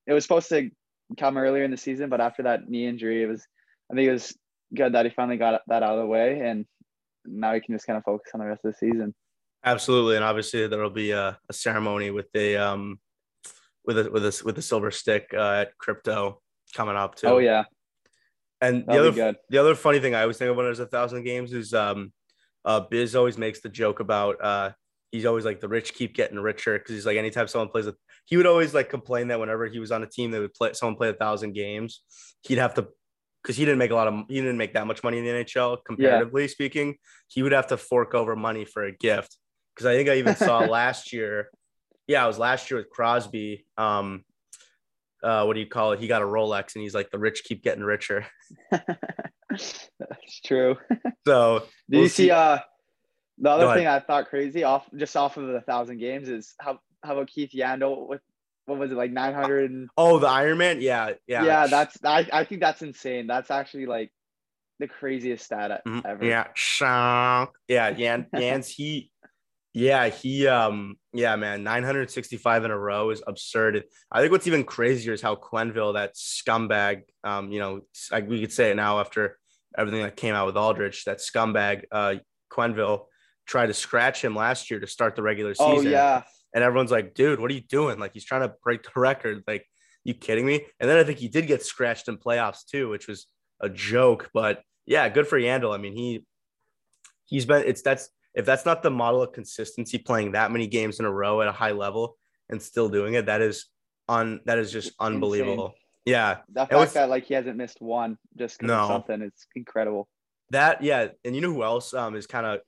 [0.07, 0.71] it was supposed to
[1.19, 3.47] come earlier in the season, but after that knee injury, it was
[3.91, 4.37] I think it was
[4.75, 6.67] good that he finally got that out of the way, and
[7.25, 9.15] now he can just kind of focus on the rest of the season.
[9.65, 12.99] Absolutely, and obviously there will be a, a ceremony with the um
[13.85, 16.41] with a with a with a silver stick uh, at crypto
[16.75, 17.27] coming up too.
[17.27, 17.65] Oh yeah,
[18.61, 21.25] And the other the other funny thing I always think of when there's a thousand
[21.25, 22.13] games is um
[22.65, 24.71] uh Biz always makes the joke about uh
[25.11, 27.95] he's always like the rich keep getting richer because he's like anytime someone plays a
[28.27, 30.73] he would always like complain that whenever he was on a team that would play
[30.73, 32.03] someone play a thousand games
[32.43, 32.89] he'd have to
[33.43, 35.31] because he didn't make a lot of he didn't make that much money in the
[35.31, 36.97] NHL comparatively speaking
[37.33, 39.39] he would have to fork over money for a gift.
[39.75, 41.49] Because I think I even saw last year
[42.07, 44.25] yeah I was last year with Crosby um
[45.23, 47.45] uh what do you call it he got a Rolex and he's like the rich
[47.45, 48.27] keep getting richer
[49.51, 50.77] That's true.
[51.27, 52.31] so Did We'll you see, see.
[52.31, 52.59] uh
[53.39, 56.79] the other thing I thought crazy off just off of the thousand games is how
[57.03, 58.21] how about Keith Yandle with
[58.67, 60.81] what was it like nine hundred and Oh, the Iron Man?
[60.81, 61.45] Yeah, yeah.
[61.45, 61.67] yeah.
[61.67, 63.27] that's I, I think that's insane.
[63.27, 64.11] That's actually like
[64.79, 66.03] the craziest stat Mhm.
[66.05, 66.25] ever.
[66.25, 67.47] Yeah.
[67.69, 69.11] Yeah, Yan Yan's he
[69.75, 73.85] yeah, he um yeah, man, 965 in a row is absurd.
[74.11, 78.41] I think what's even crazier is how Quenneville, that scumbag, um, you know, like we
[78.41, 79.39] could say it now after
[79.77, 82.17] everything that came out with Aldrich, that scumbag, uh,
[82.53, 83.07] Quenneville
[83.47, 85.87] tried to scratch him last year to start the regular season.
[85.87, 86.23] Oh yeah.
[86.55, 87.99] and everyone's like, dude, what are you doing?
[87.99, 89.43] Like he's trying to break the record.
[89.47, 89.67] Like,
[90.05, 90.67] you kidding me?
[90.81, 93.27] And then I think he did get scratched in playoffs too, which was
[93.61, 94.31] a joke.
[94.35, 95.75] But yeah, good for Yandle.
[95.75, 96.27] I mean, he
[97.25, 100.99] he's been it's that's if that's not the model of consistency playing that many games
[100.99, 102.17] in a row at a high level
[102.49, 103.67] and still doing it, that is
[104.09, 105.67] on that is just unbelievable.
[105.67, 105.79] Insane.
[106.05, 106.39] Yeah.
[106.49, 108.89] The fact was, that like he hasn't missed one just no.
[108.89, 110.09] something, it's incredible.
[110.51, 112.61] That yeah, and you know who else um is kind of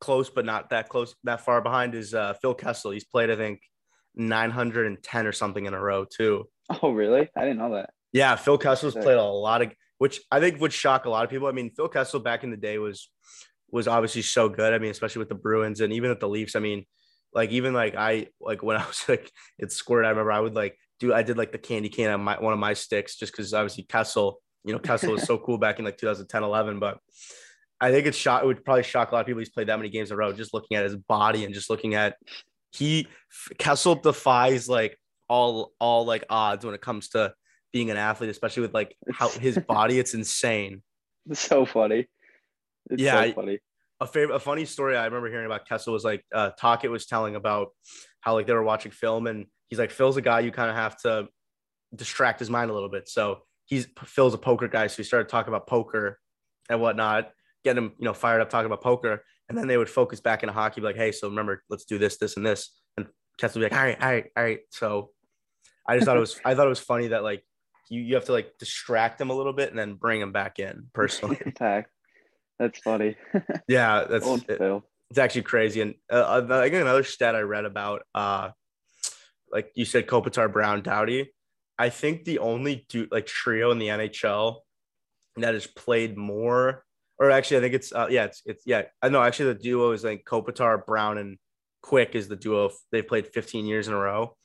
[0.00, 2.90] close but not that close that far behind is uh Phil Kessel.
[2.90, 3.60] He's played I think
[4.16, 6.48] 910 or something in a row too.
[6.82, 7.28] Oh really?
[7.36, 7.90] I didn't know that.
[8.12, 11.30] Yeah, Phil Kessel's played a lot of which I think would shock a lot of
[11.30, 11.46] people.
[11.46, 13.10] I mean, Phil Kessel back in the day was
[13.72, 14.72] was obviously so good.
[14.72, 16.56] I mean, especially with the Bruins and even at the Leafs.
[16.56, 16.84] I mean,
[17.32, 20.54] like even like I like when I was like it scored, I remember I would
[20.54, 23.32] like do I did like the candy cane on my one of my sticks just
[23.32, 26.78] because obviously Kessel, you know, Kessel was so cool back in like 2010, 11.
[26.78, 26.98] But
[27.80, 28.42] I think it's shot.
[28.42, 29.38] It would probably shock a lot of people.
[29.38, 30.32] He's played that many games in a row.
[30.32, 32.16] Just looking at his body and just looking at
[32.72, 33.08] he
[33.58, 34.98] Kessel defies like
[35.28, 37.32] all all like odds when it comes to
[37.72, 39.98] being an athlete, especially with like how his body.
[39.98, 40.82] It's insane.
[41.28, 42.08] It's so funny.
[42.88, 43.58] It's yeah, so funny.
[44.00, 47.06] A favorite, a funny story I remember hearing about Kessel was like uh, Tocchet was
[47.06, 47.68] telling about
[48.20, 50.76] how like they were watching film and he's like Phil's a guy you kind of
[50.76, 51.28] have to
[51.94, 53.08] distract his mind a little bit.
[53.08, 56.18] So he's Phil's a poker guy, so he started talking about poker
[56.68, 57.30] and whatnot,
[57.64, 60.42] get him you know fired up talking about poker, and then they would focus back
[60.42, 63.06] into hockey, be like, hey, so remember, let's do this, this, and this, and
[63.38, 64.60] Kessel would be like, all right, all right, all right.
[64.70, 65.10] So
[65.86, 67.44] I just thought it was I thought it was funny that like
[67.88, 70.58] you you have to like distract him a little bit and then bring him back
[70.58, 71.38] in personally.
[72.60, 73.16] That's funny.
[73.68, 75.80] yeah, that's it, it's actually crazy.
[75.80, 78.50] And uh, uh again, another stat I read about, uh,
[79.50, 81.32] like you said, Kopitar, Brown, Doughty.
[81.78, 84.56] I think the only do like trio in the NHL
[85.36, 86.84] that has played more,
[87.18, 88.82] or actually, I think it's uh, yeah, it's it's yeah.
[89.00, 91.38] I know actually the duo is like Kopitar, Brown, and
[91.82, 92.70] Quick is the duo.
[92.92, 94.36] They've played 15 years in a row.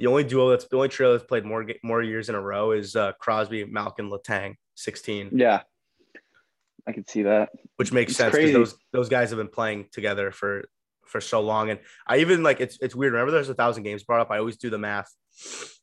[0.00, 2.72] The only duo that's the only trio that's played more more years in a row
[2.72, 5.30] is uh, Crosby, Malkin, Letang, 16.
[5.32, 5.62] Yeah,
[6.86, 7.50] I can see that.
[7.76, 10.64] Which makes it's sense because those those guys have been playing together for
[11.06, 11.70] for so long.
[11.70, 13.12] And I even like it's it's weird.
[13.12, 14.30] Remember, there's a thousand games brought up.
[14.30, 15.12] I always do the math.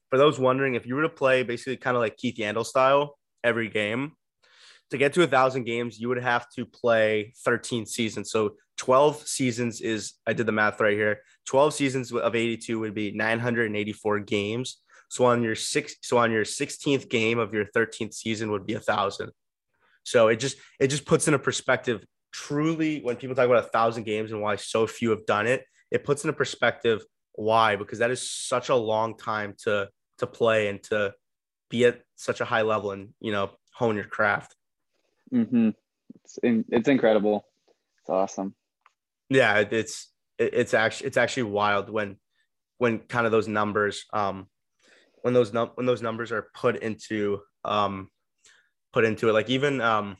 [0.10, 3.18] For those wondering, if you were to play basically kind of like Keith Yandle style
[3.44, 4.14] every game,
[4.92, 8.30] to get to a thousand games, you would have to play 13 seasons.
[8.30, 11.22] So 12 seasons is I did the math right here.
[11.48, 14.78] 12 seasons of 82 would be 984 games.
[15.10, 18.74] So on your six, so on your 16th game of your 13th season would be
[18.74, 19.32] a thousand.
[20.04, 22.06] So it just it just puts in a perspective.
[22.32, 25.64] Truly, when people talk about a thousand games and why so few have done it,
[25.92, 27.04] it puts in a perspective
[27.36, 29.90] why because that is such a long time to
[30.20, 31.14] to play and to
[31.70, 34.56] be at such a high level and you know hone your craft.
[35.34, 35.70] Mm-hmm.
[36.24, 37.46] It's in, it's incredible.
[38.00, 38.56] It's awesome.
[39.30, 42.18] Yeah, it's it's actually it's actually wild when
[42.78, 44.48] when kind of those numbers um
[45.22, 48.10] when those num- when those numbers are put into um
[48.94, 49.34] put into it.
[49.34, 50.18] Like even um,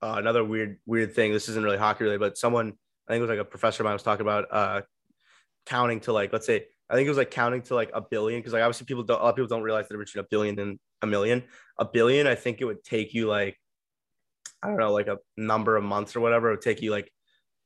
[0.00, 1.32] uh, another weird weird thing.
[1.32, 2.72] This isn't really hockey related, but someone
[3.08, 4.82] I think it was like a professor of mine was talking about uh,
[5.66, 8.40] counting to like let's say I think it was like counting to like a billion
[8.40, 10.28] because like obviously people don't a lot of people don't realize the difference between a
[10.30, 11.42] billion and a million.
[11.78, 13.58] A billion, I think it would take you like
[14.62, 16.48] I don't know like a number of months or whatever.
[16.48, 17.10] It would take you like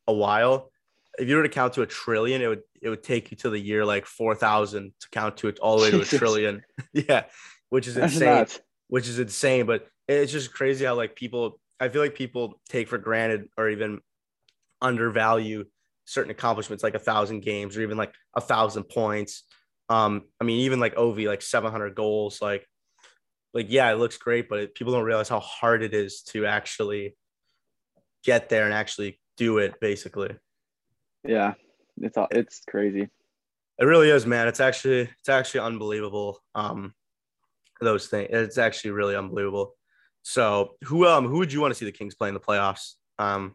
[0.06, 0.70] a while.
[1.18, 3.50] If you were to count to a trillion, it would it would take you to
[3.50, 6.62] the year like four thousand to count to it all the way to a trillion.
[6.92, 7.24] yeah,
[7.70, 8.46] which is insane.
[8.86, 12.88] Which is insane, but it's just crazy how like people I feel like people take
[12.88, 14.00] for granted or even
[14.80, 15.64] undervalue
[16.04, 19.44] certain accomplishments like a thousand games or even like a thousand points.
[19.88, 22.66] Um, I mean, even like Ovi, like 700 goals, like,
[23.54, 26.46] like, yeah, it looks great, but it, people don't realize how hard it is to
[26.46, 27.16] actually
[28.24, 30.34] get there and actually do it basically.
[31.24, 31.54] Yeah.
[32.00, 33.08] It's, all, it's crazy.
[33.78, 34.48] It really is, man.
[34.48, 36.40] It's actually, it's actually unbelievable.
[36.54, 36.94] Um,
[37.80, 39.77] those things, it's actually really unbelievable.
[40.22, 42.94] So who um who would you want to see the Kings play in the playoffs
[43.18, 43.54] um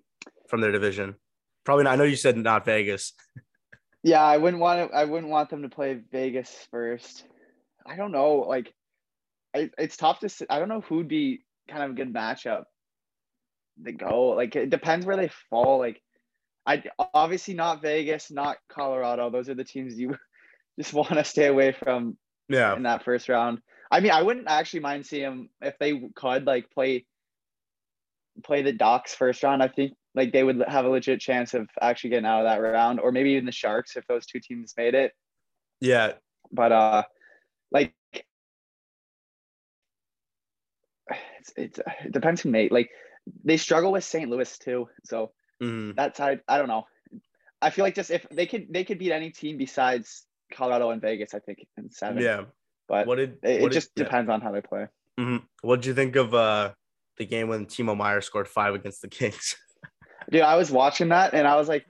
[0.50, 1.16] from their division?
[1.64, 1.94] Probably not.
[1.94, 3.14] I know you said not Vegas.
[4.04, 7.24] yeah, I wouldn't want to, I wouldn't want them to play Vegas first.
[7.86, 8.46] I don't know.
[8.48, 8.74] Like,
[9.56, 10.46] I, it's tough to.
[10.50, 12.64] I don't know who'd be kind of a good matchup.
[13.84, 15.80] To go like it depends where they fall.
[15.80, 16.02] Like,
[16.66, 16.84] I
[17.14, 19.30] obviously not Vegas, not Colorado.
[19.30, 20.16] Those are the teams you
[20.80, 22.18] just want to stay away from.
[22.50, 22.76] Yeah.
[22.76, 23.60] In that first round.
[23.94, 27.06] I mean, I wouldn't actually mind seeing them if they could like play
[28.44, 29.62] play the Ducks first round.
[29.62, 32.60] I think like they would have a legit chance of actually getting out of that
[32.60, 35.12] round, or maybe even the Sharks if those two teams made it.
[35.80, 36.14] Yeah,
[36.52, 37.04] but uh,
[37.72, 37.94] like
[41.40, 42.90] it's, it's it depends who made like
[43.44, 44.28] they struggle with St.
[44.28, 45.96] Louis too, so mm.
[45.98, 46.88] that side I don't know.
[47.62, 51.00] I feel like just if they could they could beat any team besides Colorado and
[51.00, 52.24] Vegas, I think in seven.
[52.24, 52.46] Yeah.
[52.88, 54.04] But What did it, what it did- just yeah.
[54.04, 54.88] depends on how they play.
[55.20, 55.44] Mhm.
[55.62, 56.74] What did you think of uh
[57.18, 59.56] the game when Timo Meier scored five against the Kings?
[60.32, 61.86] Dude, I was watching that and I was like,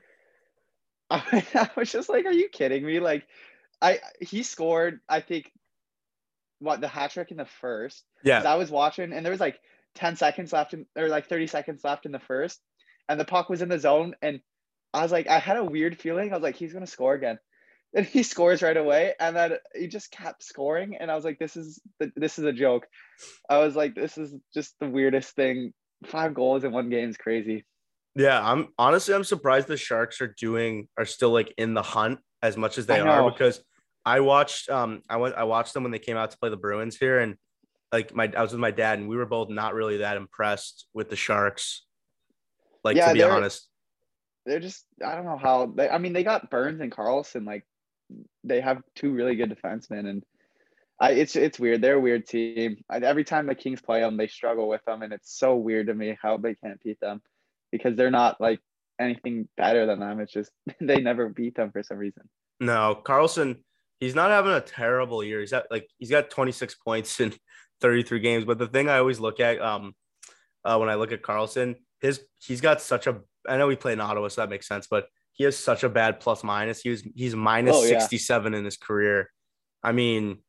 [1.10, 3.00] I, I was just like, are you kidding me?
[3.00, 3.26] Like,
[3.82, 5.52] I he scored, I think,
[6.60, 8.04] what the hat trick in the first.
[8.24, 8.42] Yeah.
[8.44, 9.60] I was watching and there was like
[9.96, 12.60] 10 seconds left in, or like 30 seconds left in the first,
[13.10, 14.16] and the puck was in the zone.
[14.22, 14.40] And
[14.94, 16.32] I was like, I had a weird feeling.
[16.32, 17.38] I was like, he's gonna score again.
[17.96, 20.98] And he scores right away, and then he just kept scoring.
[21.00, 22.88] And I was like, this is the, this is a joke.
[23.50, 25.74] I was like, this is just the weirdest thing.
[26.06, 27.66] Five goals in one game is crazy.
[28.16, 32.20] Yeah, I'm honestly I'm surprised the Sharks are doing are still like in the hunt
[32.42, 33.64] as much as they are because
[34.06, 36.58] I watched um I went I watched them when they came out to play the
[36.58, 37.36] Bruins here and
[37.92, 40.88] like my I was with my dad and we were both not really that impressed
[40.94, 41.86] with the Sharks.
[42.84, 43.68] Like Yeah, to be honest.
[44.46, 47.66] they're just I don't know how they I mean they got Burns and Karlsson like
[48.44, 50.24] they have two really good defensemen and
[51.00, 54.18] I it's it's weird they're a weird team I, every time the Kings play them
[54.18, 57.22] they struggle with them and it's so weird to me how they can't beat them
[57.72, 58.60] because they're not like
[59.00, 62.24] anything better than them it's just they never beat them for some reason
[62.60, 63.58] No, Karlsson,
[64.00, 65.40] he's not having a terrible year.
[65.40, 67.34] He's at like he's got 26 points in
[67.82, 68.46] 33 games.
[68.46, 69.96] But the thing I always look at um
[70.64, 73.94] uh, when I look at Karlsson, his he's got such a I know he played
[73.94, 76.82] in Ottawa, so that makes sense, but he has such a bad plus minus.
[76.82, 78.00] He was he's minus Oh, yeah.
[78.00, 79.30] 67 in his career.
[79.84, 80.40] I mean,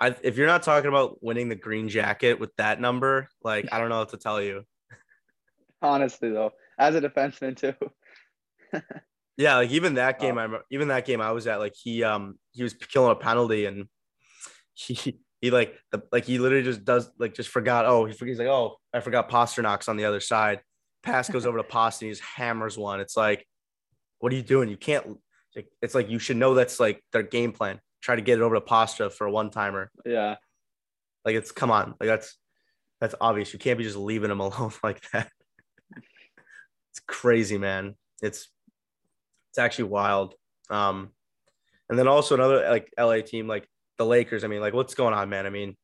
[0.00, 3.78] I, if you're not talking about winning the green jacket with that number, like I
[3.78, 4.64] don't know what to tell you.
[5.82, 7.74] honestly though as a defenseman too
[9.36, 10.40] Yeah, like even that game, Oh.
[10.40, 13.16] I remember, even that game I was at, like he um he was killing a
[13.16, 13.86] penalty and
[14.74, 17.84] he he like the, like he literally just does like just forgot.
[17.84, 20.60] Oh, he he's like oh I forgot Pastrnak's on the other side.
[21.02, 23.00] Pass goes over to Pasta and he just hammers one.
[23.00, 23.44] It's like,
[24.24, 24.70] what are you doing?
[24.70, 25.18] You can't.
[25.82, 27.78] It's like you should know that's like their game plan.
[28.00, 29.90] Try to get it over to Pasta for a one timer.
[30.06, 30.36] yeah
[31.26, 32.38] Like it's come on, like that's
[33.02, 33.52] that's obvious.
[33.52, 35.30] You can't be just leaving him alone like that.
[35.94, 37.96] it's crazy, man.
[38.22, 38.48] It's
[39.50, 40.36] it's actually wild.
[40.70, 41.10] Um,
[41.90, 43.68] and then also another like LA team, like
[43.98, 44.42] the Lakers.
[44.42, 45.44] I mean, like what's going on, man?
[45.44, 45.76] I mean,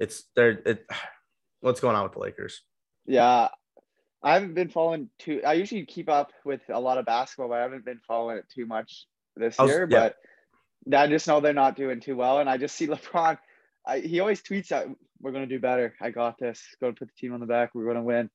[0.00, 0.86] it's they're it.
[1.60, 2.60] What's going on with the Lakers?
[3.06, 3.48] Yeah,
[4.24, 5.42] I haven't been following too.
[5.46, 8.46] I usually keep up with a lot of basketball, but I haven't been following it
[8.52, 9.06] too much
[9.36, 9.86] this was- year.
[9.90, 10.10] yeah.
[10.86, 13.38] But I just know they're not doing too well, and I just see LeBron.
[13.86, 14.86] I, he always tweets out,
[15.20, 15.94] "We're gonna do better.
[16.00, 16.62] I got this.
[16.80, 17.70] Go put the team on the back.
[17.74, 18.30] We're gonna win."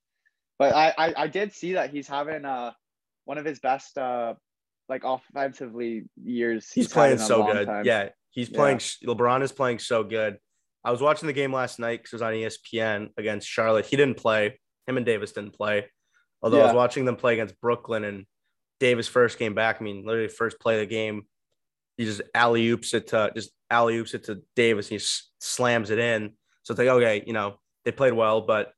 [0.60, 2.72] But I, I, I did see that he's having uh
[3.26, 4.34] one of his best uh
[4.90, 6.72] like offensively years.
[6.72, 7.66] He's, had playing so good.
[7.68, 7.86] time.
[7.86, 8.58] Yeah, he's Yeah.
[8.58, 8.78] playing.
[8.78, 10.38] LeBron is playing so good.
[10.84, 13.86] I was watching the game last night because it was on ESPN against Charlotte.
[13.86, 14.60] He didn't play.
[14.90, 15.86] Him and Davis didn't play.
[16.42, 18.26] Although I was watching them play against Brooklyn and
[18.80, 19.78] Davis first came back.
[19.80, 21.24] I mean, literally first play of the game,
[21.98, 24.90] he just alley oops it to just alley oops it to Davis.
[24.90, 25.06] And he
[25.40, 26.32] slams it in.
[26.64, 28.74] So it's like okay, you know they played well, but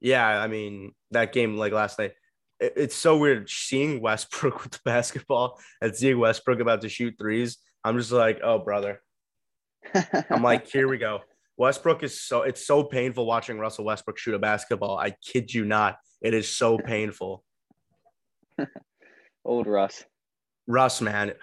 [0.00, 2.12] yeah, I mean that game like last night.
[2.60, 7.14] it- It's so weird seeing Westbrook with the basketball and seeing Westbrook about to shoot
[7.18, 7.58] threes.
[7.84, 9.02] I'm just like, oh brother.
[10.30, 11.20] I'm like, here we go.
[11.60, 14.96] Westbrook is so it's so painful watching Russell Westbrook shoot a basketball.
[14.96, 15.98] I kid you not.
[16.22, 17.44] It is so painful.
[19.44, 20.02] old Russ.
[20.66, 21.34] Russ, man.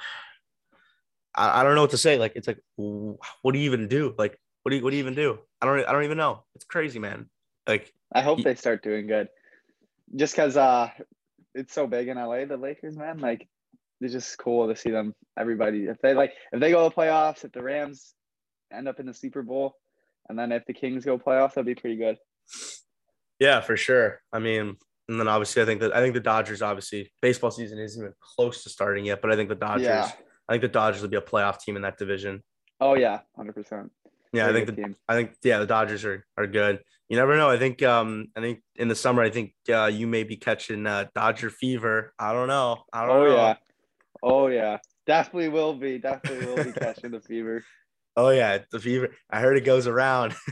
[1.36, 2.18] I, I don't know what to say.
[2.18, 4.16] Like, it's like, what do you even do?
[4.18, 5.38] Like, what do you what do you even do?
[5.62, 6.44] I don't I don't even know.
[6.56, 7.30] It's crazy, man.
[7.68, 9.30] Like, I hope Ye- they start doing good.
[10.16, 10.90] Just because uh,
[11.54, 13.20] it's so big in LA, the Lakers, man.
[13.20, 13.48] Like,
[14.02, 15.14] it's just cool to see them.
[15.38, 18.16] Everybody, if they like, if they go to the playoffs, if the Rams
[18.74, 19.76] end up in the Super Bowl,
[20.30, 22.18] and then if the Kings go playoffs, that'd be pretty good.
[23.40, 24.22] yeah, for sure.
[24.34, 24.76] I mean,
[25.10, 28.14] and then obviously I think that I think the Dodgers obviously baseball season isn't even
[28.20, 30.12] close to starting yet, but I think the Dodgers Yeah.
[30.50, 32.44] I think the Dodgers will be a playoff team in that division.
[32.80, 33.92] Oh yeah, hundred percent.
[34.34, 34.96] Yeah, I think the team.
[35.08, 36.80] I think yeah, the Dodgers are are good.
[37.10, 37.50] You never know.
[37.50, 40.86] I think um I think in the summer I think uh, you may be catching
[40.86, 42.14] uh, Dodger fever.
[42.20, 42.84] I don't know.
[42.92, 43.36] I don't Oh know.
[43.36, 43.56] yeah,
[44.24, 45.98] oh yeah, definitely will be.
[46.00, 47.64] Definitely will be catching the fever.
[48.18, 49.12] Oh yeah, the fever.
[49.30, 50.36] I heard it goes around.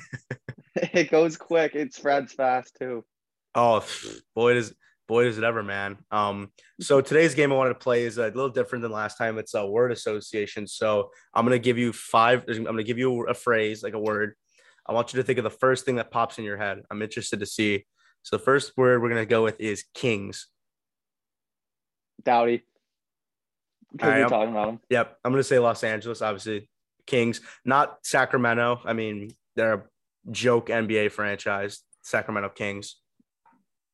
[0.93, 1.75] It goes quick.
[1.75, 3.05] It spreads fast too.
[3.53, 3.85] Oh
[4.35, 4.73] boy does
[5.07, 5.97] boy does it ever, man.
[6.11, 6.51] Um
[6.81, 9.37] so today's game I wanted to play is a little different than last time.
[9.37, 10.67] It's a word association.
[10.67, 14.35] So I'm gonna give you five, I'm gonna give you a phrase, like a word.
[14.87, 16.81] I want you to think of the first thing that pops in your head.
[16.91, 17.85] I'm interested to see.
[18.23, 20.47] So the first word we're gonna go with is kings.
[22.23, 22.63] Doughty.
[23.93, 24.79] Because Alright, talking about him.
[24.89, 26.69] Yep, I'm gonna say Los Angeles, obviously.
[27.05, 28.81] Kings, not Sacramento.
[28.85, 29.83] I mean, they're a
[30.31, 31.81] joke NBA franchise.
[32.03, 32.97] Sacramento Kings,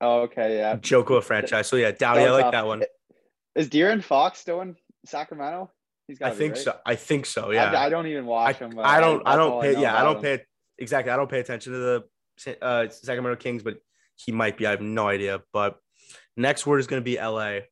[0.02, 0.76] Oh, okay, yeah.
[0.78, 1.68] joke of a franchise.
[1.68, 2.84] So yeah, Doughty, I like that one.
[3.56, 5.70] Is De'Aaron Fox still in Sacramento?
[6.08, 6.32] He's got.
[6.32, 6.64] I think right?
[6.64, 6.78] so.
[6.84, 7.52] I think so.
[7.52, 7.72] Yeah.
[7.72, 8.80] I, I don't even watch I, him.
[8.80, 9.22] I don't.
[9.28, 9.76] I, don't pay.
[9.76, 10.22] I yeah, I don't him.
[10.24, 10.44] pay.
[10.80, 11.12] Exactly.
[11.12, 13.78] I don't pay attention to the uh, Sacramento Kings, but
[14.16, 14.66] he might be.
[14.66, 15.42] I have no idea.
[15.54, 15.78] But
[16.36, 17.68] next word is going to be L.A.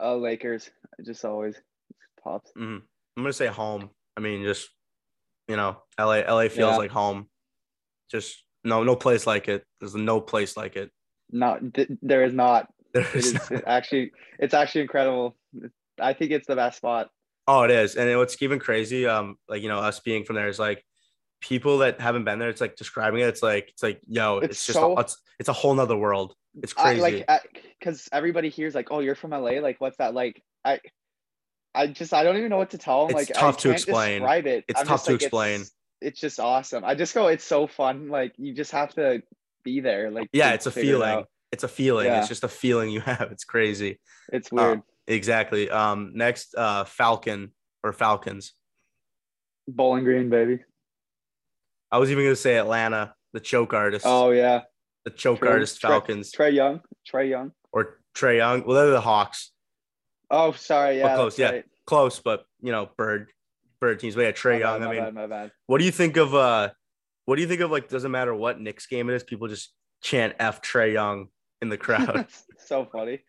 [0.00, 0.70] Uh, Lakers.
[1.04, 1.56] Just always
[2.22, 2.52] pops.
[2.56, 2.84] Mm-hmm.
[3.16, 3.90] I'm gonna say home.
[4.16, 4.68] I mean, just
[5.48, 6.20] you know, LA.
[6.20, 6.76] LA feels yeah.
[6.76, 7.28] like home.
[8.10, 9.64] Just no, no place like it.
[9.80, 10.90] There's no place like it.
[11.30, 12.68] No, th- there is not.
[12.92, 13.64] There is it is not.
[13.66, 15.36] actually, it's actually incredible.
[16.00, 17.08] I think it's the best spot.
[17.46, 20.48] Oh, it is, and what's even crazy, um, like you know, us being from there
[20.48, 20.82] is like
[21.40, 22.48] people that haven't been there.
[22.48, 23.28] It's like describing it.
[23.28, 25.96] It's like it's like yo, it's, it's just so, a, it's, it's a whole nother
[25.96, 26.34] world.
[26.62, 27.24] It's crazy.
[27.28, 29.60] I, like because everybody here's like, oh, you're from LA.
[29.60, 30.42] Like, what's that like?
[30.64, 30.80] I
[31.74, 33.16] I just I don't even know what to tell them.
[33.16, 34.20] It's like tough I to explain.
[34.20, 34.64] Describe it.
[34.68, 35.60] It's I'm tough to like, explain.
[35.62, 36.84] It's, it's, just awesome.
[36.84, 37.26] I just go.
[37.28, 38.08] It's so fun.
[38.08, 39.22] Like you just have to
[39.64, 40.10] be there.
[40.10, 41.20] Like yeah, it's a feeling.
[41.20, 42.06] It it's a feeling.
[42.06, 42.20] Yeah.
[42.20, 43.28] It's just a feeling you have.
[43.32, 44.00] It's crazy.
[44.32, 44.78] It's weird.
[44.78, 45.70] Uh, exactly.
[45.70, 46.12] Um.
[46.14, 47.52] Next, uh, Falcon
[47.82, 48.52] or Falcons.
[49.66, 50.60] Bowling Green, baby.
[51.90, 54.04] I was even gonna say Atlanta, the choke artist.
[54.06, 54.62] Oh yeah.
[55.04, 56.32] The choke Trey, artist Falcons.
[56.32, 56.80] Trae Young.
[57.10, 57.52] Trae Young.
[57.72, 58.64] Or Trae Young.
[58.66, 59.52] Well, they're the Hawks.
[60.30, 60.98] Oh, sorry.
[60.98, 61.08] Yeah.
[61.08, 61.38] But close.
[61.38, 61.50] Yeah.
[61.50, 61.64] Right.
[61.86, 63.28] Close, but you know, bird,
[63.80, 64.16] bird teams.
[64.16, 64.80] We had Trae Young.
[64.80, 65.52] Bad, I mean, bad, my bad.
[65.66, 66.70] what do you think of uh,
[67.26, 67.88] what do you think of like?
[67.88, 69.72] Doesn't matter what Knicks game it is, people just
[70.02, 71.28] chant "F Trae Young"
[71.62, 72.26] in the crowd.
[72.58, 73.20] so funny.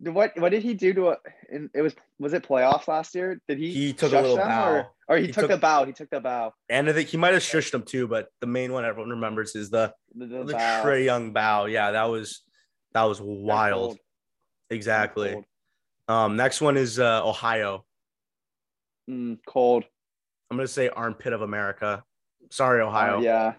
[0.00, 1.16] what what did he do to a?
[1.50, 3.40] In, it was was it playoffs last year?
[3.48, 3.72] Did he?
[3.72, 5.84] He took a little bow, or, or he, he, took, took the bow.
[5.84, 6.52] He took the bow.
[6.68, 9.54] And I think he might have shushed them too, but the main one everyone remembers
[9.54, 11.66] is the the, the, the Trae Young bow.
[11.66, 12.42] Yeah, that was
[12.92, 13.98] that was wild.
[14.70, 15.44] Exactly.
[16.08, 17.84] Um, next one is uh, Ohio.
[19.08, 19.84] Mm, cold.
[20.50, 22.02] I'm gonna say armpit of America.
[22.50, 23.18] Sorry, Ohio.
[23.18, 23.54] Uh, yeah.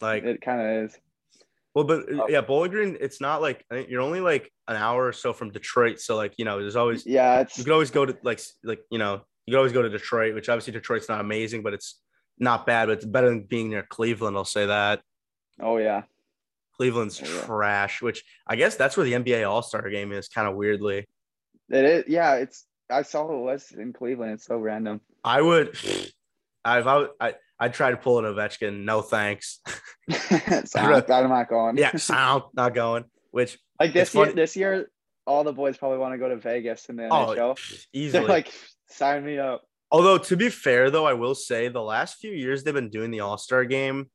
[0.00, 0.98] Like it kind of is.
[1.74, 2.26] Well, but oh.
[2.28, 2.96] yeah, Bowling Green.
[3.00, 6.44] It's not like you're only like an hour or so from Detroit, so like you
[6.44, 7.40] know, there's always yeah.
[7.40, 9.88] It's you can always go to like like you know you can always go to
[9.88, 12.00] Detroit, which obviously Detroit's not amazing, but it's
[12.38, 12.86] not bad.
[12.86, 14.36] But it's better than being near Cleveland.
[14.36, 15.00] I'll say that.
[15.60, 16.02] Oh yeah.
[16.76, 17.40] Cleveland's oh, yeah.
[17.42, 21.06] trash, which I guess that's where the NBA All Star game is, kind of weirdly.
[21.70, 22.34] It is, yeah.
[22.34, 24.32] It's I saw it was in Cleveland.
[24.32, 25.00] It's so random.
[25.24, 25.76] I would,
[26.64, 26.86] I've.
[26.86, 28.84] I, I, I'd try to pull an Ovechkin.
[28.84, 29.60] No thanks.
[30.64, 31.76] sound, I'm not going.
[31.76, 33.04] yeah, sound not going.
[33.30, 34.90] Which like this year, this year,
[35.26, 37.86] all the boys probably want to go to Vegas in the oh, NHL.
[37.92, 38.52] Easily, They're like
[38.88, 39.62] sign me up.
[39.90, 43.10] Although to be fair, though, I will say the last few years they've been doing
[43.10, 44.10] the All Star game.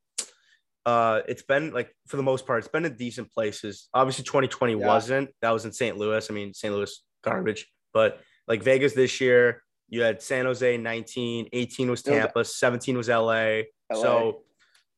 [0.85, 3.87] Uh, it's been like for the most part, it's been in decent places.
[3.93, 4.85] Obviously, 2020 yeah.
[4.87, 5.29] wasn't.
[5.41, 5.97] That was in St.
[5.97, 6.29] Louis.
[6.29, 6.73] I mean, St.
[6.73, 7.67] Louis garbage.
[7.93, 13.09] But like Vegas this year, you had San Jose 19, 18 was Tampa, 17 was
[13.09, 13.61] LA.
[13.91, 14.01] LA.
[14.01, 14.43] So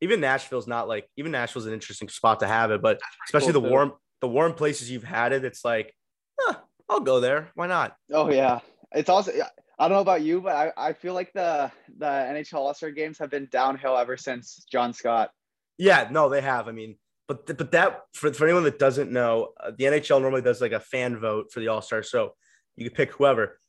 [0.02, 3.62] even Nashville's not like even Nashville's an interesting spot to have it, but especially cool
[3.62, 3.74] the too.
[3.74, 5.94] warm the warm places you've had it, it's like,
[6.40, 6.56] huh,
[6.90, 7.50] I'll go there.
[7.56, 7.96] Why not?
[8.12, 8.60] Oh yeah.
[8.94, 9.32] It's also
[9.78, 13.18] I don't know about you, but I, I feel like the the NHL All-Star games
[13.20, 15.32] have been downhill ever since John Scott.
[15.78, 16.70] Yeah, no, they have.
[16.70, 16.96] I mean,
[17.28, 20.72] but but that for, for anyone that doesn't know, uh, the NHL normally does like
[20.72, 22.04] a fan vote for the All Star.
[22.04, 22.34] So
[22.76, 23.60] you could pick whoever.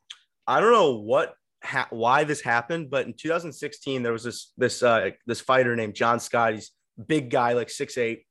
[0.47, 4.83] I don't know what ha- why this happened, but in 2016 there was this this
[4.83, 6.55] uh, this fighter named John Scott.
[6.55, 6.73] He's
[7.07, 8.25] big guy, like six eight.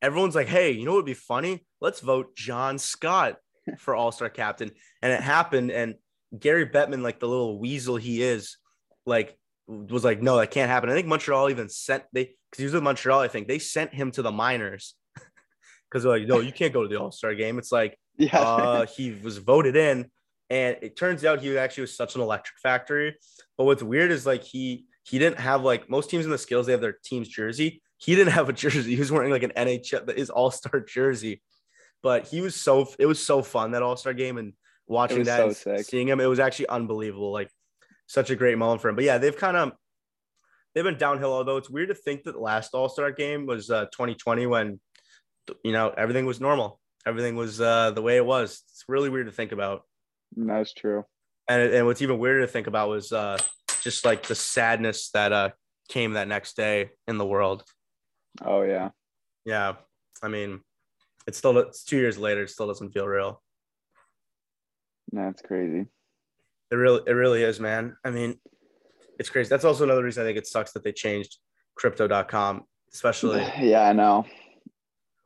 [0.00, 1.66] Everyone's like, hey, you know what would be funny?
[1.80, 3.36] Let's vote John Scott
[3.78, 4.70] for All Star captain,
[5.02, 5.70] and it happened.
[5.70, 5.94] And
[6.38, 8.58] Gary Bettman, like the little weasel he is,
[9.06, 9.38] like
[9.68, 10.88] was like, no, that can't happen.
[10.88, 13.20] I think Montreal even sent they because he was with Montreal.
[13.20, 14.94] I think they sent him to the minors
[15.90, 17.58] because they're like, no, you can't go to the All Star game.
[17.58, 18.38] It's like yeah.
[18.38, 20.10] uh, he was voted in,
[20.48, 23.16] and it turns out he actually was such an electric factory.
[23.58, 26.66] But what's weird is like he he didn't have like most teams in the skills
[26.66, 27.82] they have their team's jersey.
[27.98, 28.94] He didn't have a jersey.
[28.94, 31.42] He was wearing like an NHL his All Star jersey.
[32.02, 34.54] But he was so it was so fun that All Star game and
[34.86, 37.32] watching that so seeing him it was actually unbelievable.
[37.32, 37.50] Like
[38.08, 38.96] such a great moment for him.
[38.96, 39.72] But yeah, they've kind of
[40.74, 41.32] they've been downhill.
[41.32, 44.80] Although it's weird to think that the last All Star game was uh, 2020 when
[45.62, 48.62] you know everything was normal everything was uh, the way it was.
[48.68, 49.82] It's really weird to think about.
[50.36, 51.04] That's true.
[51.48, 53.38] And and what's even weirder to think about was uh,
[53.82, 55.50] just like the sadness that uh,
[55.88, 57.64] came that next day in the world.
[58.44, 58.90] Oh yeah.
[59.44, 59.76] Yeah.
[60.22, 60.60] I mean,
[61.26, 62.42] it's still it's two years later.
[62.42, 63.42] It still doesn't feel real.
[65.10, 65.86] That's crazy.
[66.70, 67.96] It really it really is, man.
[68.04, 68.38] I mean,
[69.18, 69.48] it's crazy.
[69.48, 71.38] That's also another reason I think it sucks that they changed
[71.76, 73.46] crypto.com, especially.
[73.58, 74.26] Yeah, I know.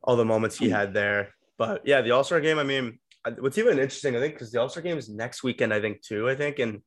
[0.05, 0.75] All the moments he hmm.
[0.75, 1.35] had there.
[1.59, 2.59] But yeah, the All Star game.
[2.59, 2.99] I mean,
[3.39, 6.03] what's even interesting, I think, because the All Star game is next weekend, I think,
[6.03, 6.29] too.
[6.29, 6.81] I think, and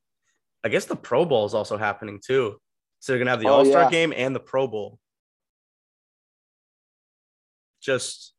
[0.63, 2.57] I guess the Pro Bowl is also happening too.
[2.99, 3.91] So they're gonna have the oh, All Star yeah.
[3.91, 4.99] game and the Pro Bowl.
[7.81, 8.33] Just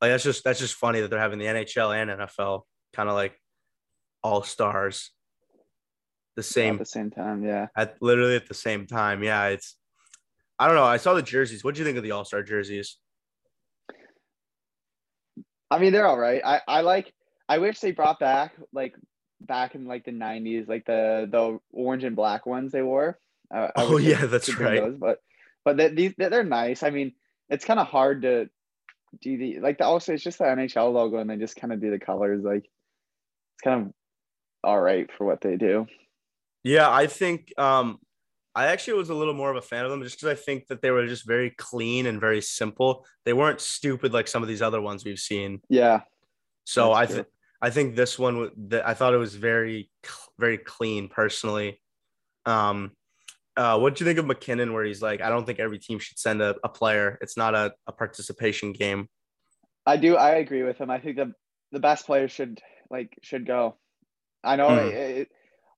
[0.00, 2.62] like that's just that's just funny that they're having the NHL and NFL
[2.92, 3.39] kind of like
[4.22, 5.10] all stars.
[6.36, 7.66] The same At the same time, yeah.
[7.76, 9.22] at literally at the same time.
[9.22, 9.76] Yeah, it's
[10.58, 10.84] I don't know.
[10.84, 11.64] I saw the jerseys.
[11.64, 12.98] What do you think of the All Star jerseys?
[15.70, 16.42] I mean, they're all right.
[16.44, 17.12] I I like.
[17.48, 18.94] I wish they brought back like
[19.40, 23.18] back in like the '90s, like the the orange and black ones they wore.
[23.52, 24.80] I Oh, yeah, that's right.
[24.80, 25.18] Those, but
[25.64, 26.82] but they, these they're nice.
[26.82, 27.12] I mean,
[27.48, 28.48] it's kind of hard to
[29.20, 31.80] do the like the also it's just the NHL logo and they just kind of
[31.80, 33.92] do the colors like it's kind of
[34.62, 35.86] all right for what they do.
[36.62, 37.98] Yeah, I think um
[38.54, 40.66] I actually was a little more of a fan of them just because I think
[40.66, 43.06] that they were just very clean and very simple.
[43.24, 45.60] They weren't stupid like some of these other ones we've seen.
[45.68, 46.00] Yeah,
[46.64, 47.26] So I think
[47.62, 49.90] I think this one the, I thought it was very
[50.38, 51.80] very clean personally.
[52.46, 52.92] Um
[53.56, 55.98] uh what do you think of McKinnon where he's like I don't think every team
[55.98, 57.18] should send a, a player.
[57.20, 59.08] It's not a, a participation game.
[59.86, 60.16] I do.
[60.16, 60.90] I agree with him.
[60.90, 61.32] I think the
[61.72, 63.76] the best players should like should go.
[64.42, 64.68] I know.
[64.68, 64.88] Mm.
[64.88, 65.28] It, it,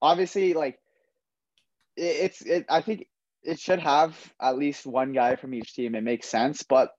[0.00, 0.78] obviously, like
[1.96, 2.42] it, it's.
[2.42, 3.06] It, I think
[3.42, 5.94] it should have at least one guy from each team.
[5.94, 6.90] It makes sense, but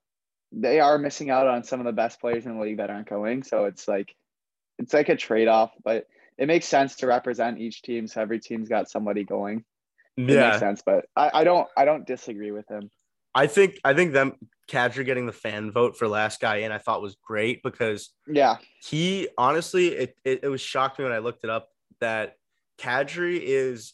[0.52, 3.08] they are missing out on some of the best players in the league that aren't
[3.08, 3.42] going.
[3.42, 4.14] So it's like
[4.78, 6.06] it's like a trade off, but
[6.38, 8.06] it makes sense to represent each team.
[8.06, 9.64] So every team's got somebody going.
[10.16, 11.68] It makes sense, but I, I don't.
[11.76, 12.90] I don't disagree with him.
[13.34, 14.36] I think I think Nazem
[14.70, 18.56] Kadri getting the fan vote for last guy in I thought was great because Yeah.
[18.82, 21.68] he honestly it, it, it was shocked me when I looked it up
[22.00, 22.36] that
[22.78, 23.92] Kadri is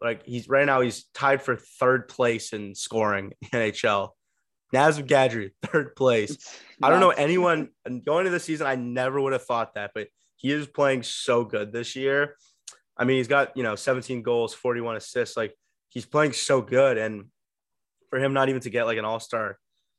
[0.00, 4.10] like he's right now he's tied for third place in scoring in NHL.
[4.74, 6.36] Nazem Kadri, third place.
[6.82, 7.70] I don't know anyone
[8.04, 8.66] going into the season.
[8.66, 12.36] I never would have thought that, but he is playing so good this year.
[12.96, 15.36] I mean, he's got you know 17 goals, 41 assists.
[15.36, 15.54] Like
[15.88, 17.26] he's playing so good, and
[18.10, 19.58] for him not even to get like an all star,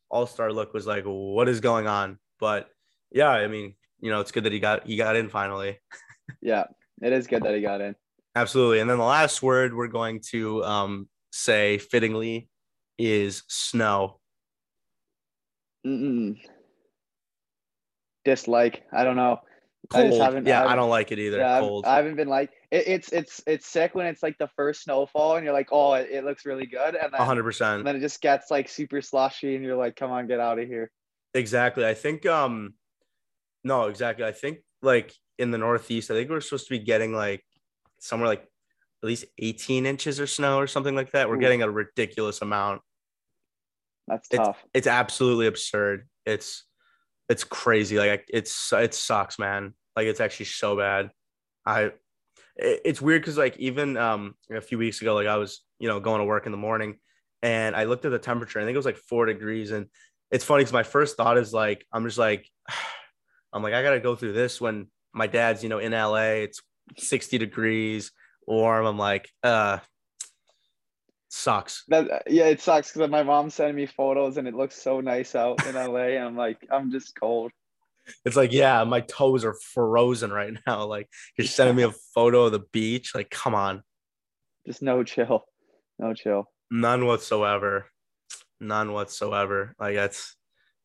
[0.10, 2.18] all star look was like, what is going on?
[2.40, 2.70] But
[3.12, 5.80] yeah, I mean, you know, it's good that he got he got in finally.
[6.42, 6.66] Yeah,
[7.02, 7.96] it is good that he got in.
[8.36, 8.80] Absolutely.
[8.80, 12.50] And then the last word we're going to um, say fittingly
[12.98, 14.20] is snow.
[15.86, 16.38] Mm-mm.
[18.26, 18.84] Dislike.
[18.92, 19.40] I don't know.
[19.94, 20.22] I just Cold.
[20.22, 21.38] haven't- yeah, I I, don't like it either.
[21.38, 21.86] Yeah, Cold.
[21.86, 25.36] I haven't been like it, it's it's it's sick when it's like the first snowfall
[25.36, 27.86] and you're like, oh, it, it looks really good, and then hundred and percent.
[27.86, 30.68] then it just gets like super slushy, and you're like, come on, get out of
[30.68, 30.92] here.
[31.34, 31.86] Exactly.
[31.86, 32.74] I think um
[33.64, 34.26] no, exactly.
[34.26, 37.44] I think like in the northeast, I think we're supposed to be getting like
[38.00, 38.42] somewhere like
[39.04, 41.30] at least 18 inches of snow or something like that.
[41.30, 41.42] We're Ooh.
[41.42, 42.82] getting a ridiculous amount.
[44.08, 44.64] That's It's- tough.
[44.74, 46.08] It's absolutely absurd.
[46.26, 46.66] It's
[47.30, 47.98] it's crazy.
[47.98, 49.74] Like it's it sucks, man.
[49.96, 51.12] Like it's actually so bad.
[51.66, 51.92] I
[52.58, 56.00] it's weird because like even um a few weeks ago, like I was you know
[56.00, 56.98] going to work in the morning,
[57.42, 58.60] and I looked at the temperature.
[58.60, 59.88] I think it was like four degrees, and
[60.32, 62.50] it's funny because my first thought is like I'm just like
[63.54, 66.44] I'm like I gotta go through this when my dad's you know in LA.
[66.46, 66.62] It's
[66.98, 68.12] 60 degrees
[68.46, 68.86] warm.
[68.86, 69.80] I'm like uh
[71.30, 71.84] sucks.
[71.88, 75.36] That yeah, it sucks because my mom sending me photos and it looks so nice
[75.36, 77.52] out in LA, and I'm like, I'm just cold.
[78.26, 80.86] It's like, yeah, my toes are frozen right now.
[80.86, 83.14] Like, you're sending me a photo of the beach.
[83.16, 83.84] Like, come on,
[84.66, 85.46] Just no chill,
[86.00, 86.52] no chill.
[86.72, 87.88] none whatsoever,
[88.60, 89.74] none whatsoever.
[89.80, 90.36] Like, that's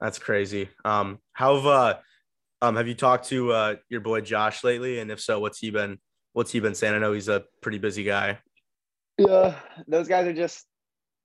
[0.01, 0.69] that's crazy.
[0.85, 1.95] Um, how have uh,
[2.61, 4.99] um, have you talked to uh your boy Josh lately?
[4.99, 5.99] And if so, what's he been
[6.33, 6.95] what's he been saying?
[6.95, 8.39] I know he's a pretty busy guy.
[9.19, 9.55] Yeah,
[9.87, 10.65] those guys are just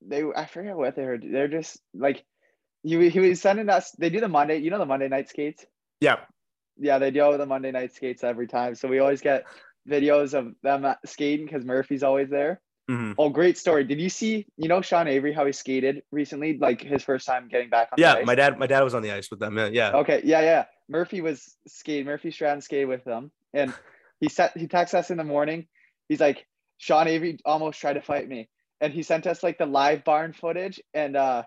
[0.05, 0.23] they.
[0.35, 1.17] I forget what they were.
[1.17, 2.23] They're just like
[2.83, 3.91] he he was sending us.
[3.97, 4.57] They do the Monday.
[4.57, 5.65] You know the Monday night skates.
[6.01, 6.17] Yeah,
[6.77, 8.75] Yeah, they do the Monday night skates every time.
[8.75, 9.45] So we always get
[9.89, 12.61] videos of them skating because Murphy's always there.
[12.89, 13.15] Mhm.
[13.17, 13.83] Oh, great story!
[13.83, 14.45] Did you see?
[14.55, 17.97] You know Sean Avery how he skated recently, like his first time getting back on.
[17.97, 18.23] the yeah.
[18.23, 19.57] My dad, my dad was on the ice with them.
[19.57, 19.91] Yeah, yeah.
[19.97, 20.65] Okay, yeah, yeah.
[20.87, 22.05] Murphy was skating.
[22.05, 23.73] Murphy Stratton skated with them, and
[24.21, 25.67] he set he texts us in the morning.
[26.07, 26.45] He's like,
[26.77, 28.47] Sean Avery almost tried to fight me,
[28.79, 31.43] and he sent us like the live barn footage, and uh,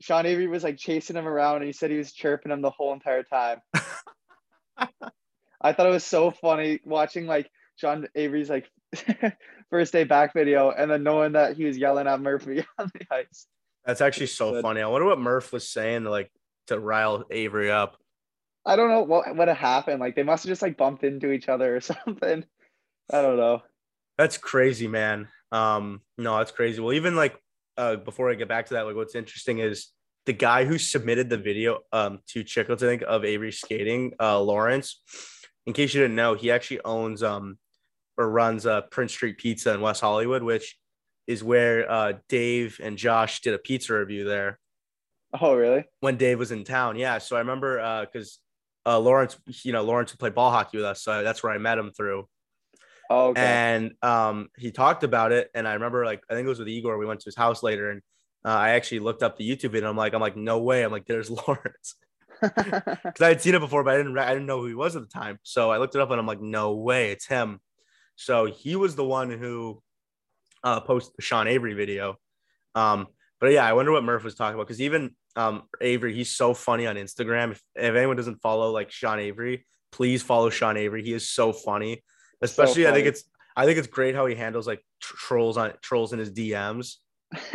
[0.00, 2.70] Sean Avery was like chasing him around, and he said he was chirping him the
[2.70, 3.60] whole entire time.
[5.60, 8.68] I thought it was so funny watching like Sean Avery's like
[9.70, 13.14] first day back video, and then knowing that he was yelling at Murphy on the
[13.14, 13.46] ice.
[13.84, 14.62] That's actually so Good.
[14.62, 14.80] funny.
[14.80, 16.30] I wonder what Murph was saying to like
[16.68, 17.96] to rile Avery up.
[18.66, 20.00] I don't know what what happened.
[20.00, 22.44] Like they must have just like bumped into each other or something.
[23.12, 23.62] I don't know.
[24.16, 25.28] That's crazy, man.
[25.52, 26.80] Um, no, that's crazy.
[26.80, 27.38] Well, even like
[27.76, 29.88] uh before I get back to that, like what's interesting is
[30.26, 34.40] the guy who submitted the video um to Chiclets, I think, of Avery skating, uh
[34.40, 35.02] Lawrence.
[35.66, 37.58] In case you didn't know, he actually owns um
[38.16, 40.76] or runs uh Prince Street Pizza in West Hollywood, which
[41.26, 44.58] is where uh Dave and Josh did a pizza review there
[45.40, 45.84] Oh really?
[46.00, 46.96] when Dave was in town.
[46.96, 47.18] Yeah.
[47.18, 48.38] So I remember uh because
[48.86, 51.56] uh, Lawrence, you know, Lawrence would play ball hockey with us, so that's where I
[51.56, 52.28] met him through.
[53.10, 53.40] Oh, okay.
[53.40, 56.68] And um, he talked about it, and I remember like I think it was with
[56.68, 56.98] Igor.
[56.98, 58.02] We went to his house later, and
[58.44, 59.90] uh, I actually looked up the YouTube video.
[59.90, 60.82] I'm like, I'm like, no way.
[60.82, 61.96] I'm like, there's Lawrence
[62.42, 64.96] because I had seen it before, but I didn't I didn't know who he was
[64.96, 65.38] at the time.
[65.42, 67.60] So I looked it up, and I'm like, no way, it's him.
[68.16, 69.82] So he was the one who
[70.62, 72.16] uh, posted the Sean Avery video.
[72.74, 73.08] Um,
[73.40, 76.54] but yeah, I wonder what Murph was talking about because even um, Avery, he's so
[76.54, 77.52] funny on Instagram.
[77.52, 81.04] If, if anyone doesn't follow like Sean Avery, please follow Sean Avery.
[81.04, 82.02] He is so funny.
[82.42, 82.90] Especially, so.
[82.90, 83.24] I think it's
[83.56, 86.96] I think it's great how he handles like tr- trolls on trolls in his DMs.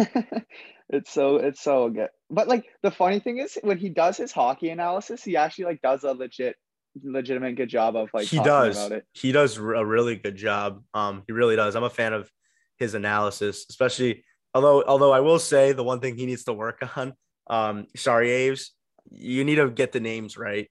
[0.89, 2.09] it's so it's so good.
[2.29, 5.81] But like the funny thing is when he does his hockey analysis, he actually like
[5.81, 6.55] does a legit
[7.03, 11.33] legitimate good job of like he does he does a really good job um he
[11.33, 12.29] really does i'm a fan of
[12.77, 14.23] his analysis especially
[14.53, 17.13] although although i will say the one thing he needs to work on
[17.47, 18.71] um sorry aves
[19.11, 20.69] you need to get the names right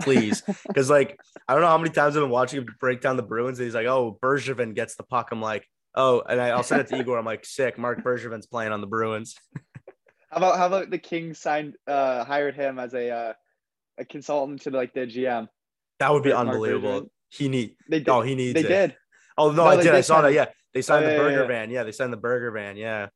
[0.00, 1.18] please because like
[1.48, 3.66] i don't know how many times i've been watching him break down the bruins and
[3.66, 6.88] he's like oh bergevin gets the puck i'm like oh and I, will send it
[6.88, 9.36] to igor i'm like sick marc bergevin's playing on the bruins
[10.30, 13.32] how about how about the kings signed uh hired him as a uh
[13.98, 15.48] a consultant to like the gm
[15.98, 17.10] that would be unbelievable.
[17.30, 17.76] He need.
[17.88, 18.08] They did.
[18.08, 18.54] Oh, he needs.
[18.54, 18.68] They it.
[18.68, 18.96] did.
[19.38, 19.94] Oh no, no I did.
[19.94, 20.32] I saw that.
[20.32, 21.46] Yeah, they signed oh, the yeah, burger yeah.
[21.46, 21.70] van.
[21.70, 22.76] Yeah, they signed the Bergevin.
[22.76, 23.08] Yeah.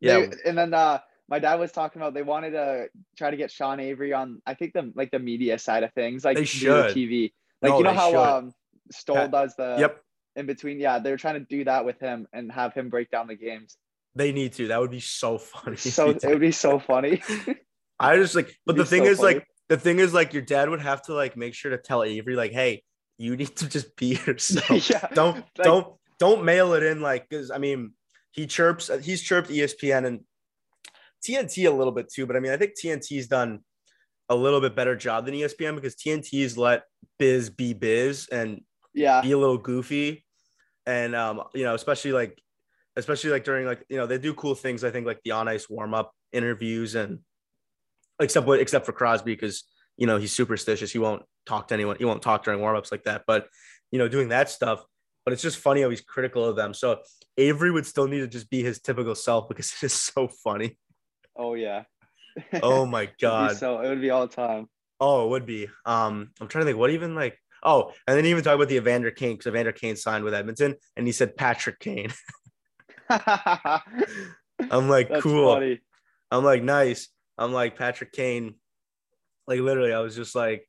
[0.00, 0.20] Yeah.
[0.20, 1.00] They, and then uh,
[1.30, 4.42] my dad was talking about they wanted to try to get Sean Avery on.
[4.44, 7.32] I think the like the media side of things, like they should TV.
[7.62, 8.18] Like no, you know how should.
[8.18, 8.52] um
[8.90, 10.02] Stoll does the yep
[10.36, 10.80] in between.
[10.80, 13.76] Yeah, they're trying to do that with him and have him break down the games.
[14.14, 14.68] They need to.
[14.68, 15.76] That would be so funny.
[15.76, 17.22] So it would be so funny.
[18.00, 19.34] I just like, but the thing so is, funny.
[19.34, 22.02] like, the thing is, like, your dad would have to like make sure to tell
[22.02, 22.82] Avery, like, hey,
[23.18, 24.70] you need to just be yourself.
[24.90, 27.92] yeah, don't like, don't don't mail it in like because I mean
[28.32, 30.20] he chirps he's chirped ESPN and
[31.26, 33.60] TNT a little bit too, but I mean I think TNT's done
[34.28, 36.84] a little bit better job than ESPN because TNT's let
[37.18, 38.62] Biz be Biz and
[38.94, 40.24] yeah be a little goofy
[40.84, 42.40] and um you know especially like
[42.96, 45.48] especially like during like you know they do cool things I think like the on
[45.48, 47.20] ice warm up interviews and
[48.20, 49.64] except what except for Crosby because
[49.96, 51.96] you know he's superstitious he won't talk to anyone.
[51.96, 53.24] He won't talk during warm ups like that.
[53.26, 53.48] But
[53.90, 54.84] you know, doing that stuff.
[55.24, 56.72] But it's just funny how he's critical of them.
[56.72, 57.00] So
[57.36, 60.78] Avery would still need to just be his typical self because it is so funny.
[61.40, 61.84] Oh yeah.
[62.62, 63.56] oh my god.
[63.56, 64.66] so it would be all time.
[65.00, 65.68] Oh, it would be.
[65.86, 67.38] Um, I'm trying to think what even like.
[67.62, 70.76] Oh, and then even talk about the Evander Kane because Evander Kane signed with Edmonton,
[70.96, 72.12] and he said Patrick Kane.
[73.10, 75.54] I'm like, That's cool.
[75.54, 75.80] Funny.
[76.30, 77.08] I'm like, nice.
[77.38, 78.54] I'm like Patrick Kane.
[79.46, 80.68] Like literally, I was just like,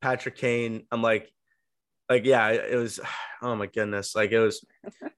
[0.00, 0.86] Patrick Kane.
[0.92, 1.28] I'm like,
[2.08, 3.00] like yeah, it was.
[3.44, 4.64] Oh my goodness, like it was,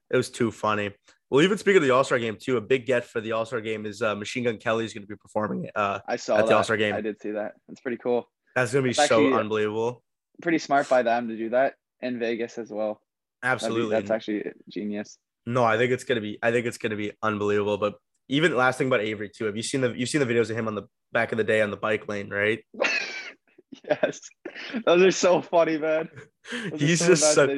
[0.09, 0.89] it was too funny.
[1.29, 3.45] Well, even speaking of the All Star game too, a big get for the All
[3.45, 5.69] Star game is uh, Machine Gun Kelly is going to be performing.
[5.75, 6.95] Uh, I saw at the All Star game.
[6.95, 7.53] I did see that.
[7.67, 8.29] That's pretty cool.
[8.55, 10.03] That's going to be That's so unbelievable.
[10.41, 13.01] Pretty smart by them to do that in Vegas as well.
[13.43, 15.17] Absolutely, be, that's actually genius.
[15.45, 16.39] No, I think it's gonna be.
[16.41, 17.77] I think it's gonna be unbelievable.
[17.77, 17.95] But
[18.27, 19.45] even last thing about Avery too.
[19.45, 19.93] Have you seen the?
[19.95, 22.07] You've seen the videos of him on the back of the day on the bike
[22.07, 22.59] lane, right?
[23.83, 24.21] Yes,
[24.85, 26.09] those are so funny, man.
[26.51, 27.49] Those he's just such,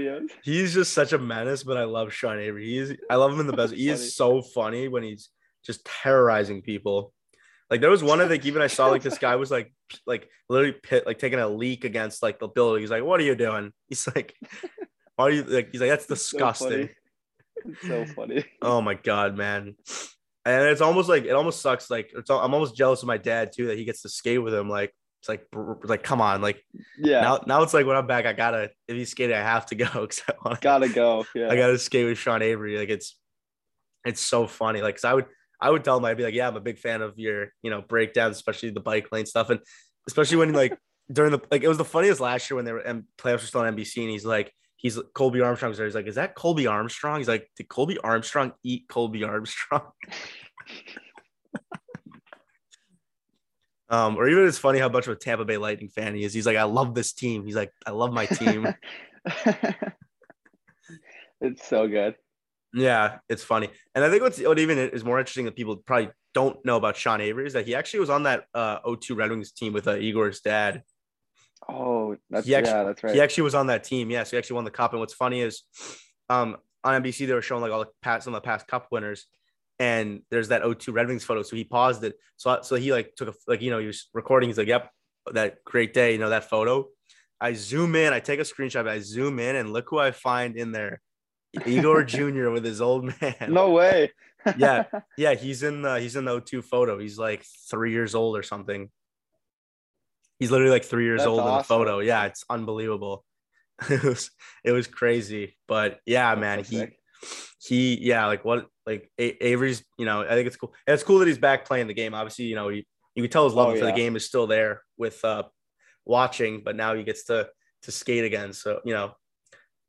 [0.43, 2.65] he's just such a menace, but I love Sean Avery.
[2.65, 3.73] He's I love him in the best.
[3.73, 5.29] he is so funny when he's
[5.65, 7.13] just terrorizing people.
[7.69, 9.73] Like there was one I think even I saw like this guy was like
[10.07, 12.81] like literally pit like taking a leak against like the building.
[12.81, 14.35] He's like, "What are you doing?" He's like,
[15.15, 16.89] "Why are you like?" He's like, "That's disgusting."
[17.65, 18.05] So funny.
[18.05, 18.45] so funny.
[18.61, 19.75] oh my god, man!
[20.45, 21.89] And it's almost like it almost sucks.
[21.89, 24.53] Like it's I'm almost jealous of my dad too that he gets to skate with
[24.53, 24.69] him.
[24.69, 24.93] Like
[25.27, 26.63] it's like like come on, like
[26.97, 27.21] yeah.
[27.21, 29.75] Now now it's like when I'm back, I gotta if he's skating, I have to
[29.75, 31.25] go because I wanna, gotta go.
[31.35, 32.77] Yeah, I gotta skate with Sean Avery.
[32.77, 33.17] Like it's
[34.05, 34.81] it's so funny.
[34.81, 35.25] Like, cause I would
[35.59, 37.69] I would tell him I'd be like, yeah, I'm a big fan of your you
[37.69, 39.59] know breakdowns, especially the bike lane stuff, and
[40.07, 40.77] especially when like
[41.11, 43.47] during the like it was the funniest last year when they were and playoffs were
[43.47, 44.51] still on NBC, and he's like.
[44.79, 45.87] He's Colby Armstrong's there.
[45.87, 47.17] He's like, is that Colby Armstrong?
[47.17, 49.81] He's like, did Colby Armstrong eat Colby Armstrong?
[53.89, 56.33] Um, or even it's funny how much of a Tampa Bay Lightning fan he is.
[56.33, 57.45] He's like, I love this team.
[57.45, 58.73] He's like, I love my team.
[61.41, 62.15] it's so good.
[62.73, 63.69] Yeah, it's funny.
[63.95, 66.97] And I think what's what even is more interesting that people probably don't know about
[66.97, 69.87] Sean Avery is that he actually was on that uh 02 Red Wings team with
[69.87, 70.83] uh, Igor's dad.
[71.69, 73.15] Oh, that's actually, yeah, that's right.
[73.15, 74.11] He actually was on that team.
[74.11, 74.91] Yes, yeah, so he actually won the cup.
[74.91, 75.63] And what's funny is
[76.29, 78.87] um on NBC they were showing like all the past some of the past cup
[78.91, 79.27] winners
[79.79, 81.43] and there's that O2 Red Wings photo.
[81.43, 82.15] So he paused it.
[82.37, 84.49] So so he like took a like you know he was recording.
[84.49, 84.89] He's like, "Yep,
[85.33, 86.87] that great day." You know that photo.
[87.39, 88.13] I zoom in.
[88.13, 88.87] I take a screenshot.
[88.87, 91.01] I zoom in and look who I find in there.
[91.65, 92.49] Igor Jr.
[92.49, 93.35] with his old man.
[93.49, 94.11] No way.
[94.57, 94.85] yeah,
[95.17, 95.33] yeah.
[95.35, 96.97] He's in the he's in the O2 photo.
[96.97, 98.89] He's like three years old or something.
[100.39, 101.99] He's literally like three years That's old in the photo.
[101.99, 103.23] Yeah, it's unbelievable.
[103.89, 104.31] it was
[104.63, 106.87] it was crazy, but yeah, That's man, so he.
[107.67, 109.83] He yeah, like what like A- Avery's.
[109.97, 110.73] You know, I think it's cool.
[110.85, 112.13] And it's cool that he's back playing the game.
[112.13, 112.85] Obviously, you know, he,
[113.15, 115.43] you can tell his love Oh, for the game is still there with uh
[116.05, 117.49] watching, but now he gets to
[117.83, 118.53] to skate again.
[118.53, 119.13] So you know,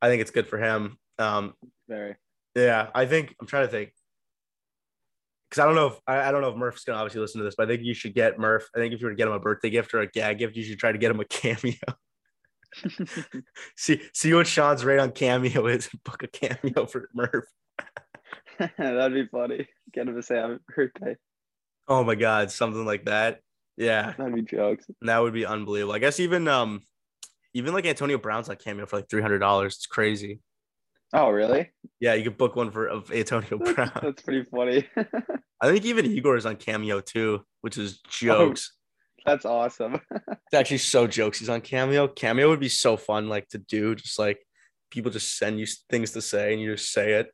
[0.01, 0.97] I think it's good for him.
[1.17, 1.53] Um,
[1.87, 2.15] Very.
[2.55, 3.91] yeah, I think I'm trying to think
[5.49, 7.45] because I don't know if I, I don't know if Murph's gonna obviously listen to
[7.45, 8.67] this, but I think you should get Murph.
[8.75, 10.55] I think if you were to get him a birthday gift or a gag gift,
[10.55, 11.73] you should try to get him a cameo.
[13.75, 15.89] see see what Sean's rate on cameo is.
[16.03, 17.45] Book a cameo for Murph.
[18.77, 19.67] That'd be funny.
[19.93, 21.15] Get him to say happy birthday.
[21.87, 23.39] Oh my god, something like that.
[23.77, 24.85] Yeah, That'd be jokes.
[25.01, 25.93] that would be unbelievable.
[25.93, 26.81] I guess even um
[27.53, 29.75] even like Antonio Brown's like cameo for like three hundred dollars.
[29.75, 30.41] It's crazy.
[31.11, 31.71] Oh, really?
[31.99, 33.91] Yeah, you could book one for of Antonio Brown.
[34.03, 34.87] That's pretty funny.
[35.61, 38.73] I think even Igor is on cameo too, which is jokes.
[39.25, 39.99] That's awesome.
[40.11, 41.39] It's actually so jokes.
[41.39, 42.07] He's on Cameo.
[42.07, 43.93] Cameo would be so fun, like to do.
[43.95, 44.39] Just like
[44.91, 47.27] people just send you things to say, and you just say it.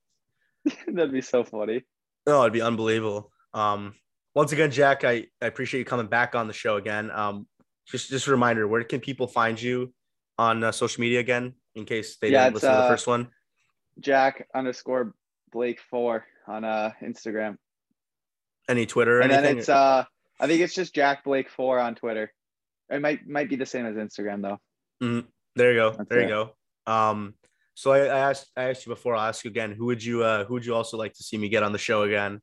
[0.87, 1.83] That'd be so funny.
[2.27, 3.31] No, it'd be unbelievable.
[3.53, 3.93] Um,
[4.33, 7.11] once again, Jack, I, I appreciate you coming back on the show again.
[7.11, 7.47] Um,
[7.87, 9.93] just just a reminder, where can people find you
[10.37, 13.07] on uh, social media again, in case they Yeah, didn't listen to the uh, first
[13.07, 13.29] one?
[13.99, 15.13] Jack underscore
[15.51, 17.57] Blake four on uh Instagram.
[18.67, 20.03] Any Twitter and then it's uh
[20.39, 22.33] I think it's just Jack Blake four on Twitter.
[22.89, 24.59] It might might be the same as Instagram though.
[25.01, 25.25] Mhm.
[25.55, 25.91] There you go.
[25.91, 26.55] That's there you go.
[26.91, 27.35] Um,
[27.75, 29.15] so I, I asked I asked you before.
[29.15, 29.71] I'll ask you again.
[29.73, 31.77] Who would you uh who would you also like to see me get on the
[31.77, 32.41] show again?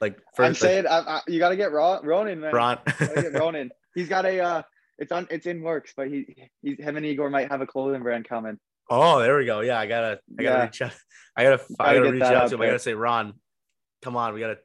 [0.00, 2.52] Like I'm like, saying I, I, you got to get Ron, Ronan, man.
[2.54, 2.78] Ron.
[2.98, 3.70] Get Ronan.
[3.94, 4.62] He's got a uh,
[4.98, 8.02] it's on it's in works, but he he's him and Igor might have a clothing
[8.02, 8.58] brand coming.
[8.90, 9.60] Oh, there we go.
[9.60, 10.62] Yeah, I gotta, I gotta Yeah.
[10.64, 10.92] reach out.
[11.36, 12.60] I gotta, I Gotta gotta reach out to him.
[12.60, 13.32] I gotta say, Ron,
[14.02, 14.58] come on, we gotta,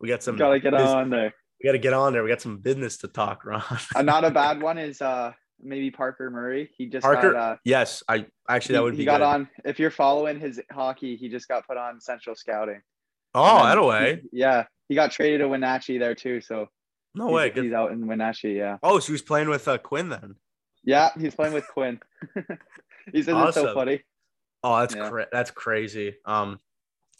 [0.00, 0.36] we got some.
[0.36, 1.32] Gotta get bus- on there.
[1.62, 2.22] We gotta get on there.
[2.24, 3.62] We got some business to talk, Ron.
[3.94, 6.70] Uh, not a bad one is uh maybe Parker Murray.
[6.76, 9.24] He just Parker, got uh yes, I actually that would he be He got good.
[9.24, 12.80] on if you're following his hockey, he just got put on Central Scouting.
[13.34, 14.20] oh, that way.
[14.30, 16.40] he- yeah, he got traded to Wenatchee there too.
[16.40, 16.68] So
[17.14, 17.50] No he's, way.
[17.50, 17.64] Good.
[17.64, 18.54] he's out in Wenatchee.
[18.54, 20.36] Yeah, Oh, so he was playing with uh, Quinn then.
[20.84, 22.00] yeah, he's playing with Quinn.
[23.12, 23.74] he's it's so Awesome.
[23.74, 24.02] funny.
[24.62, 25.08] Oh, that's Yeah.
[25.08, 26.16] cra- that's crazy.
[26.24, 26.58] Um,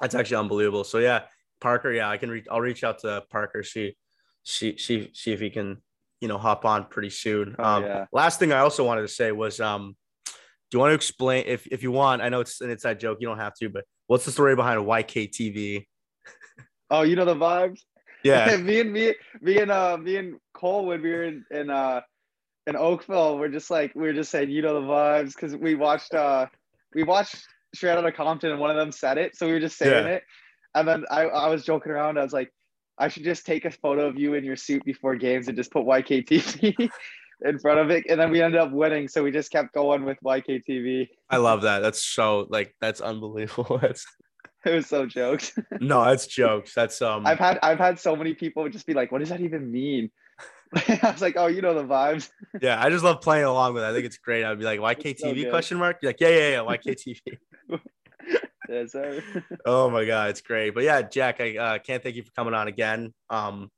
[0.00, 0.84] that's actually unbelievable.
[0.84, 1.22] So yeah,
[1.60, 1.90] Parker.
[1.92, 2.46] Yeah, I can reach.
[2.50, 3.62] I'll reach out to Parker.
[3.62, 3.96] See,
[4.44, 5.82] see, see, see if he can,
[6.20, 7.54] you know, hop on pretty soon.
[7.58, 8.06] Oh, um, yeah.
[8.12, 9.96] last thing I also wanted to say was, um,
[10.26, 12.20] do you want to explain if if you want?
[12.22, 13.18] I know it's an inside joke.
[13.20, 15.86] You don't have to, but what's the story behind YKTV?
[16.90, 17.80] Oh, you know the vibes.
[18.24, 18.56] Yeah.
[18.60, 22.00] me and me, me and uh, me and Cole when we were in, in uh,
[22.66, 25.74] in Oakville, we're just like we were just saying, you know the vibes, because we
[25.74, 26.46] watched uh,
[26.94, 27.36] we watched
[27.74, 30.12] Straight Outta Compton, and one of them said it, so we were just saying Yeah.
[30.12, 30.22] it,
[30.74, 32.52] and then I I was joking around, I was like,
[32.98, 35.70] I should just take a photo of you in your suit before games and just
[35.70, 36.90] put YKTV
[37.44, 40.04] in front of it, and then we ended up winning, so we just kept going
[40.04, 41.08] with YKTV.
[41.30, 41.80] I love that.
[41.80, 43.78] That's so like that's unbelievable.
[43.82, 44.06] That's
[44.64, 45.56] It was so jokes.
[45.80, 46.74] no, that's jokes.
[46.74, 47.24] That's um.
[47.26, 50.10] I've had I've had so many people just be like, "What does that even mean?"
[50.74, 52.30] I was like, "Oh, you know the vibes."
[52.60, 53.86] yeah, I just love playing along with it.
[53.86, 54.44] I think it's great.
[54.44, 55.98] I'd be like It's so YKTV question mark.
[56.02, 57.38] You're like yeah, yeah, yeah, YKTV.
[58.68, 59.22] Yes, sir.
[59.66, 60.70] Oh my god, it's great.
[60.70, 63.12] But yeah, Jack, I uh, can't thank you for coming on again.
[63.30, 63.70] Um,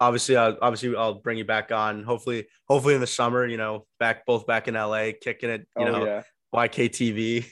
[0.00, 2.02] obviously, uh, obviously, I'll bring you back on.
[2.04, 5.66] Hopefully, hopefully in the summer, you know, back both back in LA, kicking it.
[5.78, 6.22] You oh know, yeah.
[6.54, 7.46] YKTV,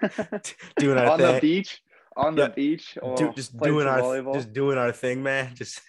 [0.78, 1.80] doing our on the beach.
[2.16, 2.48] On Yeah.
[2.48, 2.98] the beach.
[3.00, 4.34] Oh, Do, just doing our volleyball.
[4.34, 5.54] just doing our thing, man.
[5.54, 5.80] Just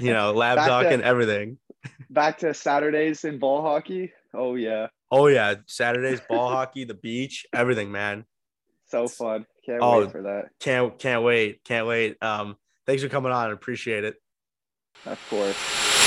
[0.00, 1.58] you know, lab doc and everything.
[2.10, 4.12] Back to Saturdays in ball hockey.
[4.32, 8.24] Oh yeah, Oh yeah, Saturdays, ball hockey, the beach, everything, man.
[8.88, 9.46] So fun.
[9.64, 10.00] Can't Oh.
[10.00, 10.46] wait for that.
[10.60, 12.16] Can't can't wait, can't wait.
[12.22, 12.56] Um,
[12.86, 13.50] thanks for coming on.
[13.50, 14.16] I appreciate it.
[15.04, 15.56] Of course.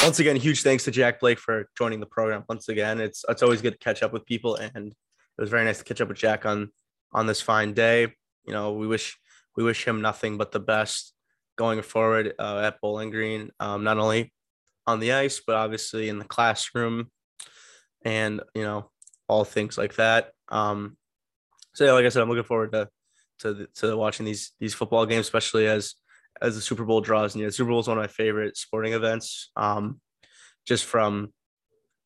[0.04, 2.44] once again, huge thanks to Jack Blake for joining the program.
[2.50, 5.66] Once again, it's it's always good to catch up with people, and it was very
[5.66, 6.72] nice to catch up with Jack on
[7.14, 8.14] on this fine day.
[8.46, 9.18] You know, we wish
[9.56, 11.14] we wish him nothing but the best
[11.58, 14.34] going forward uh, at Bowling Green, um, not only
[14.88, 17.12] on the ice but obviously in the classroom,
[18.04, 18.90] and you know
[19.28, 20.32] all things like that.
[20.48, 20.98] Um,
[21.80, 22.90] so yeah, like I said, I'm looking forward to
[23.40, 25.96] to to watching these these football games, especially as
[26.42, 27.46] as the Super Bowl draws near.
[27.46, 30.02] The Super Bowl is one of my favorite sporting events, um,
[30.68, 31.32] just from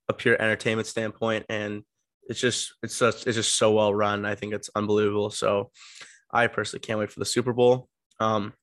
[0.07, 1.81] a pure entertainment standpoint, and
[2.29, 4.27] it's just it's such it's just so well run.
[4.27, 5.31] I think it's unbelievable.
[5.31, 5.71] So
[6.31, 7.89] I personally can't wait for the Super Bowl.
[8.19, 8.53] Um,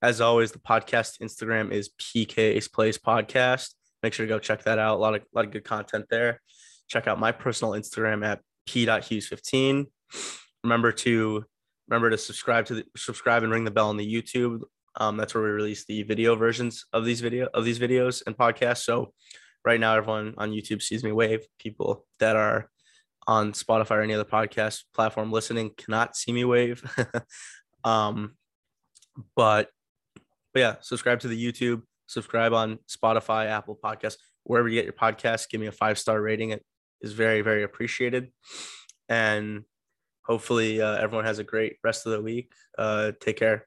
[0.00, 3.70] as always, the podcast Instagram is PK's Plays Podcast.
[4.04, 4.98] Make sure to go check that out.
[4.98, 6.40] A lot of a lot of good content there.
[6.86, 9.86] Check out my personal Instagram at p.hughes15.
[10.64, 11.44] Remember to
[11.88, 14.62] remember to subscribe to the subscribe and ring the bell on the YouTube.
[14.96, 18.36] Um, that's where we release the video versions of these video of these videos and
[18.36, 18.84] podcasts.
[18.84, 19.12] So
[19.64, 21.46] right now everyone on YouTube sees me wave.
[21.58, 22.70] People that are
[23.26, 26.82] on Spotify or any other podcast platform listening cannot see me wave.
[27.84, 28.36] um,
[29.36, 29.68] but
[30.52, 34.92] but yeah, subscribe to the YouTube, subscribe on Spotify, Apple Podcasts, wherever you get your
[34.92, 35.48] podcasts.
[35.48, 36.50] Give me a five star rating.
[36.50, 36.64] It
[37.00, 38.30] is very very appreciated,
[39.08, 39.64] and
[40.22, 42.52] hopefully uh, everyone has a great rest of the week.
[42.78, 43.66] Uh, take care.